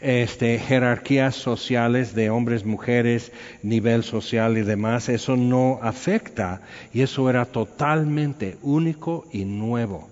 este, 0.00 0.58
jerarquías 0.58 1.34
sociales 1.34 2.14
de 2.14 2.30
hombres, 2.30 2.64
mujeres, 2.64 3.32
nivel 3.62 4.02
social 4.02 4.56
y 4.56 4.62
demás, 4.62 5.10
eso 5.10 5.36
no 5.36 5.78
afecta 5.82 6.62
y 6.94 7.02
eso 7.02 7.28
era 7.28 7.44
totalmente 7.44 8.56
único 8.62 9.26
y 9.30 9.44
nuevo. 9.44 10.08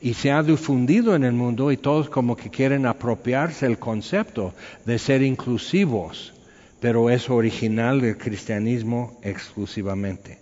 Y 0.00 0.14
se 0.14 0.30
ha 0.30 0.44
difundido 0.44 1.16
en 1.16 1.24
el 1.24 1.32
mundo 1.32 1.72
y 1.72 1.76
todos 1.76 2.08
como 2.08 2.36
que 2.36 2.50
quieren 2.50 2.86
apropiarse 2.86 3.66
el 3.66 3.80
concepto 3.80 4.54
de 4.84 5.00
ser 5.00 5.22
inclusivos, 5.22 6.32
pero 6.86 7.10
es 7.10 7.28
original 7.30 8.00
del 8.00 8.16
cristianismo 8.16 9.18
exclusivamente. 9.24 10.38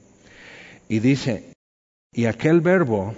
Y 0.90 0.98
dice, 0.98 1.54
y 2.12 2.26
aquel 2.26 2.60
verbo, 2.60 3.14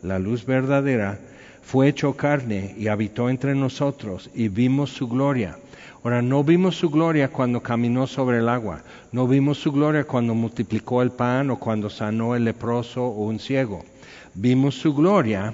la 0.00 0.18
luz 0.18 0.46
verdadera, 0.46 1.20
fue 1.60 1.88
hecho 1.88 2.16
carne 2.16 2.74
y 2.78 2.88
habitó 2.88 3.28
entre 3.28 3.54
nosotros 3.54 4.30
y 4.34 4.48
vimos 4.48 4.88
su 4.88 5.08
gloria. 5.08 5.58
Ahora, 6.02 6.22
no 6.22 6.42
vimos 6.42 6.76
su 6.76 6.88
gloria 6.88 7.28
cuando 7.28 7.62
caminó 7.62 8.06
sobre 8.06 8.38
el 8.38 8.48
agua, 8.48 8.82
no 9.12 9.28
vimos 9.28 9.58
su 9.58 9.72
gloria 9.72 10.04
cuando 10.04 10.34
multiplicó 10.34 11.02
el 11.02 11.10
pan 11.10 11.50
o 11.50 11.58
cuando 11.58 11.90
sanó 11.90 12.34
el 12.34 12.46
leproso 12.46 13.04
o 13.04 13.26
un 13.26 13.40
ciego 13.40 13.84
Vimos 14.32 14.76
su 14.76 14.94
gloria 14.94 15.52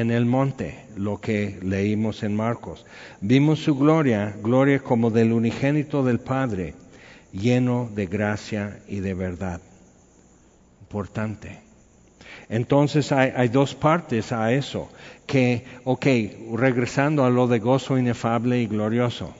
en 0.00 0.10
el 0.10 0.26
monte, 0.26 0.86
lo 0.96 1.20
que 1.20 1.58
leímos 1.62 2.24
en 2.24 2.34
Marcos. 2.34 2.84
Vimos 3.20 3.60
su 3.60 3.76
gloria, 3.76 4.34
gloria 4.42 4.80
como 4.80 5.10
del 5.10 5.32
unigénito 5.32 6.02
del 6.02 6.18
Padre, 6.18 6.74
lleno 7.32 7.88
de 7.94 8.06
gracia 8.06 8.80
y 8.88 8.98
de 8.98 9.14
verdad. 9.14 9.60
Importante. 10.80 11.60
Entonces 12.48 13.12
hay, 13.12 13.48
dos 13.48 13.76
partes 13.76 14.32
a 14.32 14.52
eso, 14.52 14.90
que, 15.26 15.64
ok, 15.84 16.06
regresando 16.56 17.24
a 17.24 17.30
lo 17.30 17.46
de 17.46 17.60
gozo 17.60 17.96
inefable 17.96 18.60
y 18.60 18.66
glorioso, 18.66 19.32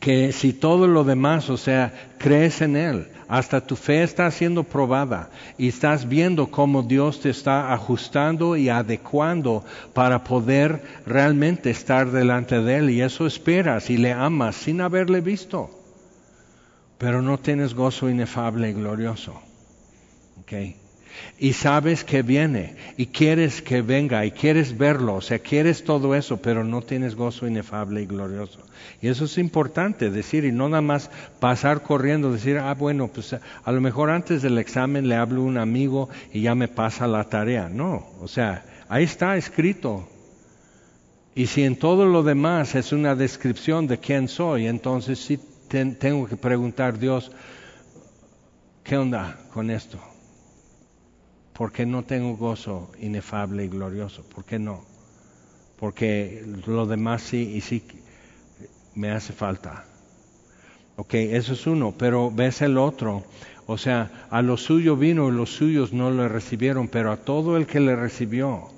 que 0.00 0.32
si 0.32 0.54
todo 0.54 0.86
lo 0.86 1.04
demás, 1.04 1.50
o 1.50 1.58
sea, 1.58 1.92
crees 2.18 2.62
en 2.62 2.74
Él, 2.74 3.08
hasta 3.28 3.60
tu 3.60 3.76
fe 3.76 4.02
está 4.02 4.28
siendo 4.30 4.64
probada 4.64 5.28
y 5.58 5.68
estás 5.68 6.08
viendo 6.08 6.50
cómo 6.50 6.82
Dios 6.82 7.20
te 7.20 7.28
está 7.28 7.72
ajustando 7.72 8.56
y 8.56 8.70
adecuando 8.70 9.62
para 9.92 10.24
poder 10.24 10.82
realmente 11.06 11.70
estar 11.70 12.10
delante 12.10 12.60
de 12.60 12.78
Él 12.78 12.90
y 12.90 13.02
eso 13.02 13.26
esperas 13.26 13.90
y 13.90 13.98
le 13.98 14.12
amas 14.12 14.56
sin 14.56 14.80
haberle 14.80 15.20
visto. 15.20 15.70
Pero 16.96 17.22
no 17.22 17.38
tienes 17.38 17.74
gozo 17.74 18.08
inefable 18.08 18.70
y 18.70 18.72
glorioso. 18.72 19.40
Okay 20.42 20.79
y 21.38 21.54
sabes 21.54 22.04
que 22.04 22.22
viene 22.22 22.76
y 22.96 23.06
quieres 23.06 23.62
que 23.62 23.82
venga 23.82 24.24
y 24.24 24.30
quieres 24.30 24.76
verlo, 24.76 25.16
o 25.16 25.20
sea, 25.20 25.38
quieres 25.38 25.84
todo 25.84 26.14
eso, 26.14 26.36
pero 26.38 26.64
no 26.64 26.82
tienes 26.82 27.14
gozo 27.14 27.46
inefable 27.46 28.02
y 28.02 28.06
glorioso. 28.06 28.60
Y 29.00 29.08
eso 29.08 29.24
es 29.24 29.38
importante 29.38 30.10
decir 30.10 30.44
y 30.44 30.52
no 30.52 30.68
nada 30.68 30.82
más 30.82 31.10
pasar 31.38 31.82
corriendo, 31.82 32.32
decir, 32.32 32.58
ah, 32.58 32.74
bueno, 32.74 33.08
pues 33.08 33.34
a 33.34 33.72
lo 33.72 33.80
mejor 33.80 34.10
antes 34.10 34.42
del 34.42 34.58
examen 34.58 35.08
le 35.08 35.16
hablo 35.16 35.42
a 35.42 35.44
un 35.44 35.58
amigo 35.58 36.08
y 36.32 36.42
ya 36.42 36.54
me 36.54 36.68
pasa 36.68 37.06
la 37.06 37.24
tarea. 37.24 37.68
No, 37.68 38.06
o 38.20 38.28
sea, 38.28 38.64
ahí 38.88 39.04
está 39.04 39.36
escrito. 39.36 40.08
Y 41.34 41.46
si 41.46 41.62
en 41.62 41.76
todo 41.76 42.06
lo 42.06 42.22
demás 42.22 42.74
es 42.74 42.92
una 42.92 43.14
descripción 43.14 43.86
de 43.86 43.98
quién 43.98 44.28
soy, 44.28 44.66
entonces 44.66 45.18
sí 45.18 45.38
tengo 45.68 46.26
que 46.26 46.36
preguntar, 46.36 46.98
Dios, 46.98 47.30
¿qué 48.82 48.96
onda 48.96 49.38
con 49.52 49.70
esto? 49.70 50.09
¿Por 51.60 51.72
qué 51.72 51.84
no 51.84 52.04
tengo 52.04 52.38
gozo 52.38 52.90
inefable 53.02 53.66
y 53.66 53.68
glorioso? 53.68 54.22
¿Por 54.22 54.46
qué 54.46 54.58
no? 54.58 54.82
Porque 55.78 56.42
lo 56.66 56.86
demás 56.86 57.20
sí 57.20 57.52
y 57.54 57.60
sí 57.60 57.82
me 58.94 59.10
hace 59.10 59.34
falta. 59.34 59.84
Ok, 60.96 61.12
eso 61.12 61.52
es 61.52 61.66
uno, 61.66 61.92
pero 61.98 62.30
ves 62.30 62.62
el 62.62 62.78
otro. 62.78 63.24
O 63.66 63.76
sea, 63.76 64.26
a 64.30 64.40
lo 64.40 64.56
suyo 64.56 64.96
vino 64.96 65.28
y 65.28 65.32
los 65.32 65.50
suyos 65.50 65.92
no 65.92 66.10
le 66.10 66.28
recibieron, 66.28 66.88
pero 66.88 67.12
a 67.12 67.18
todo 67.18 67.58
el 67.58 67.66
que 67.66 67.80
le 67.80 67.94
recibió, 67.94 68.70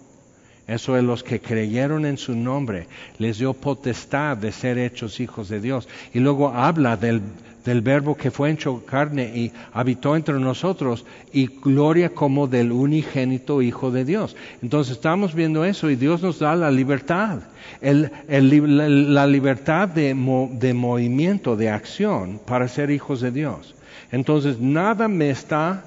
eso 0.66 0.96
es 0.96 1.04
los 1.04 1.22
que 1.22 1.40
creyeron 1.40 2.04
en 2.04 2.18
su 2.18 2.34
nombre, 2.34 2.88
les 3.18 3.38
dio 3.38 3.54
potestad 3.54 4.36
de 4.36 4.50
ser 4.50 4.78
hechos 4.78 5.20
hijos 5.20 5.48
de 5.48 5.60
Dios. 5.60 5.88
Y 6.12 6.18
luego 6.18 6.48
habla 6.48 6.96
del, 6.96 7.22
del 7.64 7.80
verbo 7.80 8.16
que 8.16 8.30
fue 8.30 8.50
hecho 8.50 8.84
carne 8.84 9.30
y 9.34 9.52
habitó 9.72 10.16
entre 10.16 10.38
nosotros 10.38 11.04
y 11.32 11.46
gloria 11.46 12.10
como 12.10 12.46
del 12.46 12.72
unigénito 12.72 13.62
Hijo 13.62 13.90
de 13.90 14.04
Dios. 14.04 14.36
Entonces 14.62 14.96
estamos 14.96 15.34
viendo 15.34 15.64
eso 15.64 15.90
y 15.90 15.96
Dios 15.96 16.22
nos 16.22 16.38
da 16.38 16.56
la 16.56 16.70
libertad, 16.70 17.40
la 17.80 19.26
libertad 19.26 19.88
de, 19.88 20.14
de 20.52 20.74
movimiento, 20.74 21.56
de 21.56 21.70
acción 21.70 22.40
para 22.44 22.68
ser 22.68 22.90
hijos 22.90 23.20
de 23.20 23.30
Dios. 23.30 23.74
Entonces 24.10 24.58
nada 24.60 25.08
me 25.08 25.30
está 25.30 25.84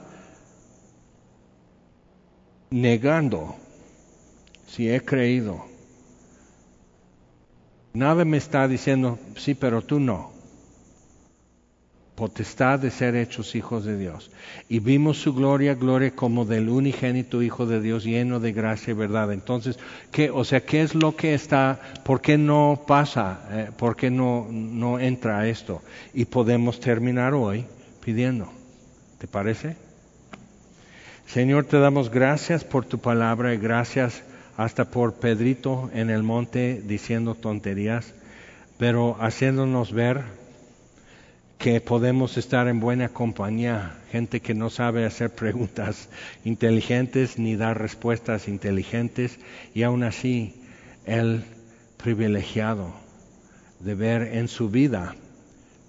negando 2.69 3.55
si 4.67 4.89
he 4.89 5.01
creído. 5.01 5.65
Nada 7.93 8.26
me 8.26 8.36
está 8.38 8.67
diciendo, 8.67 9.17
sí, 9.38 9.55
pero 9.55 9.82
tú 9.82 10.01
no 10.01 10.35
potestad 12.16 12.80
de 12.80 12.91
ser 12.91 13.16
hechos 13.16 13.55
hijos 13.55 13.84
de 13.84 13.97
Dios. 13.97 14.32
Y 14.70 14.80
vimos 14.80 15.18
su 15.18 15.34
gloria, 15.34 15.76
gloria 15.76 16.16
como 16.16 16.45
del 16.45 16.70
unigénito 16.70 17.41
Hijo 17.41 17.66
de 17.66 17.82
Dios 17.82 18.05
lleno 18.05 18.39
de 18.39 18.53
gracia 18.53 18.91
y 18.91 18.95
verdad. 18.95 19.34
Entonces, 19.34 19.78
¿qué, 20.11 20.30
o 20.30 20.43
sea, 20.43 20.61
¿qué 20.61 20.82
es 20.82 20.95
lo 20.95 21.16
que 21.16 21.34
está, 21.34 21.80
por 22.03 22.22
qué 22.22 22.38
no 22.38 22.84
pasa, 22.88 23.41
eh, 23.51 23.70
por 23.78 23.95
qué 23.95 24.09
no, 24.09 24.47
no 24.49 24.99
entra 24.99 25.47
esto? 25.47 25.82
Y 26.13 26.26
podemos 26.26 26.80
terminar 26.80 27.34
hoy 27.34 27.66
pidiendo. 28.03 28.49
¿Te 29.18 29.28
parece? 29.28 29.76
Señor, 31.28 31.66
te 31.66 31.80
damos 31.80 32.09
gracias 32.09 32.63
por 32.63 32.86
tu 32.86 32.99
palabra 32.99 33.53
y 33.53 33.57
gracias 33.57 34.24
hasta 34.57 34.86
por 34.86 35.16
Pedrito 35.16 35.89
en 35.93 36.09
el 36.09 36.24
monte 36.24 36.82
diciendo 36.86 37.36
tonterías, 37.36 38.13
pero 38.78 39.18
haciéndonos 39.20 39.91
ver 39.91 40.45
que 41.58 41.82
podemos 41.82 42.38
estar 42.38 42.68
en 42.68 42.80
buena 42.80 43.10
compañía, 43.10 43.95
gente 44.12 44.41
que 44.41 44.53
no 44.53 44.70
sabe 44.70 45.06
hacer 45.06 45.34
preguntas 45.34 46.10
inteligentes 46.45 47.39
ni 47.39 47.56
dar 47.56 47.80
respuestas 47.80 48.47
inteligentes, 48.47 49.39
y 49.74 49.84
aún 49.84 50.03
así 50.03 50.62
el 51.06 51.43
privilegiado 51.97 52.93
de 53.80 53.95
ver 53.95 54.22
en 54.36 54.47
su 54.47 54.70
vida 54.70 55.16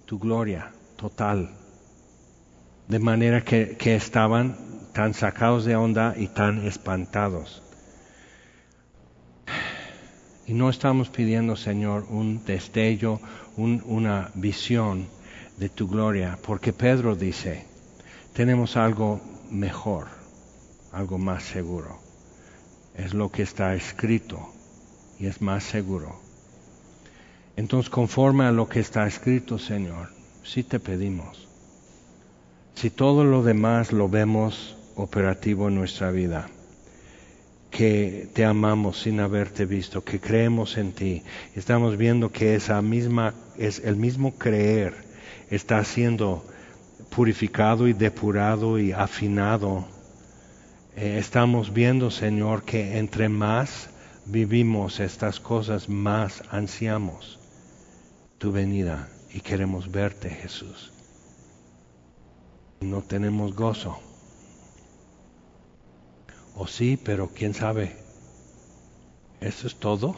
tu 0.05 0.19
gloria 0.19 0.71
total, 0.95 1.51
de 2.87 2.99
manera 2.99 3.41
que, 3.43 3.75
que 3.77 3.95
estaban 3.95 4.57
tan 4.93 5.13
sacados 5.13 5.65
de 5.65 5.75
onda 5.75 6.15
y 6.17 6.27
tan 6.27 6.65
espantados. 6.65 7.61
Y 10.47 10.53
no 10.53 10.69
estamos 10.69 11.09
pidiendo, 11.09 11.57
Señor, 11.57 12.07
un 12.09 12.45
destello, 12.45 13.19
una 13.57 14.31
visión 14.33 15.07
de 15.57 15.69
tu 15.69 15.87
gloria, 15.87 16.37
porque 16.41 16.71
Pedro 16.71 17.15
dice, 17.15 17.65
tenemos 18.33 18.77
algo 18.77 19.19
mejor, 19.49 20.07
algo 20.91 21.17
más 21.17 21.43
seguro. 21.43 21.99
Es 22.95 23.13
lo 23.13 23.31
que 23.31 23.43
está 23.43 23.75
escrito 23.75 24.39
y 25.19 25.25
es 25.25 25.41
más 25.41 25.63
seguro. 25.63 26.19
Entonces, 27.55 27.89
conforme 27.89 28.45
a 28.45 28.51
lo 28.51 28.69
que 28.69 28.79
está 28.79 29.07
escrito, 29.07 29.57
Señor, 29.57 30.09
si 30.43 30.63
te 30.63 30.79
pedimos, 30.79 31.47
si 32.75 32.91
todo 32.91 33.23
lo 33.23 33.41
demás 33.41 33.91
lo 33.91 34.09
vemos 34.09 34.77
operativo 34.95 35.67
en 35.67 35.75
nuestra 35.75 36.11
vida, 36.11 36.49
que 37.71 38.29
te 38.33 38.45
amamos 38.45 39.01
sin 39.01 39.19
haberte 39.19 39.65
visto, 39.65 40.03
que 40.03 40.19
creemos 40.19 40.77
en 40.77 40.93
ti, 40.93 41.23
estamos 41.55 41.97
viendo 41.97 42.31
que 42.31 42.55
esa 42.55 42.81
misma 42.83 43.33
es 43.57 43.79
el 43.79 43.95
mismo 43.95 44.35
creer 44.35 45.06
está 45.49 45.83
siendo 45.83 46.45
purificado 47.09 47.87
y 47.87 47.93
depurado 47.93 48.79
y 48.79 48.91
afinado. 48.91 49.85
Eh, 50.95 51.17
estamos 51.19 51.73
viendo, 51.73 52.11
Señor, 52.11 52.63
que 52.63 52.97
entre 52.97 53.29
más 53.29 53.89
vivimos 54.25 54.99
estas 54.99 55.39
cosas, 55.39 55.89
más 55.89 56.43
ansiamos 56.51 57.39
tu 58.37 58.51
venida 58.51 59.09
y 59.33 59.39
queremos 59.39 59.91
verte, 59.91 60.29
Jesús. 60.29 60.91
No 62.81 63.01
tenemos 63.01 63.55
gozo. 63.55 63.99
O 66.55 66.67
sí, 66.67 66.99
pero 67.03 67.29
quién 67.33 67.53
sabe. 67.53 67.95
¿Eso 69.41 69.67
es 69.67 69.75
todo? 69.75 70.15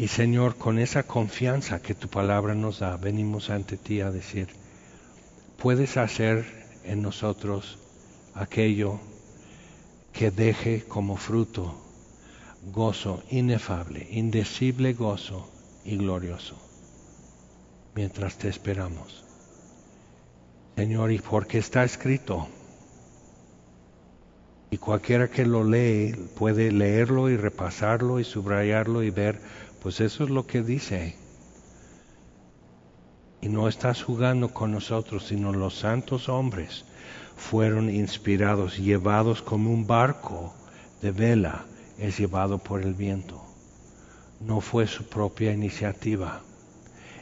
Y 0.00 0.06
Señor, 0.06 0.56
con 0.56 0.78
esa 0.78 1.02
confianza 1.02 1.82
que 1.82 1.92
tu 1.92 2.06
palabra 2.06 2.54
nos 2.54 2.78
da, 2.78 2.96
venimos 2.96 3.50
ante 3.50 3.76
ti 3.76 4.00
a 4.00 4.12
decir, 4.12 4.46
puedes 5.60 5.96
hacer 5.96 6.46
en 6.84 7.02
nosotros 7.02 7.78
aquello 8.32 9.00
que 10.12 10.30
deje 10.30 10.84
como 10.84 11.16
fruto 11.16 11.74
gozo 12.72 13.24
inefable, 13.30 14.06
indecible 14.12 14.92
gozo 14.92 15.50
y 15.84 15.96
glorioso, 15.96 16.56
mientras 17.96 18.38
te 18.38 18.48
esperamos. 18.48 19.24
Señor, 20.76 21.10
y 21.10 21.18
porque 21.18 21.58
está 21.58 21.82
escrito, 21.82 22.46
y 24.70 24.76
cualquiera 24.76 25.28
que 25.28 25.44
lo 25.44 25.64
lee 25.64 26.12
puede 26.36 26.70
leerlo 26.70 27.30
y 27.30 27.36
repasarlo 27.36 28.20
y 28.20 28.24
subrayarlo 28.24 29.02
y 29.02 29.10
ver 29.10 29.40
pues 29.80 30.00
eso 30.00 30.24
es 30.24 30.30
lo 30.30 30.46
que 30.46 30.62
dice. 30.62 31.16
Y 33.40 33.48
no 33.48 33.68
estás 33.68 34.02
jugando 34.02 34.52
con 34.52 34.72
nosotros, 34.72 35.26
sino 35.26 35.52
los 35.52 35.74
santos 35.78 36.28
hombres 36.28 36.84
fueron 37.36 37.88
inspirados, 37.88 38.78
llevados 38.78 39.42
como 39.42 39.72
un 39.72 39.86
barco 39.86 40.52
de 41.00 41.12
vela 41.12 41.64
es 41.98 42.18
llevado 42.18 42.58
por 42.58 42.82
el 42.82 42.94
viento. 42.94 43.42
No 44.40 44.60
fue 44.60 44.86
su 44.86 45.04
propia 45.04 45.52
iniciativa. 45.52 46.42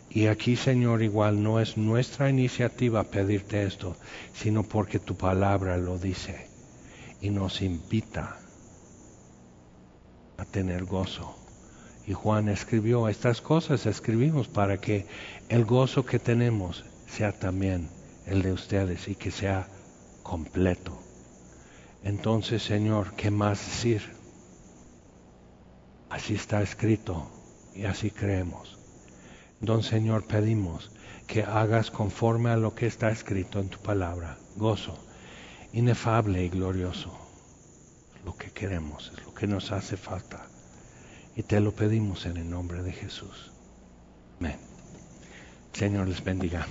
Y 0.09 0.27
aquí, 0.27 0.57
Señor, 0.57 1.03
igual 1.03 1.43
no 1.43 1.61
es 1.61 1.77
nuestra 1.77 2.31
iniciativa 2.31 3.05
pedirte 3.05 3.65
esto, 3.65 3.97
sino 4.35 4.63
porque 4.63 4.99
tu 4.99 5.17
palabra 5.17 5.77
lo 5.77 5.99
dice 5.99 6.49
y 7.21 7.31
nos 7.31 7.61
invita 7.61 8.39
a 10.39 10.45
tener 10.45 10.85
gozo. 10.85 11.46
Y 12.07 12.13
Juan 12.13 12.49
escribió 12.49 13.09
estas 13.09 13.41
cosas, 13.41 13.87
escribimos 13.87 14.49
para 14.49 14.79
que 14.79 15.07
el 15.49 15.65
gozo 15.65 16.07
que 16.07 16.19
tenemos 16.19 16.85
sea 17.07 17.33
también 17.33 17.89
el 18.27 18.43
de 18.43 18.53
ustedes 18.53 19.09
y 19.09 19.17
que 19.17 19.31
sea 19.31 19.69
completo. 20.23 20.99
Entonces, 22.05 22.63
Señor, 22.63 23.15
¿qué 23.15 23.31
más 23.31 23.59
decir? 23.59 24.03
Así 26.09 26.35
está 26.35 26.63
escrito 26.63 27.29
y 27.75 27.85
así 27.85 28.11
creemos. 28.11 28.79
Entonces, 29.61 29.91
Señor, 29.91 30.27
pedimos 30.27 30.93
que 31.27 31.43
hagas 31.43 31.91
conforme 31.91 32.51
a 32.51 32.57
lo 32.57 32.75
que 32.75 32.87
está 32.87 33.11
escrito 33.11 33.59
en 33.59 33.69
tu 33.69 33.79
palabra, 33.79 34.39
gozo 34.55 34.97
inefable 35.77 36.43
y 36.43 36.49
glorioso. 36.49 37.13
Lo 38.25 38.35
que 38.35 38.51
queremos, 38.51 39.13
es 39.15 39.25
lo 39.27 39.35
que 39.35 39.47
nos 39.47 39.73
hace 39.73 39.99
falta. 39.99 40.49
Y 41.37 41.43
te 41.43 41.61
lo 41.61 41.73
pedimos 41.73 42.25
en 42.25 42.39
el 42.39 42.49
nombre 42.49 42.83
de 42.83 42.93
Jesús. 42.93 43.53
Amén. 44.41 44.57
Señor 45.75 46.09
les 46.09 46.25
bendiga. 46.25 46.67